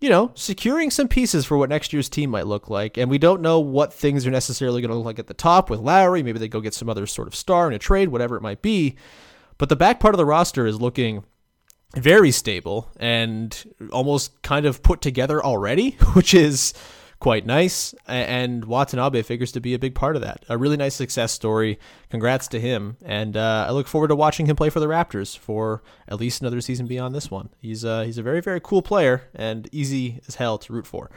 you 0.00 0.08
know, 0.08 0.32
securing 0.34 0.90
some 0.90 1.06
pieces 1.06 1.44
for 1.44 1.56
what 1.56 1.68
next 1.68 1.92
year's 1.92 2.08
team 2.08 2.30
might 2.30 2.48
look 2.48 2.68
like. 2.68 2.98
And 2.98 3.08
we 3.08 3.18
don't 3.18 3.40
know 3.40 3.60
what 3.60 3.92
things 3.92 4.26
are 4.26 4.32
necessarily 4.32 4.82
going 4.82 4.90
to 4.90 4.96
look 4.96 5.06
like 5.06 5.20
at 5.20 5.28
the 5.28 5.32
top 5.32 5.70
with 5.70 5.78
Lowry. 5.78 6.24
Maybe 6.24 6.40
they 6.40 6.48
go 6.48 6.60
get 6.60 6.74
some 6.74 6.88
other 6.88 7.06
sort 7.06 7.28
of 7.28 7.36
star 7.36 7.68
in 7.68 7.74
a 7.74 7.78
trade, 7.78 8.08
whatever 8.08 8.36
it 8.36 8.42
might 8.42 8.60
be. 8.60 8.96
But 9.56 9.68
the 9.68 9.76
back 9.76 10.00
part 10.00 10.14
of 10.14 10.18
the 10.18 10.26
roster 10.26 10.66
is 10.66 10.80
looking 10.80 11.22
very 11.94 12.32
stable 12.32 12.90
and 12.98 13.56
almost 13.92 14.42
kind 14.42 14.66
of 14.66 14.82
put 14.82 15.00
together 15.00 15.40
already, 15.40 15.90
which 16.14 16.34
is 16.34 16.74
quite 17.22 17.46
nice. 17.46 17.94
And 18.08 18.64
Watanabe 18.64 19.22
figures 19.22 19.52
to 19.52 19.60
be 19.60 19.74
a 19.74 19.78
big 19.78 19.94
part 19.94 20.16
of 20.16 20.22
that. 20.22 20.44
A 20.48 20.58
really 20.58 20.76
nice 20.76 20.96
success 20.96 21.30
story. 21.30 21.78
Congrats 22.10 22.48
to 22.48 22.58
him. 22.58 22.96
And 23.04 23.36
uh, 23.36 23.66
I 23.68 23.70
look 23.70 23.86
forward 23.86 24.08
to 24.08 24.16
watching 24.16 24.46
him 24.46 24.56
play 24.56 24.70
for 24.70 24.80
the 24.80 24.88
Raptors 24.88 25.38
for 25.38 25.84
at 26.08 26.18
least 26.18 26.40
another 26.40 26.60
season 26.60 26.88
beyond 26.88 27.14
this 27.14 27.30
one. 27.30 27.50
He's 27.60 27.84
uh, 27.84 28.02
he's 28.02 28.18
a 28.18 28.24
very 28.24 28.40
very 28.40 28.58
cool 28.60 28.82
player 28.82 29.30
and 29.36 29.68
easy 29.70 30.20
as 30.26 30.34
hell 30.34 30.58
to 30.58 30.72
root 30.72 30.84
for. 30.84 31.12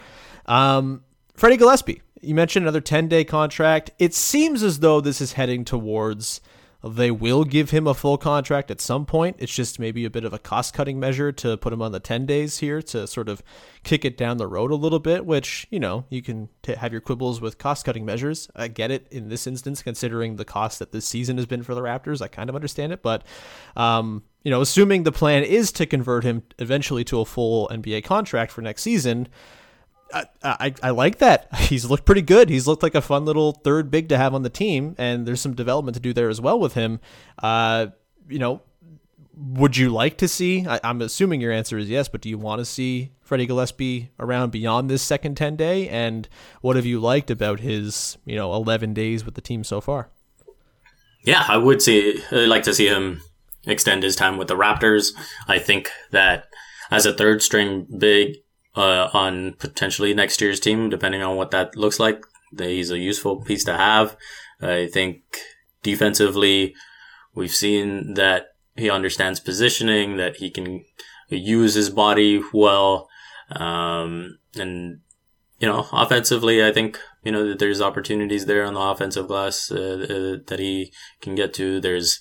Um, 0.46 1.04
Freddie 1.34 1.58
Gillespie. 1.58 2.04
You 2.22 2.36
mentioned 2.36 2.66
another 2.66 2.82
10 2.82 3.08
day 3.08 3.24
contract. 3.24 3.90
It 3.98 4.14
seems 4.14 4.62
as 4.62 4.82
though 4.82 5.02
this 5.02 5.22
is 5.22 5.34
heading 5.34 5.66
towards 5.66 6.40
they 6.88 7.10
will 7.10 7.44
give 7.44 7.72
him 7.72 7.88
a 7.88 7.94
full 7.94 8.18
contract 8.18 8.70
at 8.70 8.80
some 8.80 9.06
point. 9.06 9.38
It's 9.40 9.54
just 9.54 9.80
maybe 9.80 10.06
a 10.06 10.10
bit 10.10 10.24
of 10.24 10.34
a 10.34 10.40
cost 10.40 10.74
cutting 10.74 11.00
measure 11.00 11.32
to 11.32 11.58
put 11.58 11.74
him 11.74 11.82
on 11.82 11.92
the 11.92 12.00
10 12.00 12.26
days 12.28 12.60
here 12.60 12.82
to 12.84 13.08
sort 13.08 13.28
of 13.28 13.42
kick 13.84 14.06
it 14.06 14.18
down 14.18 14.38
the 14.38 14.48
road 14.48 14.72
a 14.72 14.76
little 14.76 15.00
bit, 15.00 15.26
which, 15.26 15.66
you 15.72 15.80
know, 15.80 16.06
you 16.10 16.22
can 16.22 16.48
t- 16.62 16.76
have 16.76 16.92
your 16.92 17.02
quibbles 17.02 17.42
with 17.42 17.58
cost 17.58 17.86
cutting 17.86 18.06
measures. 18.06 18.50
I 18.56 18.68
get 18.68 18.92
it 18.92 19.08
in 19.10 19.30
this 19.30 19.48
instance, 19.48 19.82
considering 19.82 20.36
the 20.36 20.46
cost 20.46 20.78
that 20.80 20.92
this 20.92 21.08
season 21.08 21.38
has 21.38 21.48
been 21.48 21.64
for 21.64 21.74
the 21.74 21.82
Raptors. 21.82 22.22
I 22.22 22.28
kind 22.28 22.50
of 22.50 22.56
understand 22.56 22.94
it. 22.94 23.02
But, 23.02 23.24
um, 23.76 24.24
you 24.44 24.52
know, 24.52 24.62
assuming 24.62 25.04
the 25.04 25.12
plan 25.12 25.44
is 25.44 25.72
to 25.74 25.88
convert 25.88 26.24
him 26.24 26.44
eventually 26.60 27.04
to 27.06 27.20
a 27.20 27.26
full 27.26 27.68
NBA 27.70 28.04
contract 28.04 28.52
for 28.52 28.62
next 28.62 28.84
season, 28.84 29.28
I, 30.14 30.26
I, 30.44 30.74
I 30.84 30.90
like 30.92 31.18
that. 31.18 31.54
He's 31.56 31.86
looked 31.86 32.06
pretty 32.06 32.22
good. 32.22 32.50
He's 32.50 32.68
looked 32.68 32.84
like 32.84 32.96
a 32.96 33.02
fun 33.02 33.26
little 33.26 33.54
third 33.54 33.92
big 33.92 34.10
to 34.10 34.18
have 34.18 34.34
on 34.34 34.44
the 34.44 34.50
team, 34.50 34.96
and 34.98 35.28
there's 35.28 35.42
some 35.42 35.54
development 35.54 35.96
to 35.96 36.02
do 36.02 36.14
there 36.14 36.30
as 36.30 36.40
well 36.40 36.60
with 36.60 36.74
him. 36.74 37.00
Uh, 37.42 37.88
you 38.30 38.40
know, 38.40 38.62
would 39.36 39.76
you 39.76 39.90
like 39.90 40.18
to 40.18 40.28
see? 40.28 40.66
I, 40.66 40.80
am 40.84 41.02
assuming 41.02 41.42
your 41.42 41.52
answer 41.52 41.78
is 41.78 41.90
yes, 41.90 42.08
but 42.08 42.22
do 42.22 42.30
you 42.30 42.38
want 42.38 42.60
to 42.60 42.66
see 42.66 43.12
Freddie 43.22 43.46
Gillespie 43.46 44.12
around 44.20 44.52
beyond 44.52 44.90
this 44.90 45.02
second 45.02 45.36
10 45.36 45.56
day? 45.56 45.90
And 45.90 46.28
what 46.62 46.76
have 46.76 46.86
you 46.86 47.00
liked 47.00 47.30
about 47.30 47.60
his, 47.60 48.18
you 48.26 48.36
know, 48.36 48.54
11 48.54 48.94
days 48.94 49.26
with 49.26 49.36
the 49.36 49.42
team 49.42 49.64
so 49.64 49.82
far? 49.82 50.10
Yeah, 51.24 51.44
I 51.48 51.58
would 51.58 51.82
see, 51.82 52.22
I'd 52.32 52.48
like 52.48 52.64
to 52.64 52.74
see 52.74 52.88
him 52.88 53.22
extend 53.66 54.04
his 54.04 54.16
time 54.16 54.38
with 54.38 54.48
the 54.48 54.56
Raptors. 54.56 55.10
I 55.48 55.60
think 55.60 55.90
that 56.12 56.48
as 56.92 57.06
a 57.06 57.14
third 57.14 57.42
string 57.42 57.88
big, 57.98 58.38
uh, 58.76 59.10
on 59.14 59.54
potentially 59.54 60.14
next 60.14 60.42
year's 60.42 60.60
team, 60.60 60.90
depending 60.90 61.22
on 61.22 61.36
what 61.36 61.52
that 61.52 61.76
looks 61.76 62.00
like. 62.00 62.24
He's 62.58 62.92
a 62.92 62.98
useful 62.98 63.44
piece 63.44 63.64
to 63.66 63.76
have. 63.76 64.16
I 64.62 64.88
think 64.88 65.22
defensively, 65.84 66.76
we've 67.34 67.54
seen 67.54 68.14
that 68.14 68.48
he 68.76 68.90
understands 68.90 69.40
positioning, 69.40 70.18
that 70.18 70.38
he 70.38 70.50
can 70.50 70.86
use 71.30 71.74
his 71.74 71.90
body 71.90 72.42
well. 72.54 73.10
Um, 73.52 74.40
and, 74.56 75.00
you 75.60 75.68
know, 75.68 75.88
offensively, 75.92 76.66
I 76.66 76.72
think, 76.72 77.00
you 77.24 77.32
know, 77.32 77.48
that 77.48 77.60
there's 77.60 77.82
opportunities 77.82 78.46
there 78.46 78.66
on 78.66 78.74
the 78.74 78.80
offensive 78.80 79.28
glass 79.28 79.72
uh, 79.72 79.76
uh, 79.76 80.44
that 80.48 80.60
he 80.60 80.92
can 81.22 81.36
get 81.36 81.54
to. 81.56 81.80
There's, 81.80 82.20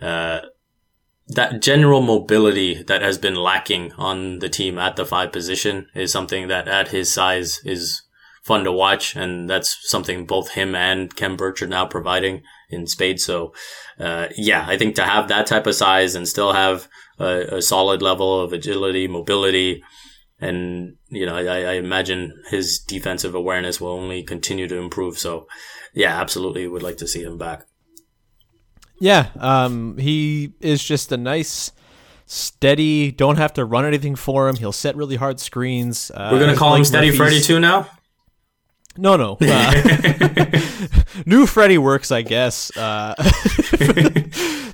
uh, 0.00 0.40
that 1.28 1.62
general 1.62 2.02
mobility 2.02 2.82
that 2.82 3.02
has 3.02 3.18
been 3.18 3.34
lacking 3.34 3.92
on 3.92 4.40
the 4.40 4.48
team 4.48 4.78
at 4.78 4.96
the 4.96 5.06
five 5.06 5.32
position 5.32 5.86
is 5.94 6.12
something 6.12 6.48
that 6.48 6.68
at 6.68 6.88
his 6.88 7.12
size 7.12 7.60
is 7.64 8.02
fun 8.42 8.64
to 8.64 8.72
watch. 8.72 9.14
And 9.14 9.48
that's 9.48 9.78
something 9.88 10.26
both 10.26 10.50
him 10.50 10.74
and 10.74 11.14
Khem 11.14 11.36
Birch 11.36 11.62
are 11.62 11.68
now 11.68 11.86
providing 11.86 12.42
in 12.70 12.86
spades. 12.86 13.24
So, 13.24 13.54
uh, 13.98 14.28
yeah, 14.36 14.64
I 14.68 14.76
think 14.76 14.96
to 14.96 15.04
have 15.04 15.28
that 15.28 15.46
type 15.46 15.66
of 15.66 15.74
size 15.74 16.14
and 16.14 16.26
still 16.26 16.52
have 16.52 16.88
a, 17.18 17.56
a 17.56 17.62
solid 17.62 18.02
level 18.02 18.40
of 18.40 18.52
agility, 18.52 19.06
mobility, 19.06 19.82
and, 20.40 20.96
you 21.08 21.24
know, 21.24 21.36
I, 21.36 21.62
I, 21.62 21.72
imagine 21.74 22.42
his 22.50 22.80
defensive 22.80 23.32
awareness 23.32 23.80
will 23.80 23.92
only 23.92 24.24
continue 24.24 24.66
to 24.66 24.76
improve. 24.76 25.16
So, 25.16 25.46
yeah, 25.94 26.20
absolutely 26.20 26.66
would 26.66 26.82
like 26.82 26.96
to 26.96 27.06
see 27.06 27.22
him 27.22 27.38
back. 27.38 27.64
Yeah, 29.02 29.30
um, 29.40 29.98
he 29.98 30.52
is 30.60 30.80
just 30.80 31.10
a 31.10 31.16
nice, 31.16 31.72
steady. 32.24 33.10
Don't 33.10 33.36
have 33.36 33.52
to 33.54 33.64
run 33.64 33.84
anything 33.84 34.14
for 34.14 34.48
him. 34.48 34.54
He'll 34.54 34.70
set 34.70 34.94
really 34.94 35.16
hard 35.16 35.40
screens. 35.40 36.12
Uh, 36.14 36.28
We're 36.30 36.38
gonna 36.38 36.54
call 36.54 36.76
him 36.76 36.84
Steady 36.84 37.08
Murphy's... 37.08 37.18
Freddy 37.18 37.40
too 37.40 37.58
now. 37.58 37.88
No, 38.96 39.16
no. 39.16 39.38
Uh, 39.40 40.60
new 41.26 41.46
Freddy 41.46 41.78
works, 41.78 42.12
I 42.12 42.22
guess. 42.22 42.70
Uh, 42.76 43.14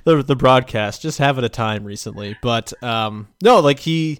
the 0.03 0.23
the 0.23 0.35
broadcast 0.35 1.01
just 1.01 1.17
having 1.17 1.43
a 1.43 1.49
time 1.49 1.83
recently, 1.83 2.37
but 2.43 2.71
um, 2.83 3.29
no, 3.41 3.61
like 3.61 3.79
he, 3.79 4.19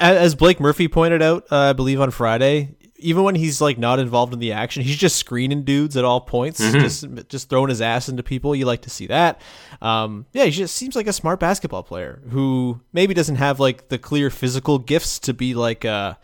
as 0.00 0.34
Blake 0.34 0.60
Murphy 0.60 0.88
pointed 0.88 1.20
out, 1.20 1.44
uh, 1.52 1.56
I 1.58 1.72
believe 1.74 2.00
on 2.00 2.10
Friday, 2.10 2.74
even 2.98 3.24
when 3.24 3.34
he's 3.34 3.60
like 3.60 3.78
not 3.78 3.98
involved 3.98 4.32
in 4.32 4.38
the 4.38 4.52
action, 4.52 4.82
he's 4.82 4.96
just 4.96 5.16
screening 5.16 5.64
dudes 5.64 5.96
at 5.96 6.04
all 6.04 6.20
points, 6.20 6.60
mm-hmm. 6.60 6.80
just 6.80 7.28
just 7.28 7.48
throwing 7.48 7.68
his 7.68 7.80
ass 7.80 8.08
into 8.08 8.22
people. 8.22 8.54
You 8.54 8.66
like 8.66 8.82
to 8.82 8.90
see 8.90 9.06
that. 9.08 9.40
Um, 9.82 10.26
yeah, 10.32 10.44
he 10.44 10.50
just 10.50 10.76
seems 10.76 10.96
like 10.96 11.06
a 11.06 11.12
smart 11.12 11.40
basketball 11.40 11.82
player 11.82 12.22
who 12.30 12.80
maybe 12.92 13.14
doesn't 13.14 13.36
have 13.36 13.60
like 13.60 13.88
the 13.88 13.98
clear 13.98 14.30
physical 14.30 14.78
gifts 14.78 15.18
to 15.20 15.34
be 15.34 15.54
like 15.54 15.84
a, 15.84 16.18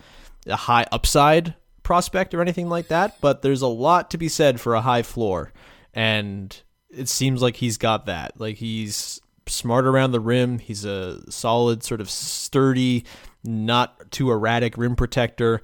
a 0.46 0.56
high 0.56 0.86
upside 0.92 1.54
prospect 1.82 2.34
or 2.34 2.40
anything 2.40 2.68
like 2.68 2.88
that. 2.88 3.20
But 3.20 3.42
there's 3.42 3.62
a 3.62 3.68
lot 3.68 4.10
to 4.10 4.18
be 4.18 4.28
said 4.28 4.60
for 4.60 4.74
a 4.74 4.80
high 4.80 5.02
floor, 5.02 5.52
and 5.94 6.58
it 6.90 7.08
seems 7.08 7.42
like 7.42 7.56
he's 7.56 7.78
got 7.78 8.06
that. 8.06 8.40
Like 8.40 8.56
he's 8.56 9.20
smart 9.46 9.86
around 9.86 10.12
the 10.12 10.20
rim. 10.20 10.58
He's 10.58 10.84
a 10.84 11.30
solid, 11.30 11.82
sort 11.82 12.00
of 12.00 12.08
sturdy, 12.08 13.04
not 13.44 14.10
too 14.10 14.30
erratic 14.30 14.78
rim 14.78 14.96
protector. 14.96 15.62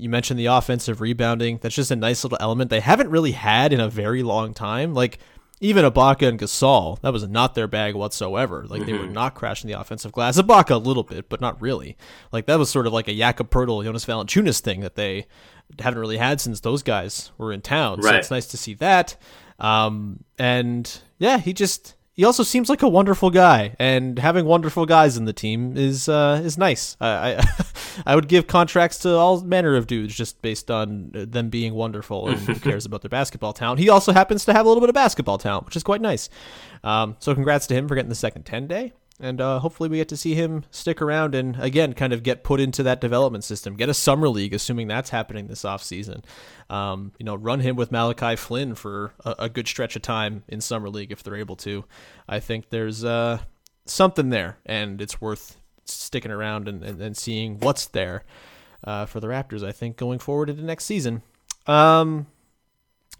You 0.00 0.08
mentioned 0.08 0.38
the 0.38 0.46
offensive 0.46 1.00
rebounding. 1.00 1.58
That's 1.58 1.74
just 1.74 1.90
a 1.90 1.96
nice 1.96 2.24
little 2.24 2.38
element 2.40 2.70
they 2.70 2.80
haven't 2.80 3.10
really 3.10 3.32
had 3.32 3.72
in 3.72 3.80
a 3.80 3.88
very 3.88 4.22
long 4.22 4.54
time. 4.54 4.94
Like 4.94 5.18
even 5.60 5.84
Ibaka 5.84 6.26
and 6.26 6.38
Gasol, 6.38 6.98
that 7.00 7.12
was 7.12 7.28
not 7.28 7.54
their 7.54 7.68
bag 7.68 7.94
whatsoever. 7.94 8.64
Like 8.66 8.86
they 8.86 8.94
were 8.94 9.06
not 9.06 9.34
crashing 9.34 9.68
the 9.68 9.78
offensive 9.78 10.10
glass. 10.10 10.40
Ibaka 10.40 10.70
a 10.70 10.76
little 10.78 11.02
bit, 11.02 11.28
but 11.28 11.40
not 11.40 11.60
really. 11.60 11.98
Like 12.32 12.46
that 12.46 12.58
was 12.58 12.70
sort 12.70 12.86
of 12.86 12.94
like 12.94 13.08
a 13.08 13.14
Jakob 13.14 13.50
Poeltl, 13.50 13.84
Jonas 13.84 14.06
Valanciunas 14.06 14.60
thing 14.60 14.80
that 14.80 14.94
they 14.94 15.26
haven't 15.78 16.00
really 16.00 16.16
had 16.16 16.40
since 16.40 16.60
those 16.60 16.82
guys 16.82 17.30
were 17.36 17.52
in 17.52 17.60
town. 17.60 18.02
So 18.02 18.08
it's 18.18 18.30
nice 18.30 18.46
to 18.46 18.56
see 18.56 18.74
that. 18.74 19.16
Um, 19.58 20.24
and 20.38 21.00
yeah, 21.18 21.38
he 21.38 21.52
just 21.52 21.94
he 22.20 22.26
also 22.26 22.42
seems 22.42 22.68
like 22.68 22.82
a 22.82 22.88
wonderful 22.88 23.30
guy, 23.30 23.74
and 23.78 24.18
having 24.18 24.44
wonderful 24.44 24.84
guys 24.84 25.16
in 25.16 25.24
the 25.24 25.32
team 25.32 25.74
is 25.78 26.06
uh, 26.06 26.42
is 26.44 26.58
nice. 26.58 26.94
I 27.00 27.08
I, 27.08 27.44
I 28.12 28.14
would 28.14 28.28
give 28.28 28.46
contracts 28.46 28.98
to 28.98 29.14
all 29.14 29.40
manner 29.40 29.74
of 29.74 29.86
dudes 29.86 30.14
just 30.14 30.42
based 30.42 30.70
on 30.70 31.12
them 31.14 31.48
being 31.48 31.72
wonderful 31.72 32.28
and 32.28 32.38
who 32.40 32.56
cares 32.56 32.84
about 32.84 33.00
their 33.00 33.08
basketball 33.08 33.54
talent. 33.54 33.80
He 33.80 33.88
also 33.88 34.12
happens 34.12 34.44
to 34.44 34.52
have 34.52 34.66
a 34.66 34.68
little 34.68 34.82
bit 34.82 34.90
of 34.90 34.94
basketball 34.94 35.38
talent, 35.38 35.64
which 35.64 35.76
is 35.76 35.82
quite 35.82 36.02
nice. 36.02 36.28
Um, 36.84 37.16
so 37.20 37.34
congrats 37.34 37.66
to 37.68 37.74
him 37.74 37.88
for 37.88 37.94
getting 37.94 38.10
the 38.10 38.14
second 38.14 38.42
ten 38.42 38.66
day. 38.66 38.92
And 39.20 39.40
uh, 39.40 39.58
hopefully 39.58 39.88
we 39.88 39.98
get 39.98 40.08
to 40.08 40.16
see 40.16 40.34
him 40.34 40.64
stick 40.70 41.02
around 41.02 41.34
and 41.34 41.60
again 41.60 41.92
kind 41.92 42.12
of 42.12 42.22
get 42.22 42.42
put 42.42 42.58
into 42.58 42.82
that 42.84 43.00
development 43.00 43.44
system. 43.44 43.76
Get 43.76 43.88
a 43.88 43.94
summer 43.94 44.28
league, 44.28 44.54
assuming 44.54 44.88
that's 44.88 45.10
happening 45.10 45.46
this 45.46 45.62
offseason. 45.62 46.24
Um, 46.70 47.12
you 47.18 47.24
know, 47.24 47.34
run 47.34 47.60
him 47.60 47.76
with 47.76 47.92
Malachi 47.92 48.36
Flynn 48.36 48.74
for 48.74 49.12
a, 49.24 49.34
a 49.40 49.48
good 49.48 49.68
stretch 49.68 49.94
of 49.94 50.02
time 50.02 50.42
in 50.48 50.60
summer 50.60 50.88
league 50.88 51.12
if 51.12 51.22
they're 51.22 51.36
able 51.36 51.56
to. 51.56 51.84
I 52.28 52.40
think 52.40 52.70
there's 52.70 53.04
uh, 53.04 53.40
something 53.84 54.30
there, 54.30 54.58
and 54.64 55.02
it's 55.02 55.20
worth 55.20 55.58
sticking 55.84 56.30
around 56.30 56.68
and, 56.68 56.82
and, 56.82 57.00
and 57.00 57.16
seeing 57.16 57.58
what's 57.58 57.86
there 57.86 58.24
uh, 58.84 59.04
for 59.04 59.20
the 59.20 59.26
Raptors. 59.26 59.66
I 59.66 59.72
think 59.72 59.96
going 59.96 60.18
forward 60.18 60.48
into 60.48 60.62
next 60.62 60.84
season. 60.84 61.22
Um, 61.66 62.26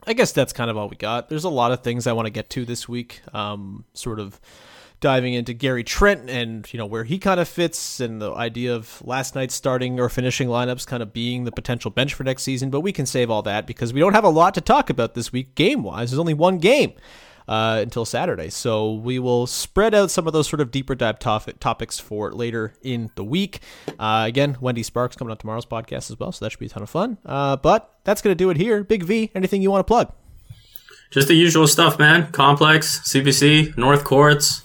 I 0.06 0.14
guess 0.14 0.32
that's 0.32 0.52
kind 0.52 0.70
of 0.70 0.76
all 0.76 0.88
we 0.88 0.96
got. 0.96 1.28
There's 1.28 1.44
a 1.44 1.50
lot 1.50 1.72
of 1.72 1.82
things 1.82 2.06
I 2.06 2.12
want 2.12 2.26
to 2.26 2.30
get 2.30 2.48
to 2.50 2.64
this 2.64 2.88
week. 2.88 3.20
Um, 3.34 3.84
sort 3.92 4.18
of 4.18 4.40
diving 5.00 5.34
into 5.34 5.52
Gary 5.52 5.82
Trent 5.82 6.28
and 6.28 6.70
you 6.72 6.78
know 6.78 6.86
where 6.86 7.04
he 7.04 7.18
kind 7.18 7.40
of 7.40 7.48
fits 7.48 8.00
and 8.00 8.20
the 8.20 8.32
idea 8.32 8.74
of 8.74 9.02
last 9.04 9.34
night's 9.34 9.54
starting 9.54 9.98
or 9.98 10.08
finishing 10.08 10.48
lineups 10.48 10.86
kind 10.86 11.02
of 11.02 11.12
being 11.12 11.44
the 11.44 11.52
potential 11.52 11.90
bench 11.90 12.14
for 12.14 12.24
next 12.24 12.42
season. 12.42 12.70
But 12.70 12.80
we 12.80 12.92
can 12.92 13.06
save 13.06 13.30
all 13.30 13.42
that 13.42 13.66
because 13.66 13.92
we 13.92 14.00
don't 14.00 14.14
have 14.14 14.24
a 14.24 14.28
lot 14.30 14.54
to 14.54 14.60
talk 14.60 14.90
about 14.90 15.14
this 15.14 15.32
week 15.32 15.54
game 15.54 15.82
wise. 15.82 16.10
There's 16.10 16.18
only 16.18 16.34
one 16.34 16.58
game. 16.58 16.92
Uh, 17.48 17.80
until 17.82 18.04
Saturday. 18.04 18.48
So 18.48 18.92
we 18.92 19.18
will 19.18 19.44
spread 19.44 19.92
out 19.92 20.12
some 20.12 20.28
of 20.28 20.32
those 20.32 20.48
sort 20.48 20.60
of 20.60 20.70
deeper 20.70 20.94
dive 20.94 21.18
tof- 21.18 21.58
topics 21.58 21.98
for 21.98 22.30
later 22.30 22.74
in 22.80 23.10
the 23.16 23.24
week. 23.24 23.58
Uh, 23.98 24.22
again, 24.28 24.56
Wendy 24.60 24.84
Sparks 24.84 25.16
coming 25.16 25.32
on 25.32 25.36
tomorrow's 25.36 25.66
podcast 25.66 26.12
as 26.12 26.20
well, 26.20 26.30
so 26.30 26.44
that 26.44 26.50
should 26.50 26.60
be 26.60 26.66
a 26.66 26.68
ton 26.68 26.84
of 26.84 26.90
fun. 26.90 27.18
Uh, 27.26 27.56
but 27.56 27.92
that's 28.04 28.22
going 28.22 28.30
to 28.30 28.38
do 28.38 28.50
it 28.50 28.56
here. 28.56 28.84
Big 28.84 29.02
V, 29.02 29.32
anything 29.34 29.62
you 29.62 29.70
want 29.70 29.80
to 29.80 29.90
plug? 29.90 30.12
Just 31.10 31.26
the 31.26 31.34
usual 31.34 31.66
stuff, 31.66 31.98
man. 31.98 32.30
Complex, 32.30 33.00
CBC, 33.00 33.76
North 33.76 34.04
Courts, 34.04 34.62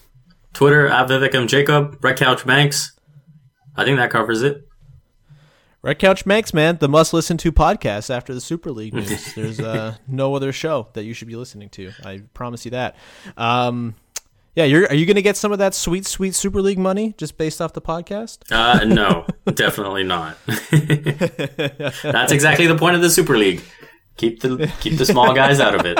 Twitter, 0.56 0.88
at 0.88 1.08
Vivek 1.08 1.36
M. 1.36 1.48
Jacob, 1.48 2.04
Red 2.04 2.18
Couch 2.18 2.46
Banks. 2.46 2.94
I 3.76 3.84
think 3.84 3.98
that 3.98 4.10
covers 4.10 4.42
it. 4.42 4.68
Red 5.82 6.00
Couch 6.00 6.26
Banks, 6.26 6.52
man, 6.52 6.78
the 6.78 6.88
must 6.88 7.14
listen 7.14 7.38
to 7.38 7.52
podcast 7.52 8.10
after 8.10 8.34
the 8.34 8.42
Super 8.42 8.72
League 8.72 8.94
news. 8.96 9.36
There's 9.36 9.60
uh, 9.60 9.98
no 10.08 10.34
other 10.34 10.52
show 10.52 10.88
that 10.94 11.04
you 11.04 11.14
should 11.14 11.28
be 11.28 11.36
listening 11.36 11.70
to. 11.70 11.92
I 12.04 12.24
promise 12.34 12.66
you 12.66 12.72
that. 12.72 12.96
Um, 13.38 13.94
yeah, 14.56 14.64
you're, 14.64 14.88
are 14.88 14.96
you 14.96 15.06
going 15.06 15.18
to 15.18 15.22
get 15.22 15.36
some 15.36 15.52
of 15.52 15.60
that 15.60 15.76
sweet, 15.76 16.06
sweet 16.06 16.34
Super 16.34 16.62
League 16.62 16.80
money 16.80 17.14
just 17.18 17.38
based 17.38 17.62
off 17.62 17.74
the 17.74 17.82
podcast? 17.82 18.40
Uh, 18.50 18.86
no, 18.86 19.28
definitely 19.54 20.04
not. 20.04 20.38
That's 20.48 22.32
exactly 22.32 22.66
the 22.66 22.78
point 22.80 22.96
of 22.96 23.02
the 23.02 23.10
Super 23.10 23.38
League. 23.38 23.62
Keep 24.18 24.42
the 24.42 24.72
keep 24.80 24.98
the 24.98 25.06
small 25.06 25.34
guys 25.34 25.60
out 25.60 25.76
of 25.76 25.86
it. 25.86 26.00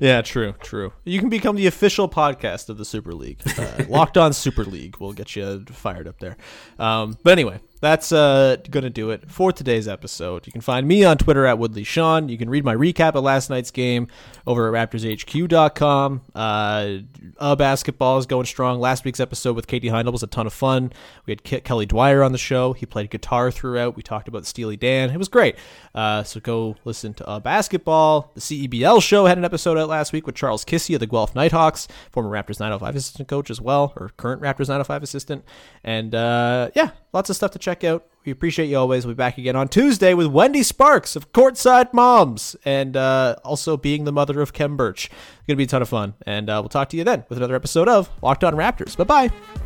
Yeah, 0.00 0.22
true, 0.22 0.54
true. 0.60 0.92
You 1.04 1.20
can 1.20 1.28
become 1.28 1.56
the 1.56 1.66
official 1.66 2.08
podcast 2.08 2.68
of 2.68 2.78
the 2.78 2.84
Super 2.84 3.12
League. 3.12 3.40
Uh, 3.58 3.84
Locked 3.88 4.16
on 4.16 4.32
Super 4.32 4.64
League 4.64 4.98
will 4.98 5.12
get 5.12 5.34
you 5.36 5.64
fired 5.70 6.06
up 6.06 6.18
there. 6.18 6.36
Um, 6.78 7.16
but 7.22 7.32
anyway, 7.32 7.60
that's 7.80 8.12
uh, 8.12 8.56
to 8.56 8.90
do 8.90 9.10
it 9.10 9.30
for 9.30 9.52
today's 9.52 9.86
episode. 9.88 10.46
You 10.46 10.52
can 10.52 10.60
find 10.60 10.86
me 10.86 11.04
on 11.04 11.18
Twitter 11.18 11.46
at 11.46 11.58
Woolley 11.58 11.84
Sean. 11.84 12.28
You 12.28 12.38
can 12.38 12.48
read 12.48 12.64
my 12.64 12.74
recap 12.74 13.14
of 13.14 13.24
last 13.24 13.50
night's 13.50 13.70
game 13.70 14.08
over 14.46 14.74
at 14.74 14.90
RaptorsHQ.com. 14.90 16.22
Uh, 16.34 16.98
uh, 17.38 17.56
basketball 17.56 18.18
is 18.18 18.26
going 18.26 18.46
strong. 18.46 18.80
Last 18.80 19.04
week's 19.04 19.20
episode 19.20 19.56
with 19.56 19.66
Katie 19.66 19.88
Heindl 19.88 20.12
was 20.12 20.22
a 20.22 20.26
ton 20.26 20.46
of 20.46 20.52
fun. 20.52 20.92
We 21.26 21.32
had 21.32 21.44
Ke- 21.44 21.64
Kelly 21.64 21.86
Dwyer 21.86 22.22
on 22.22 22.32
the 22.32 22.38
show. 22.38 22.72
He 22.72 22.86
played 22.86 23.10
guitar 23.10 23.50
throughout. 23.50 23.96
We 23.96 24.02
talked 24.02 24.28
about 24.28 24.46
Steely 24.46 24.76
Dan. 24.76 25.10
It 25.10 25.18
was 25.18 25.28
great. 25.28 25.56
Uh, 25.94 26.22
so 26.22 26.40
go 26.40 26.76
listen 26.84 27.14
to 27.14 27.26
uh, 27.26 27.40
basketball. 27.40 28.30
The 28.34 28.40
CEBL 28.40 29.02
show 29.02 29.26
had 29.26 29.38
an 29.38 29.44
episode 29.44 29.78
out 29.78 29.88
last 29.88 30.12
week 30.12 30.26
with 30.26 30.34
Charles 30.34 30.64
Kissi 30.64 30.94
of 30.94 31.00
the 31.00 31.06
Guelph 31.06 31.34
Nighthawks, 31.34 31.88
former 32.10 32.30
Raptors 32.30 32.60
905 32.60 32.96
assistant 32.96 33.28
coach 33.28 33.50
as 33.50 33.60
well, 33.60 33.92
or 33.96 34.10
current 34.16 34.42
Raptors 34.42 34.68
905 34.68 35.02
assistant. 35.02 35.44
And 35.84 36.14
uh, 36.14 36.70
yeah, 36.74 36.90
lots 37.16 37.30
of 37.30 37.36
stuff 37.36 37.50
to 37.52 37.58
check 37.58 37.82
out. 37.82 38.06
We 38.26 38.32
appreciate 38.32 38.66
you 38.66 38.76
always. 38.76 39.06
We'll 39.06 39.14
be 39.14 39.16
back 39.18 39.38
again 39.38 39.56
on 39.56 39.68
Tuesday 39.68 40.12
with 40.12 40.26
Wendy 40.26 40.62
Sparks 40.62 41.16
of 41.16 41.32
Courtside 41.32 41.94
Moms 41.94 42.54
and 42.64 42.94
uh, 42.94 43.36
also 43.42 43.78
being 43.78 44.04
the 44.04 44.12
mother 44.12 44.42
of 44.42 44.52
Khem 44.52 44.76
Birch. 44.76 45.06
It's 45.06 45.46
going 45.46 45.54
to 45.54 45.56
be 45.56 45.64
a 45.64 45.66
ton 45.66 45.80
of 45.80 45.88
fun. 45.88 46.12
And 46.26 46.50
uh, 46.50 46.60
we'll 46.62 46.68
talk 46.68 46.90
to 46.90 46.96
you 46.96 47.04
then 47.04 47.24
with 47.30 47.38
another 47.38 47.54
episode 47.54 47.88
of 47.88 48.10
Locked 48.22 48.44
On 48.44 48.54
Raptors. 48.54 48.96
Bye 48.98 49.04
bye. 49.04 49.65